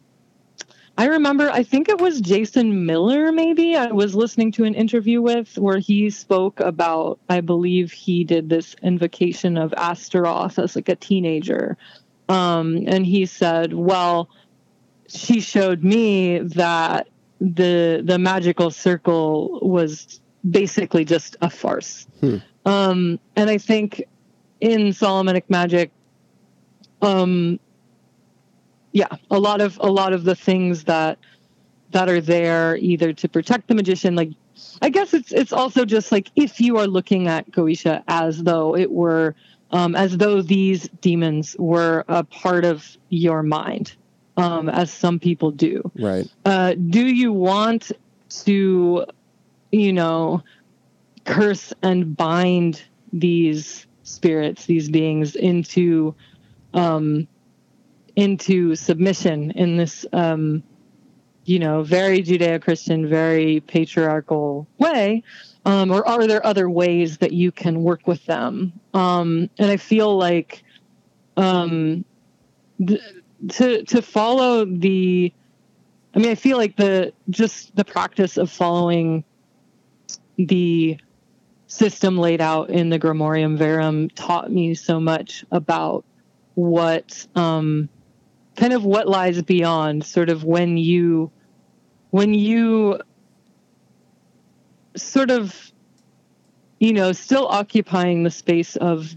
I 0.99 1.07
remember, 1.07 1.51
I 1.51 1.63
think 1.63 1.89
it 1.89 2.01
was 2.01 2.21
Jason 2.21 2.87
Miller, 2.87 3.31
maybe 3.31 3.77
I 3.77 3.87
was 3.87 4.15
listening 4.15 4.51
to 4.53 4.65
an 4.65 4.75
interview 4.75 5.21
with 5.21 5.59
where 5.59 5.79
he 5.79 6.09
spoke 6.09 6.59
about, 6.61 7.19
I 7.29 7.43
believe 7.43 7.93
he 7.93 8.25
did 8.25 8.49
this 8.49 8.75
invocation 8.83 9.59
of 9.59 9.75
Astaroth 9.77 10.59
as 10.59 10.75
like 10.75 10.89
a 10.89 10.97
teenager. 10.97 11.77
Um, 12.29 12.85
and 12.87 13.05
he 13.05 13.27
said, 13.27 13.75
well, 13.75 14.31
she 15.09 15.41
showed 15.41 15.85
me 15.85 16.39
that 16.39 17.09
the 17.41 18.01
the 18.03 18.19
magical 18.19 18.71
circle 18.71 19.61
was 19.61 20.21
basically 20.49 21.05
just 21.05 21.37
a 21.43 21.51
farce. 21.51 22.07
Hmm. 22.21 22.37
Um, 22.65 23.21
and 23.37 23.51
I 23.51 23.59
think 23.59 24.03
in 24.61 24.93
Solomonic 24.93 25.49
magic, 25.51 25.93
um, 27.03 27.61
yeah, 28.97 29.15
a 29.31 29.39
lot 29.39 29.61
of 29.61 29.79
a 29.83 29.91
lot 29.91 30.15
of 30.15 30.25
the 30.25 30.35
things 30.35 30.85
that 30.85 31.19
that 31.91 32.09
are 32.09 32.23
there 32.23 32.79
either 32.79 33.13
to 33.13 33.29
protect 33.29 33.69
the 33.69 33.75
magician, 33.75 34.17
like 34.17 34.31
I 34.81 34.89
guess 34.89 35.13
it's 35.13 35.33
it's 35.33 35.53
also 35.53 35.85
just 35.85 36.11
like 36.11 36.31
if 36.35 36.63
you 36.63 36.79
are 36.79 36.87
looking 36.87 37.29
at 37.29 37.51
Goetia 37.51 38.03
as 38.09 38.43
though 38.43 38.75
it 38.75 38.91
were 38.91 39.35
um, 39.71 39.95
as 39.95 40.17
though 40.17 40.41
these 40.41 40.89
demons 41.03 41.55
were 41.59 42.07
a 42.09 42.25
part 42.25 42.65
of 42.65 42.97
your 43.11 43.43
mind, 43.43 43.95
um, 44.39 44.71
as 44.71 44.91
some 44.91 45.19
people 45.19 45.51
do. 45.51 45.91
Right. 45.97 46.27
Uh, 46.47 46.73
do 46.73 47.05
you 47.05 47.35
want 47.35 47.93
to, 48.47 49.05
you 49.73 49.93
know, 49.93 50.43
curse 51.25 51.75
and 51.83 52.17
bind 52.17 52.83
these 53.13 53.87
spirits, 54.05 54.65
these 54.65 54.89
beings 54.89 55.37
into 55.37 56.15
um, 56.73 57.29
into 58.17 58.75
submission 58.75 59.51
in 59.53 59.77
this, 59.77 60.05
um, 60.13 60.63
you 61.45 61.59
know, 61.59 61.83
very 61.83 62.23
Judeo-Christian, 62.23 63.09
very 63.09 63.61
patriarchal 63.61 64.67
way? 64.79 65.23
Um, 65.65 65.91
or 65.91 66.07
are 66.07 66.27
there 66.27 66.45
other 66.45 66.71
ways 66.71 67.19
that 67.19 67.33
you 67.33 67.53
can 67.53 67.83
work 67.83 68.07
with 68.07 68.25
them? 68.27 68.73
Um, 68.95 69.51
and 69.59 69.71
I 69.71 69.77
feel 69.77 70.17
like 70.17 70.65
um, 71.37 72.05
th- 72.85 73.01
to 73.49 73.83
to 73.85 74.03
follow 74.03 74.65
the, 74.65 75.33
I 76.15 76.19
mean, 76.19 76.31
I 76.31 76.35
feel 76.37 76.57
like 76.57 76.77
the 76.77 77.13
just 77.31 77.75
the 77.77 77.85
practice 77.85 78.37
of 78.37 78.51
following 78.51 79.25
the 80.39 80.99
system 81.67 82.17
laid 82.17 82.41
out 82.41 82.71
in 82.71 82.89
the 82.89 82.99
Grimorium 82.99 83.59
Verum 83.59 84.09
taught 84.11 84.51
me 84.51 84.75
so 84.75 85.01
much 85.01 85.45
about 85.51 86.05
what 86.55 87.27
um, 87.35 87.89
kind 88.57 88.73
of 88.73 88.85
what 88.85 89.09
lies 89.09 89.41
beyond 89.43 90.05
sort 90.05 90.31
of 90.31 90.45
when 90.45 90.77
you 90.77 91.31
when 92.11 92.35
you 92.35 92.99
sort 94.97 95.31
of 95.31 95.73
you 96.81 96.93
know 96.93 97.13
still 97.13 97.47
occupying 97.49 98.23
the 98.23 98.31
space 98.31 98.77
of 98.77 99.15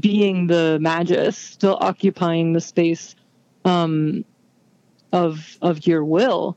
being 0.00 0.46
the 0.46 0.78
magus 0.80 1.36
still 1.36 1.76
occupying 1.80 2.52
the 2.52 2.60
space 2.60 3.14
um, 3.64 4.24
of 5.12 5.56
of 5.62 5.86
your 5.86 6.04
will 6.04 6.56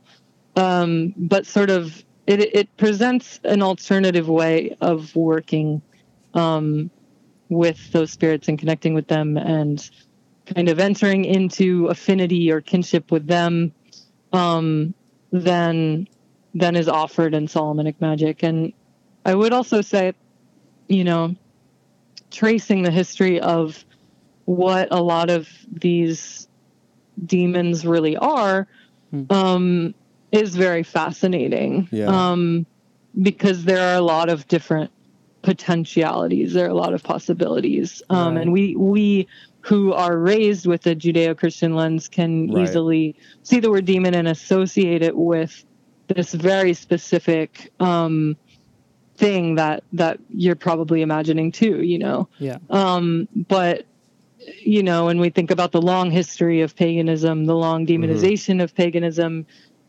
um, 0.55 1.13
but 1.17 1.45
sort 1.45 1.69
of 1.69 2.03
it 2.25 2.39
it 2.55 2.77
presents 2.77 3.39
an 3.43 3.61
alternative 3.61 4.27
way 4.27 4.75
of 4.81 5.15
working 5.15 5.81
um, 6.33 6.89
with 7.49 7.91
those 7.91 8.11
spirits 8.11 8.47
and 8.47 8.59
connecting 8.59 8.93
with 8.93 9.07
them 9.07 9.37
and 9.37 9.89
kind 10.53 10.69
of 10.69 10.79
entering 10.79 11.25
into 11.25 11.87
affinity 11.87 12.51
or 12.51 12.61
kinship 12.61 13.11
with 13.11 13.27
them 13.27 13.71
um, 14.33 14.93
than 15.31 16.07
than 16.53 16.75
is 16.75 16.87
offered 16.87 17.33
in 17.33 17.47
Solomonic 17.47 17.99
magic. 18.01 18.43
And 18.43 18.73
I 19.25 19.35
would 19.35 19.53
also 19.53 19.81
say, 19.81 20.13
you 20.87 21.03
know, 21.03 21.35
tracing 22.31 22.83
the 22.83 22.91
history 22.91 23.39
of 23.39 23.85
what 24.45 24.87
a 24.91 25.01
lot 25.01 25.29
of 25.29 25.47
these 25.71 26.47
demons 27.25 27.85
really 27.85 28.17
are 28.17 28.67
hmm. 29.11 29.23
um, 29.29 29.93
is 30.31 30.55
very 30.55 30.83
fascinating. 30.83 31.87
Yeah. 31.91 32.07
Um, 32.07 32.65
because 33.21 33.65
there 33.65 33.81
are 33.81 33.95
a 33.95 34.01
lot 34.01 34.29
of 34.29 34.47
different 34.47 34.91
potentialities. 35.41 36.53
There 36.53 36.65
are 36.65 36.69
a 36.69 36.75
lot 36.75 36.93
of 36.93 37.03
possibilities, 37.03 38.03
um, 38.09 38.35
right. 38.35 38.41
and 38.41 38.51
we 38.51 38.75
we 38.75 39.27
who 39.67 39.91
are 39.91 40.17
raised 40.17 40.65
with 40.65 40.87
a 40.87 40.95
Judeo-Christian 40.95 41.75
lens 41.75 42.07
can 42.07 42.49
right. 42.49 42.63
easily 42.63 43.15
see 43.43 43.59
the 43.59 43.69
word 43.69 43.83
demon 43.83 44.13
and 44.13 44.27
associate 44.29 45.01
it 45.01 45.15
with 45.15 45.65
this 46.07 46.33
very 46.33 46.73
specific 46.73 47.69
um, 47.81 48.37
thing 49.17 49.55
that 49.55 49.83
that 49.91 50.19
you're 50.29 50.55
probably 50.55 51.01
imagining 51.01 51.51
too. 51.51 51.83
You 51.83 51.99
know. 51.99 52.29
Yeah. 52.39 52.59
Um, 52.69 53.27
but 53.35 53.85
you 54.39 54.81
know, 54.83 55.07
when 55.07 55.19
we 55.19 55.29
think 55.29 55.51
about 55.51 55.73
the 55.73 55.81
long 55.81 56.11
history 56.11 56.61
of 56.61 56.73
paganism, 56.73 57.45
the 57.45 57.55
long 57.55 57.85
mm-hmm. 57.85 58.03
demonization 58.03 58.55
mm-hmm. 58.55 58.61
of 58.61 58.73
paganism, 58.73 59.45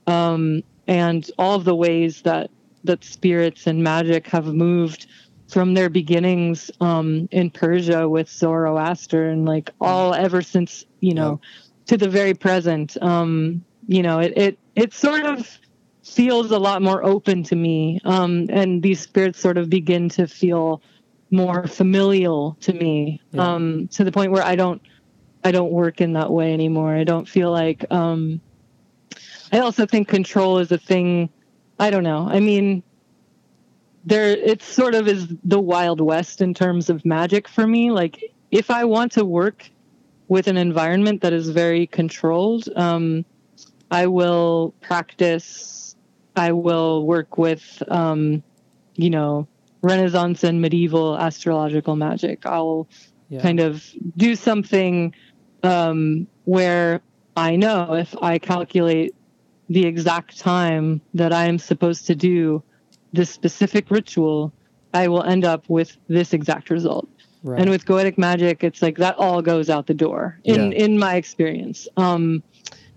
um, 0.09 0.65
and 0.89 1.31
all 1.39 1.55
of 1.55 1.65
the 1.65 1.77
ways 1.77 2.23
that 2.23 2.51
that 2.83 3.05
spirits 3.05 3.69
and 3.69 3.85
magic 3.85 4.27
have 4.27 4.47
moved 4.47 5.07
from 5.49 5.75
their 5.75 5.89
beginnings 5.89 6.71
um, 6.81 7.29
in 7.31 7.51
Persia 7.51 8.09
with 8.09 8.29
Zoroaster 8.29 9.31
and 9.31 9.47
like 9.47 9.71
all 9.81 10.15
ever 10.15 10.43
since 10.43 10.85
you 11.01 11.15
know 11.15 11.41
to 11.87 11.97
the 11.97 12.09
very 12.09 12.35
present. 12.35 12.97
Um, 13.03 13.65
you 13.87 14.03
know, 14.03 14.21
it 14.21 14.37
it 14.37 14.59
it 14.77 14.93
sort 14.93 15.25
of 15.25 15.59
feels 16.05 16.51
a 16.51 16.59
lot 16.59 16.83
more 16.83 17.05
open 17.05 17.43
to 17.45 17.57
me, 17.57 18.01
um, 18.05 18.47
and 18.51 18.83
these 18.83 19.01
spirits 19.01 19.41
sort 19.41 19.59
of 19.59 19.69
begin 19.69 20.09
to 20.11 20.27
feel 20.27 20.83
more 21.31 21.67
familial 21.67 22.57
to 22.61 22.73
me 22.73 23.21
yeah. 23.33 23.55
um, 23.55 23.89
to 23.89 24.03
the 24.03 24.13
point 24.13 24.33
where 24.33 24.43
I 24.43 24.57
don't 24.57 24.81
I 25.45 25.53
don't 25.53 25.73
work 25.73 26.01
in 26.01 26.13
that 26.15 26.31
way 26.31 26.53
anymore. 26.53 26.95
I 26.95 27.05
don't 27.05 27.29
feel 27.29 27.51
like. 27.51 27.85
Um, 27.91 28.41
I 29.51 29.61
also 29.61 29.87
think 29.87 30.09
control 30.09 30.59
is 30.59 30.71
a 30.73 30.79
thing. 30.79 31.31
I 31.79 31.89
don't 31.91 32.05
know. 32.05 32.29
I 32.29 32.41
mean, 32.41 32.83
there 34.05 34.31
it 34.31 34.63
sort 34.63 34.95
of 34.95 35.09
is 35.09 35.29
the 35.45 35.61
wild 35.61 36.01
west 36.01 36.41
in 36.41 36.55
terms 36.55 36.89
of 36.89 37.05
magic 37.05 37.49
for 37.49 37.67
me 37.67 37.91
like 37.91 38.23
if 38.51 38.71
i 38.71 38.85
want 38.85 39.13
to 39.13 39.25
work 39.25 39.71
with 40.29 40.47
an 40.47 40.57
environment 40.57 41.21
that 41.23 41.33
is 41.33 41.49
very 41.49 41.87
controlled 41.87 42.69
um, 42.77 43.25
i 43.91 44.07
will 44.07 44.75
practice 44.81 45.97
i 46.37 46.53
will 46.53 47.05
work 47.07 47.39
with 47.39 47.83
um, 47.89 48.43
you 48.95 49.11
know 49.11 49.47
renaissance 49.83 50.43
and 50.45 50.61
medieval 50.61 51.17
astrological 51.19 51.97
magic 51.97 52.45
i'll 52.47 52.89
yeah. 53.29 53.41
kind 53.41 53.61
of 53.61 53.85
do 54.17 54.35
something 54.35 55.15
um, 55.63 56.27
where 56.45 57.01
i 57.37 57.57
know 57.57 57.95
if 57.95 58.15
i 58.23 58.39
calculate 58.39 59.15
the 59.69 59.85
exact 59.87 60.39
time 60.39 61.01
that 61.15 61.33
i 61.33 61.45
am 61.47 61.59
supposed 61.59 62.07
to 62.07 62.15
do 62.15 62.63
this 63.13 63.31
specific 63.31 63.91
ritual, 63.91 64.53
I 64.95 65.09
will 65.09 65.23
end 65.23 65.45
up 65.45 65.65
with 65.69 65.97
this 66.09 66.33
exact 66.33 66.71
result. 66.71 67.09
Right. 67.43 67.61
And 67.61 67.71
with 67.71 67.85
goetic 67.85 68.19
magic, 68.19 68.65
it's 68.65 68.83
like 68.83 68.99
that 68.99 69.17
all 69.17 69.43
goes 69.43 69.71
out 69.71 69.87
the 69.87 69.95
door 69.95 70.41
in 70.45 70.73
yeah. 70.73 70.79
in 70.79 70.99
my 70.99 71.15
experience. 71.15 71.87
Um, 71.97 72.43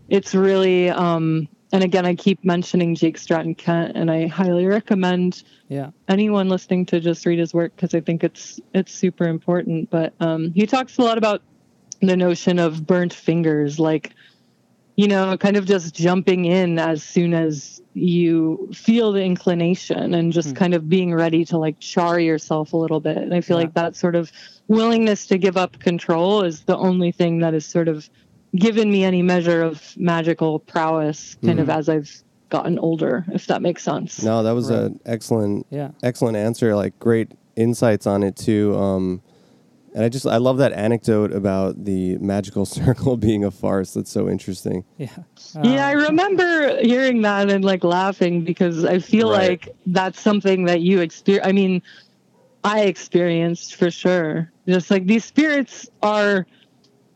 it's 0.09 0.33
really 0.33 0.89
um, 0.89 1.47
and 1.73 1.83
again, 1.83 2.05
I 2.05 2.15
keep 2.15 2.43
mentioning 2.43 2.95
Jake 2.95 3.17
Stratton 3.17 3.55
Kent, 3.55 3.95
and 3.95 4.11
I 4.11 4.27
highly 4.27 4.65
recommend 4.65 5.43
yeah. 5.69 5.91
anyone 6.09 6.49
listening 6.49 6.85
to 6.87 6.99
just 6.99 7.25
read 7.25 7.39
his 7.39 7.53
work 7.53 7.73
because 7.75 7.93
I 7.95 8.01
think 8.01 8.23
it's 8.23 8.59
it's 8.73 8.93
super 8.93 9.25
important. 9.25 9.89
But 9.89 10.13
um, 10.19 10.51
he 10.53 10.65
talks 10.65 10.97
a 10.97 11.01
lot 11.01 11.17
about 11.17 11.41
the 12.01 12.17
notion 12.17 12.59
of 12.59 12.85
burnt 12.85 13.13
fingers, 13.13 13.79
like 13.79 14.13
you 14.97 15.07
know, 15.07 15.37
kind 15.37 15.55
of 15.55 15.65
just 15.65 15.95
jumping 15.95 16.45
in 16.45 16.77
as 16.77 17.03
soon 17.03 17.33
as 17.33 17.80
you 17.93 18.69
feel 18.73 19.11
the 19.11 19.21
inclination 19.21 20.13
and 20.13 20.31
just 20.31 20.49
mm. 20.49 20.55
kind 20.55 20.73
of 20.73 20.87
being 20.87 21.13
ready 21.13 21.43
to 21.45 21.57
like 21.57 21.79
char 21.79 22.19
yourself 22.19 22.73
a 22.73 22.77
little 22.77 22.99
bit. 22.99 23.17
And 23.17 23.33
I 23.33 23.41
feel 23.41 23.57
yeah. 23.57 23.63
like 23.63 23.73
that 23.73 23.95
sort 23.95 24.15
of 24.15 24.31
willingness 24.67 25.27
to 25.27 25.37
give 25.37 25.57
up 25.57 25.79
control 25.79 26.43
is 26.43 26.63
the 26.63 26.77
only 26.77 27.11
thing 27.11 27.39
that 27.39 27.53
has 27.53 27.65
sort 27.65 27.87
of 27.87 28.09
given 28.55 28.91
me 28.91 29.03
any 29.03 29.21
measure 29.21 29.61
of 29.61 29.95
magical 29.97 30.59
prowess 30.59 31.35
kind 31.43 31.59
of 31.59 31.67
Mhm. 31.67 31.77
as 31.77 31.89
I've 31.89 32.23
gotten 32.49 32.79
older, 32.79 33.25
if 33.33 33.47
that 33.47 33.61
makes 33.61 33.83
sense. 33.83 34.21
No, 34.23 34.43
that 34.43 34.51
was 34.51 34.69
Right. 34.69 34.81
an 34.81 34.99
excellent 35.05 35.65
Yeah. 35.69 35.91
excellent 36.03 36.37
answer. 36.37 36.75
Like 36.75 36.97
great 36.99 37.31
insights 37.55 38.05
on 38.07 38.23
it 38.23 38.35
too. 38.35 38.75
Um, 38.75 39.21
and 39.93 40.03
I 40.03 40.09
just 40.09 40.25
I 40.25 40.37
love 40.37 40.57
that 40.57 40.71
anecdote 40.73 41.31
about 41.33 41.83
the 41.85 42.17
magical 42.17 42.65
circle 42.77 43.17
being 43.17 43.43
a 43.43 43.51
farce. 43.51 43.93
That's 43.93 44.11
so 44.11 44.29
interesting. 44.29 44.83
Yeah. 44.97 45.09
yeah, 45.63 45.87
I 45.87 45.95
Um, 45.95 46.01
remember 46.03 46.77
hearing 46.81 47.21
that 47.23 47.49
and 47.49 47.63
like 47.65 47.83
laughing 47.83 48.43
because 48.43 48.85
I 48.85 48.99
feel 48.99 49.31
Right. 49.31 49.49
like 49.49 49.75
that's 49.87 50.19
something 50.19 50.65
that 50.65 50.81
you 50.81 50.99
experience. 51.01 51.45
I 51.47 51.51
mean, 51.51 51.81
I 52.63 52.81
experienced 52.81 53.75
for 53.75 53.89
sure. 53.91 54.51
Just 54.67 54.91
like 54.91 55.07
these 55.07 55.25
spirits 55.25 55.89
are 56.03 56.45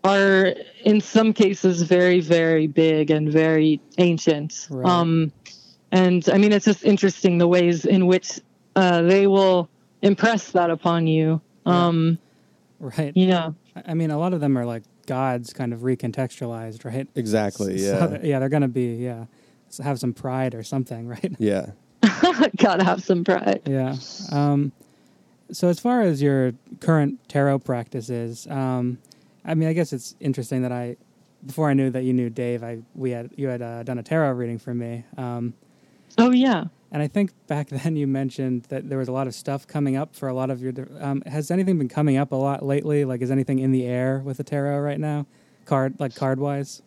are 0.03 0.53
in 0.84 1.01
some 1.01 1.34
cases 1.34 1.82
very 1.82 2.19
very 2.19 2.67
big 2.67 3.09
and 3.11 3.32
very 3.32 3.80
ancient. 3.97 4.67
Right. 4.69 4.86
Um, 4.89 5.32
and 5.91 6.28
I 6.32 6.38
mean, 6.38 6.51
it's 6.51 6.65
just 6.65 6.84
interesting 6.84 7.38
the 7.38 7.47
ways 7.47 7.86
in 7.86 8.05
which 8.05 8.39
uh, 8.76 9.01
they 9.03 9.28
will 9.28 9.69
impress 10.01 10.51
that 10.51 10.69
upon 10.69 11.07
you. 11.07 11.39
Yeah. 11.65 11.88
Right. 12.80 13.11
yeah. 13.15 13.51
I- 13.76 13.84
I 13.88 13.93
mean, 13.93 14.11
a 14.11 14.17
lot 14.17 14.34
of 14.34 14.39
them 14.41 14.57
are 14.57 14.65
like 14.65 14.84
gods, 15.07 15.53
kind 15.53 15.73
of 15.73 15.82
recontextualized, 15.82 16.84
right? 16.86 17.07
Exactly. 17.15 17.78
So 17.78 17.97
Yeah. 17.99 18.07
th- 18.07 18.21
yeah, 18.23 18.39
they're 18.39 18.49
gonna 18.49 18.67
be 18.67 18.95
yeah, 18.95 19.26
s- 19.69 19.78
have 19.78 19.99
some 19.99 20.13
pride 20.13 20.55
or 20.55 20.63
something, 20.63 21.07
right? 21.15 21.36
yeah. 21.39 21.67
Gotta 22.57 22.84
have 22.84 23.03
some 23.03 23.23
pride. 23.23 23.61
Yeah. 23.65 23.95
Um, 24.32 24.71
so 25.51 25.67
as 25.67 25.80
far 25.80 26.01
as 26.01 26.21
your 26.21 26.53
current 26.80 27.19
tarot 27.30 27.59
practices, 27.59 28.47
um, 28.47 28.97
I 29.43 29.53
mean, 29.55 29.69
I 29.69 29.73
guess 29.73 29.93
it's 29.93 30.15
interesting 30.19 30.61
that 30.63 30.71
I, 30.71 30.97
before 31.45 31.69
I 31.69 31.73
knew 31.73 31.89
that 31.91 32.03
you 32.03 32.13
knew 32.13 32.30
Dave, 32.30 32.63
I 32.63 32.80
we 32.95 33.11
had 33.11 33.30
you 33.36 33.47
had 33.47 33.61
uh, 33.61 33.84
done 33.84 33.99
a 33.99 34.03
tarot 34.03 34.32
reading 34.34 34.57
for 34.57 34.73
me, 34.73 35.03
um, 35.17 35.53
Oh 36.18 36.32
yeah. 36.32 36.66
and 36.91 37.01
I 37.03 37.07
think 37.07 37.32
back 37.47 37.68
then 37.70 37.95
you 37.95 38.07
mentioned 38.07 38.63
that 38.70 38.89
there 38.89 38.97
was 38.97 39.07
a 39.07 39.11
lot 39.11 39.28
of 39.28 39.36
stuff 39.36 39.68
coming 39.68 39.95
up 39.95 40.16
for 40.16 40.28
a 40.30 40.34
lot 40.34 40.49
of 40.49 40.61
your. 40.61 40.74
Um, 40.99 41.22
has 41.26 41.51
anything 41.51 41.78
been 41.78 41.89
coming 41.89 42.18
up 42.18 42.32
a 42.32 42.36
lot 42.36 42.63
lately? 42.66 43.05
Like, 43.05 43.22
is 43.22 43.32
anything 43.32 43.59
in 43.59 43.72
the 43.72 43.86
air 43.86 44.20
with 44.24 44.38
the 44.38 44.43
tarot 44.43 44.80
right 44.80 44.99
now, 44.99 45.26
card 45.66 45.95
like 45.99 46.16
card 46.16 46.39
wise? 46.39 46.82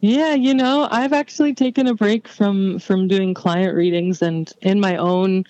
Yeah, 0.00 0.34
you 0.34 0.52
know, 0.54 0.88
I've 0.90 1.12
actually 1.12 1.54
taken 1.54 1.86
a 1.86 1.94
break 1.94 2.26
from 2.26 2.78
from 2.78 3.08
doing 3.08 3.34
client 3.34 3.76
readings 3.76 4.22
and 4.22 4.50
in 4.62 4.80
my 4.80 4.96
own 4.96 5.44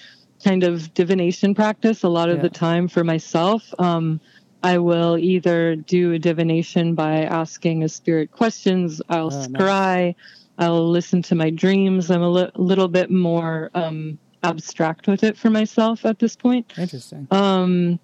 kind 0.44 0.64
of 0.64 0.92
divination 0.94 1.54
practice 1.54 2.02
a 2.02 2.08
lot 2.08 2.28
of 2.28 2.36
Yeah. 2.38 2.42
the 2.42 2.50
time 2.50 2.88
for 2.88 3.04
myself. 3.04 3.72
Um, 3.78 4.20
I 4.64 4.78
will 4.78 5.16
either 5.18 5.76
do 5.76 6.12
a 6.12 6.18
divination 6.18 6.94
by 6.94 7.22
asking 7.22 7.82
a 7.84 7.88
spirit 7.88 8.30
questions, 8.30 9.00
I'll 9.08 9.32
Oh, 9.32 9.46
nice. 9.46 10.14
I'll 10.62 10.88
listen 10.88 11.20
to 11.22 11.34
my 11.34 11.50
dreams. 11.50 12.10
I'm 12.10 12.22
a 12.22 12.28
li- 12.30 12.50
little 12.56 12.88
bit 12.88 13.10
more 13.10 13.70
um, 13.74 14.18
abstract 14.42 15.06
with 15.06 15.22
it 15.24 15.36
for 15.36 15.50
myself 15.50 16.04
at 16.06 16.18
this 16.18 16.36
point. 16.36 16.72
Interesting. 16.78 17.26
Um, 17.30 17.98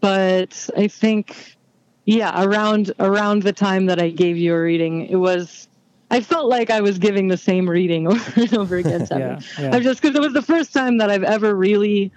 but 0.00 0.68
I 0.76 0.88
think, 0.88 1.56
yeah, 2.04 2.44
around 2.44 2.92
around 3.00 3.42
the 3.42 3.52
time 3.52 3.86
that 3.86 4.00
I 4.00 4.10
gave 4.10 4.36
you 4.36 4.54
a 4.54 4.60
reading, 4.60 5.06
it 5.06 5.16
was. 5.16 5.68
I 6.10 6.20
felt 6.20 6.50
like 6.50 6.68
I 6.68 6.82
was 6.82 6.98
giving 6.98 7.28
the 7.28 7.38
same 7.38 7.68
reading 7.68 8.06
over 8.12 8.32
and 8.40 8.54
over 8.58 8.76
again. 8.76 9.06
Yeah. 9.10 9.40
Yeah. 9.58 9.70
I 9.74 9.80
just 9.80 10.02
because 10.02 10.14
it 10.14 10.20
was 10.20 10.34
the 10.34 10.42
first 10.42 10.72
time 10.74 10.98
that 10.98 11.10
I've 11.10 11.22
ever 11.24 11.54
really 11.54 12.12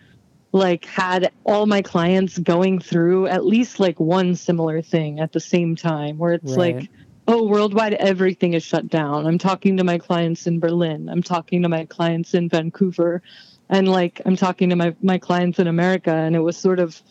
like 0.51 0.83
had 0.85 1.31
all 1.45 1.65
my 1.65 1.81
clients 1.81 2.37
going 2.39 2.79
through 2.79 3.27
at 3.27 3.45
least 3.45 3.79
like 3.79 3.99
one 3.99 4.35
similar 4.35 4.81
thing 4.81 5.19
at 5.19 5.31
the 5.33 5.39
same 5.39 5.75
time 5.77 6.17
where 6.17 6.33
it's 6.33 6.55
Right. 6.55 6.75
like 6.77 6.89
oh 7.27 7.43
worldwide 7.47 7.93
everything 7.95 8.53
is 8.53 8.63
shut 8.63 8.87
down. 8.87 9.25
I'm 9.27 9.37
talking 9.37 9.77
to 9.77 9.83
my 9.83 9.97
clients 9.97 10.47
in 10.47 10.59
berlin. 10.59 11.09
I'm 11.09 11.23
talking 11.23 11.61
to 11.63 11.69
my 11.69 11.85
clients 11.85 12.33
in 12.33 12.49
vancouver. 12.49 13.21
And 13.69 13.87
like 13.87 14.21
i'm 14.25 14.35
talking 14.35 14.69
to 14.69 14.75
my, 14.75 14.95
my 15.01 15.17
clients 15.17 15.59
in 15.59 15.67
america 15.67 16.11
and 16.11 16.35
it 16.35 16.39
was 16.41 16.57
sort 16.57 16.79
of 16.79 17.01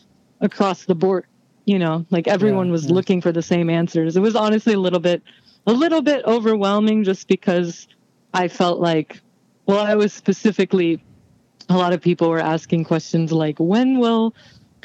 across 0.41 0.85
the 0.85 0.95
board 0.95 1.25
you 1.65 1.79
know? 1.79 2.05
Like 2.11 2.27
everyone 2.27 2.67
Yeah, 2.67 2.71
was 2.71 2.85
yeah. 2.85 2.93
looking 2.93 3.21
for 3.21 3.31
the 3.31 3.41
same 3.41 3.69
answers. 3.71 4.15
It 4.15 4.21
was 4.21 4.35
honestly 4.35 4.73
a 4.73 4.79
little 4.79 4.99
bit 4.99 5.23
a 5.67 5.73
little 5.73 6.01
bit 6.01 6.23
overwhelming 6.25 7.03
just 7.03 7.27
because 7.27 7.87
i 8.33 8.47
felt 8.47 8.79
like 8.79 9.21
well 9.65 9.79
i 9.79 9.95
was 9.95 10.13
specifically 10.13 11.03
a 11.69 11.77
lot 11.77 11.93
of 11.93 12.01
people 12.01 12.29
were 12.29 12.39
asking 12.39 12.83
questions 12.83 13.31
like 13.31 13.57
when 13.59 13.97
will 13.99 14.35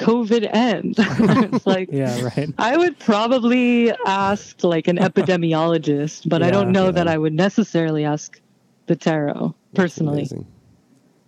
covid 0.05 0.49
end 0.53 0.95
it's 1.53 1.65
like 1.65 1.89
Yeah. 1.91 2.29
Right. 2.35 2.49
I 2.57 2.77
would 2.77 2.97
probably 2.99 3.91
ask 4.05 4.63
like 4.63 4.87
an 4.87 4.97
epidemiologist, 4.97 6.27
but 6.27 6.41
I 6.41 6.49
don't 6.49 6.71
know 6.71 6.85
yeah. 6.85 6.91
that 6.91 7.07
I 7.07 7.17
would 7.17 7.33
necessarily 7.33 8.05
ask 8.05 8.39
the 8.87 8.95
tarot 8.95 9.55
personally. 9.73 10.19
Amazing. 10.19 10.47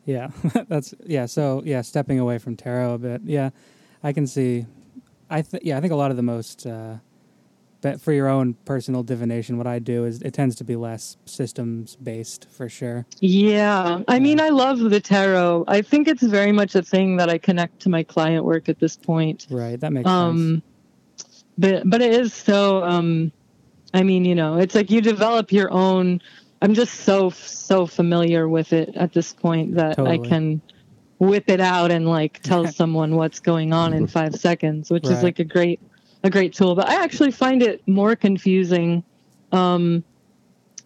Yeah, 0.05 0.29
that's 0.67 0.93
yeah. 1.05 1.25
So 1.25 1.61
yeah, 1.65 1.81
stepping 1.81 2.19
away 2.19 2.37
from 2.37 2.55
tarot 2.55 2.93
a 2.93 2.97
bit. 2.97 3.21
Yeah, 3.23 3.51
I 4.03 4.13
can 4.13 4.27
see. 4.27 4.65
I 5.29 5.41
th- 5.41 5.63
yeah, 5.63 5.77
I 5.77 5.81
think 5.81 5.93
a 5.93 5.95
lot 5.95 6.11
of 6.11 6.17
the 6.17 6.23
most, 6.23 6.65
uh, 6.67 6.97
but 7.83 7.99
for 7.99 8.13
your 8.13 8.29
own 8.29 8.55
personal 8.63 9.03
divination, 9.03 9.57
what 9.57 9.67
I 9.67 9.77
do 9.77 10.05
is 10.05 10.21
it 10.21 10.33
tends 10.33 10.55
to 10.55 10.63
be 10.63 10.77
less 10.77 11.17
systems 11.25 11.97
based 11.97 12.49
for 12.49 12.69
sure. 12.69 13.05
Yeah. 13.19 14.01
I 14.07 14.19
mean, 14.19 14.39
I 14.39 14.49
love 14.49 14.79
the 14.79 15.01
tarot. 15.01 15.65
I 15.67 15.81
think 15.81 16.07
it's 16.07 16.23
very 16.23 16.53
much 16.53 16.75
a 16.75 16.81
thing 16.81 17.17
that 17.17 17.29
I 17.29 17.37
connect 17.37 17.81
to 17.81 17.89
my 17.89 18.01
client 18.01 18.45
work 18.45 18.69
at 18.69 18.79
this 18.79 18.95
point. 18.95 19.47
Right, 19.49 19.77
that 19.81 19.91
makes 19.91 20.09
sense. 20.09 20.13
Um, 20.13 20.63
but 21.57 21.87
but 21.87 22.01
it 22.01 22.13
is 22.13 22.33
so. 22.33 22.83
Um, 22.83 23.31
I 23.93 24.01
mean, 24.01 24.23
you 24.23 24.33
know, 24.33 24.57
it's 24.57 24.73
like 24.75 24.89
you 24.89 25.01
develop 25.01 25.51
your 25.51 25.71
own. 25.71 26.21
I'm 26.61 26.73
just 26.73 27.01
so 27.01 27.29
so 27.31 27.85
familiar 27.85 28.47
with 28.47 28.71
it 28.71 28.95
at 28.95 29.11
this 29.11 29.33
point 29.33 29.75
that 29.75 29.99
I 29.99 30.17
can 30.17 30.61
whip 31.19 31.49
it 31.49 31.59
out 31.59 31.91
and 31.91 32.07
like 32.07 32.41
tell 32.43 32.65
someone 32.71 33.17
what's 33.17 33.41
going 33.41 33.73
on 33.73 33.93
in 33.93 34.07
five 34.07 34.35
seconds, 34.35 34.89
which 34.89 35.03
Right. 35.03 35.17
is 35.17 35.21
like 35.21 35.39
a 35.39 35.43
great 35.43 35.81
a 36.23 36.29
great 36.29 36.53
tool. 36.53 36.75
But 36.75 36.89
I 36.89 37.03
actually 37.03 37.31
find 37.31 37.61
it 37.61 37.85
more 37.87 38.15
confusing 38.15 39.03
um, 39.51 40.03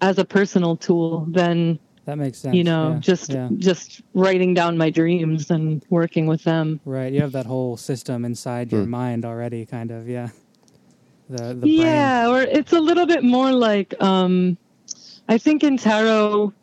as 0.01 0.17
a 0.17 0.25
personal 0.25 0.75
tool 0.75 1.25
than 1.29 1.79
That 2.05 2.17
makes 2.17 2.39
sense. 2.39 2.55
you 2.55 2.63
know 2.63 2.93
yeah, 2.93 2.99
just 2.99 3.29
yeah. 3.31 3.49
just 3.57 4.01
writing 4.13 4.53
down 4.53 4.77
my 4.77 4.89
dreams 4.89 5.51
and 5.51 5.83
working 5.89 6.25
with 6.27 6.43
them. 6.43 6.79
right. 6.85 7.11
You 7.13 7.21
have 7.21 7.31
that 7.33 7.45
whole 7.45 7.77
system 7.77 8.25
inside 8.25 8.71
your 8.71 8.83
Hmm. 8.83 8.89
mind 8.91 9.25
already, 9.25 9.65
kind 9.65 9.91
of. 9.91 10.07
Yeah. 10.07 10.29
The 11.29 11.53
the 11.55 11.67
yeah 11.69 12.29
or 12.29 12.41
it's 12.41 12.71
a 12.71 12.79
little 12.79 13.05
bit 13.05 13.21
more 13.21 13.51
like 13.51 13.93
um 14.01 14.57
i 15.27 15.37
think 15.37 15.61
in 15.61 15.75
tarot 15.75 16.53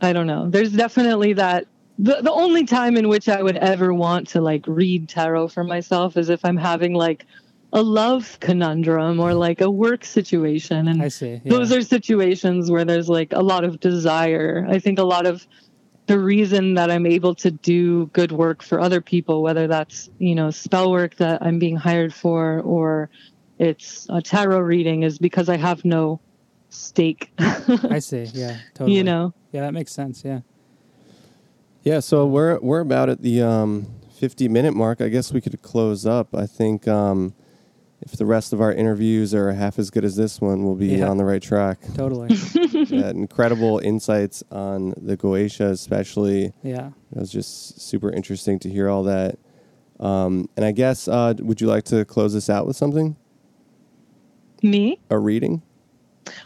i 0.00 0.10
don't 0.10 0.26
know 0.26 0.48
there's 0.48 0.72
definitely 0.72 1.34
that 1.34 1.66
the, 1.98 2.22
the 2.22 2.32
only 2.32 2.64
time 2.64 2.96
in 2.96 3.08
which 3.10 3.28
i 3.28 3.42
would 3.42 3.58
ever 3.58 3.92
want 3.92 4.26
to 4.28 4.40
like 4.40 4.64
read 4.66 5.06
tarot 5.06 5.48
for 5.48 5.64
myself 5.64 6.16
is 6.16 6.30
if 6.30 6.42
i'm 6.46 6.56
having 6.56 6.94
like 6.94 7.26
a 7.72 7.82
love 7.82 8.38
conundrum 8.40 9.18
or 9.18 9.34
like 9.34 9.60
a 9.60 9.70
work 9.70 10.04
situation 10.04 10.88
and. 10.88 11.02
I 11.02 11.08
see. 11.08 11.40
Yeah. 11.44 11.50
those 11.50 11.72
are 11.72 11.82
situations 11.82 12.70
where 12.70 12.84
there's 12.84 13.08
like 13.08 13.32
a 13.32 13.42
lot 13.42 13.64
of 13.64 13.80
desire. 13.80 14.66
I 14.68 14.78
think 14.78 14.98
a 14.98 15.04
lot 15.04 15.26
of 15.26 15.46
the 16.06 16.18
reason 16.18 16.74
that 16.74 16.90
I'm 16.90 17.06
able 17.06 17.34
to 17.36 17.50
do 17.50 18.06
good 18.06 18.32
work 18.32 18.62
for 18.62 18.80
other 18.80 19.00
people, 19.00 19.42
whether 19.42 19.66
that's, 19.66 20.10
you 20.18 20.34
know, 20.34 20.50
spell 20.50 20.90
work 20.90 21.16
that 21.16 21.42
I'm 21.42 21.58
being 21.58 21.76
hired 21.76 22.12
for 22.12 22.60
or 22.60 23.08
it's 23.58 24.06
a 24.10 24.20
tarot 24.20 24.60
reading, 24.60 25.04
is 25.04 25.18
because 25.18 25.48
I 25.48 25.56
have 25.56 25.84
no 25.84 26.20
stake. 26.68 27.32
I 27.38 28.00
see. 28.00 28.24
Yeah. 28.34 28.58
Totally. 28.74 28.96
you 28.96 29.04
know? 29.04 29.32
Yeah, 29.52 29.60
that 29.62 29.72
makes 29.72 29.92
sense. 29.92 30.24
Yeah. 30.24 30.40
Yeah, 31.84 32.00
so 32.00 32.26
we're 32.26 32.60
we're 32.60 32.80
about 32.80 33.08
at 33.08 33.22
the 33.22 33.42
um, 33.42 33.86
50 34.14 34.48
minute 34.48 34.72
mark. 34.74 35.00
I 35.00 35.08
guess 35.08 35.32
we 35.32 35.40
could 35.40 35.60
close 35.62 36.06
up. 36.06 36.34
I 36.34 36.46
think 36.46 36.86
um, 36.86 37.34
if 38.02 38.12
the 38.16 38.26
rest 38.26 38.52
of 38.52 38.60
our 38.60 38.72
interviews 38.72 39.34
are 39.34 39.52
half 39.52 39.78
as 39.78 39.90
good 39.90 40.04
as 40.04 40.16
this 40.16 40.40
one, 40.40 40.64
we'll 40.64 40.74
be 40.74 40.88
Yeah. 40.88 41.08
on 41.08 41.16
the 41.16 41.24
right 41.24 41.40
track. 41.42 41.78
Totally. 41.94 42.34
yeah, 42.72 43.10
incredible 43.10 43.78
insights 43.78 44.42
on 44.50 44.92
the 45.00 45.16
Goetia, 45.16 45.70
especially. 45.70 46.52
yeah. 46.62 46.88
It 47.14 47.18
was 47.18 47.30
just 47.30 47.80
super 47.80 48.10
interesting 48.10 48.58
to 48.60 48.68
hear 48.70 48.88
all 48.88 49.04
that. 49.04 49.38
Um, 50.00 50.48
and 50.56 50.64
I 50.64 50.72
guess, 50.72 51.06
uh, 51.08 51.34
would 51.38 51.60
you 51.60 51.66
like 51.68 51.84
to 51.84 52.04
close 52.04 52.32
this 52.34 52.50
out 52.50 52.66
with 52.66 52.76
something? 52.76 53.16
Me? 54.62 54.98
A 55.10 55.18
reading? 55.18 55.62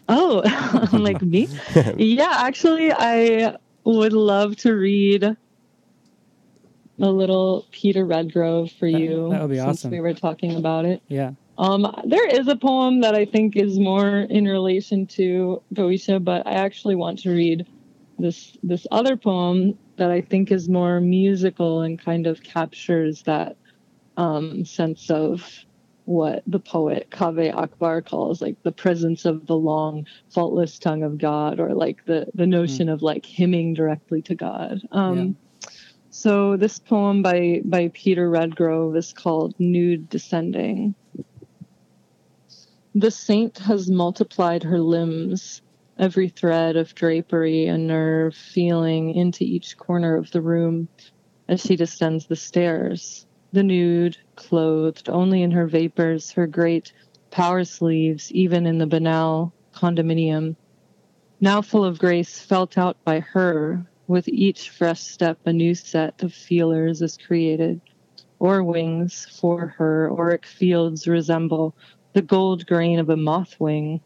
Oh, 0.09 0.43
like 0.93 1.23
me? 1.23 1.49
yeah, 1.97 2.31
actually, 2.33 2.93
I 2.93 3.57
would 3.85 4.13
love 4.13 4.57
to 4.57 4.73
read 4.75 5.23
a 5.25 5.37
little 6.99 7.67
Peter 7.71 8.05
Redgrove 8.07 8.73
for 8.79 8.87
you. 8.87 9.29
that 9.31 9.41
would 9.43 9.51
be 9.51 9.57
since 9.57 9.69
awesome. 9.81 9.91
We 9.91 10.01
were 10.01 10.15
talking 10.15 10.57
about 10.57 10.85
it. 10.87 11.03
Yeah. 11.09 11.33
Um, 11.59 11.95
there 12.05 12.27
is 12.27 12.49
a 12.49 12.57
poem 12.57 13.01
that 13.01 13.15
I 13.15 13.25
think 13.25 13.57
is 13.57 13.79
more 13.79 14.19
in 14.19 14.45
relation 14.45 15.07
to 15.09 15.63
Goetia, 15.73 16.23
but 16.23 16.47
I 16.47 16.53
actually 16.53 16.97
want 16.97 17.21
to 17.21 17.31
read 17.31 17.67
this 18.19 18.57
this 18.63 18.87
other 18.91 19.17
poem 19.17 19.79
that 19.97 20.11
I 20.11 20.21
think 20.21 20.51
is 20.51 20.69
more 20.69 21.01
musical 21.01 21.83
and 21.83 21.99
kind 21.99 22.27
of 22.27 22.43
captures 22.43 23.23
that 23.23 23.57
um, 24.17 24.65
sense 24.65 25.11
of 25.11 25.43
what 26.05 26.43
the 26.47 26.61
poet 26.61 27.09
Kaveh 27.11 27.55
Akbar 27.55 28.01
calls 28.01 28.41
like 28.41 28.63
the 28.63 28.73
presence 28.73 29.25
of 29.25 29.47
the 29.47 29.57
long, 29.57 30.07
faultless 30.31 30.79
tongue 30.79 31.03
of 31.03 31.19
God, 31.19 31.59
or 31.59 31.75
like 31.75 32.05
the 32.05 32.27
the 32.35 32.47
notion 32.47 32.89
mm. 32.89 32.93
of 32.93 33.03
like 33.03 33.25
hymning 33.25 33.75
directly 33.75 34.23
to 34.23 34.35
God. 34.35 34.81
Um, 34.93 35.19
yeah. 35.19 35.69
So 36.11 36.57
this 36.57 36.79
poem 36.79 37.23
by 37.23 37.61
by 37.65 37.91
Peter 37.93 38.31
Redgrove 38.31 38.97
is 38.97 39.13
called 39.13 39.55
"Nude 39.59 40.09
Descending." 40.09 40.95
The 42.99 43.11
saint 43.11 43.59
has 43.59 43.91
multiplied 43.91 44.63
her 44.63 44.81
limbs, 44.81 45.61
every 45.99 46.31
thread 46.31 46.77
of 46.77 46.95
drapery 46.95 47.67
and 47.67 47.87
nerve 47.87 48.35
feeling 48.35 49.15
into 49.15 49.45
each 49.45 49.77
corner 49.77 50.17
of 50.17 50.31
the 50.31 50.41
room 50.41 50.89
as 51.47 51.61
she 51.61 51.77
descends 51.77 52.25
the 52.25 52.37
stairs. 52.37 53.27
The 53.53 53.63
nude, 53.63 54.17
clothed 54.35 55.11
only 55.11 55.43
in 55.43 55.51
her 55.51 55.67
vapors, 55.67 56.31
her 56.33 56.47
great 56.47 56.95
power 57.31 57.65
sleeves, 57.65 58.33
even 58.33 58.65
in 58.65 58.79
the 58.79 58.87
banal 58.87 59.53
condominium, 59.75 60.57
now 61.39 61.61
full 61.61 61.85
of 61.85 61.99
grace 61.99 62.41
felt 62.41 62.79
out 62.79 62.97
by 63.05 63.21
her, 63.21 63.87
with 64.07 64.27
each 64.27 64.71
fresh 64.71 65.03
step 65.03 65.39
a 65.45 65.53
new 65.53 65.75
set 65.75 66.23
of 66.23 66.33
feelers 66.33 67.03
is 67.03 67.19
created, 67.19 67.79
or 68.39 68.63
wings 68.63 69.27
for 69.39 69.67
her 69.67 70.11
auric 70.11 70.47
fields 70.47 71.07
resemble 71.07 71.75
the 72.17 72.23
gold 72.23 72.65
grain 72.67 72.99
of 72.99 73.11
a 73.11 73.17
moth 73.17 73.61
wing. 73.61 74.01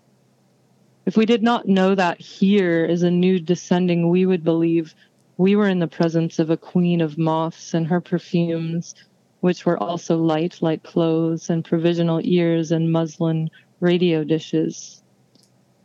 If 1.06 1.16
we 1.16 1.26
did 1.26 1.44
not 1.44 1.68
know 1.68 1.94
that 1.94 2.20
here 2.20 2.84
is 2.84 3.04
a 3.04 3.10
nude 3.10 3.46
descending, 3.46 4.10
we 4.10 4.26
would 4.26 4.42
believe 4.42 4.96
we 5.36 5.54
were 5.54 5.68
in 5.68 5.78
the 5.78 5.86
presence 5.86 6.40
of 6.40 6.50
a 6.50 6.56
queen 6.56 7.00
of 7.00 7.18
moths 7.18 7.72
and 7.72 7.86
her 7.86 8.00
perfumes 8.00 8.96
which 9.38 9.64
were 9.64 9.80
also 9.80 10.16
light 10.18 10.58
like 10.60 10.82
clothes 10.82 11.50
and 11.50 11.64
provisional 11.64 12.20
ears 12.24 12.72
and 12.72 12.90
muslin 12.90 13.48
radio 13.78 14.24
dishes. 14.24 15.04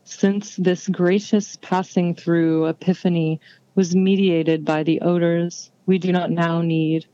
Since 0.04 0.56
this 0.56 0.88
gracious 0.88 1.60
passing 1.62 2.16
through 2.16 2.66
epiphany 2.66 3.40
was 3.76 3.96
mediated 3.96 4.66
by 4.66 4.82
the 4.82 5.00
odors, 5.02 5.70
we 5.86 6.00
do 6.00 6.12
not 6.12 6.32
now 6.32 6.64
need 6.64 7.06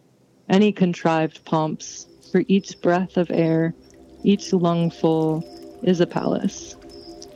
any 0.47 0.71
contrived 0.71 1.43
pomps, 1.43 2.07
for 2.31 2.45
each 2.47 2.79
breath 2.79 3.17
of 3.17 3.29
air, 3.29 3.75
each 4.23 4.53
lungful 4.53 5.43
is 5.83 5.99
a 5.99 6.07
palace. 6.07 6.75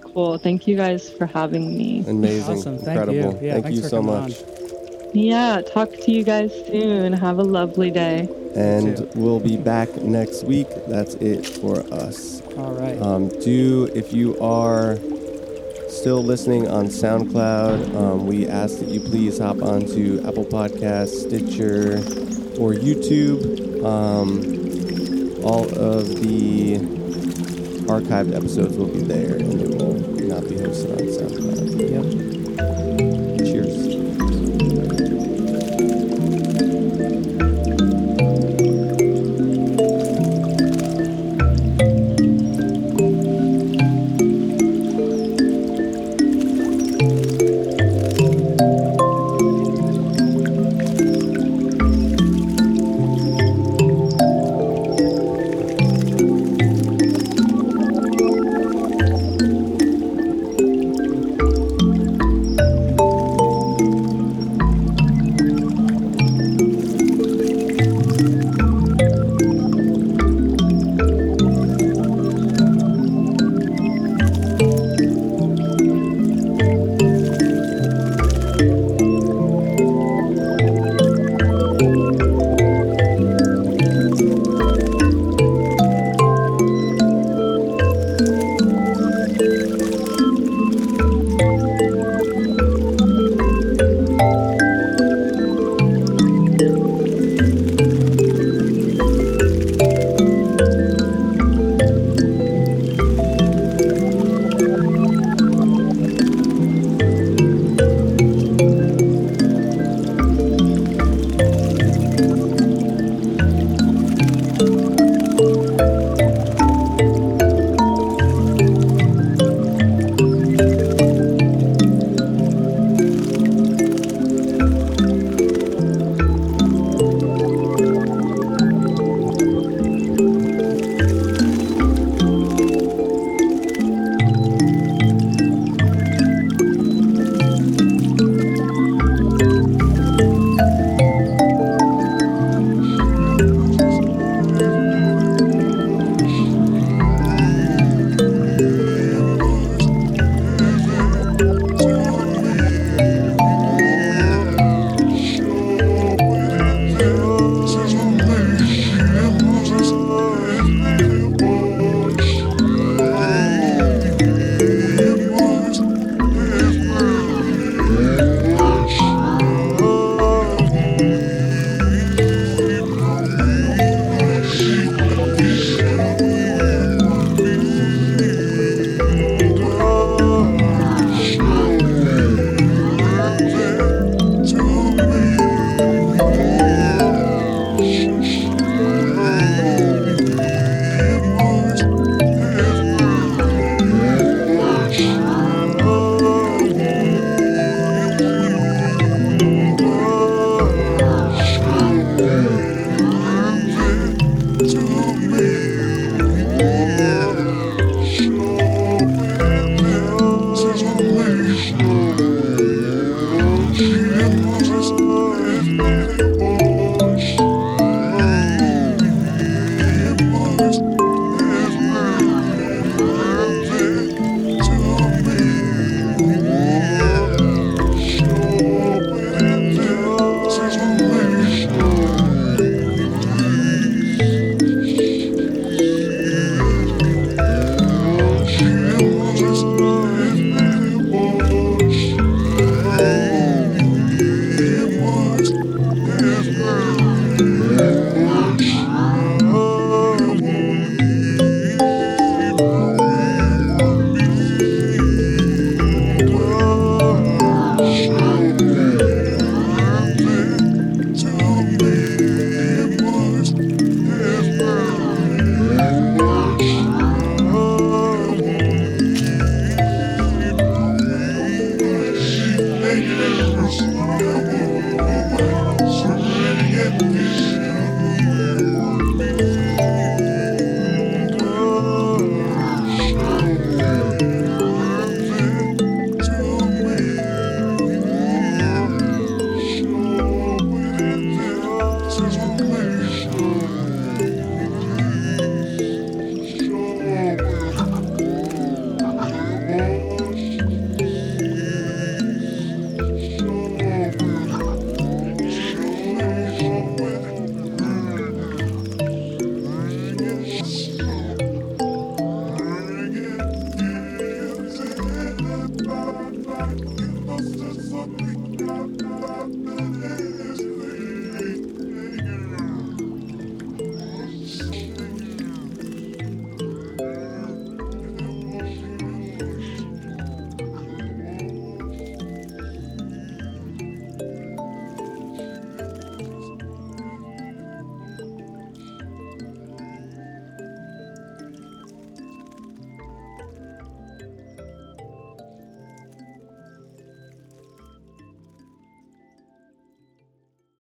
Cool. 0.01 0.37
Thank 0.37 0.67
you 0.67 0.77
guys 0.77 1.09
for 1.09 1.25
having 1.25 1.77
me. 1.77 2.03
Amazing. 2.07 2.57
Awesome. 2.57 2.75
Incredible. 2.75 3.31
Thank 3.31 3.41
you, 3.41 3.47
yeah, 3.47 3.61
Thank 3.61 3.75
you 3.75 3.81
so 3.81 4.01
much. 4.01 4.41
On. 4.41 5.11
Yeah, 5.13 5.61
talk 5.61 5.91
to 5.91 6.11
you 6.11 6.23
guys 6.23 6.53
soon. 6.67 7.13
Have 7.13 7.39
a 7.39 7.43
lovely 7.43 7.89
day. 7.89 8.29
And 8.55 9.09
we'll 9.15 9.39
be 9.39 9.57
back 9.57 9.93
next 9.97 10.43
week. 10.43 10.67
That's 10.87 11.15
it 11.15 11.45
for 11.45 11.79
us. 11.93 12.41
All 12.57 12.73
right. 12.73 13.01
Um, 13.01 13.27
do, 13.27 13.89
if 13.93 14.13
you 14.13 14.39
are 14.39 14.97
still 15.89 16.23
listening 16.23 16.67
on 16.67 16.87
SoundCloud, 16.87 17.95
um, 17.95 18.27
we 18.27 18.47
ask 18.47 18.79
that 18.79 18.89
you 18.89 18.99
please 18.99 19.39
hop 19.39 19.61
onto 19.61 20.21
Apple 20.25 20.45
Podcasts, 20.45 21.27
Stitcher, 21.27 21.97
or 22.59 22.73
YouTube. 22.73 23.83
Um, 23.83 24.64
all 25.45 25.65
of 25.77 26.07
the 26.23 26.77
archived 27.85 28.35
episodes 28.35 28.75
will 28.77 28.87
be 28.87 29.01
there 29.01 29.35
and 29.35 29.61
it 29.61 29.69
will 29.69 29.93
not 30.27 30.41
be 30.49 30.55
hosted 30.55 30.91
on 30.93 31.05
SoundCloud. 31.05 32.14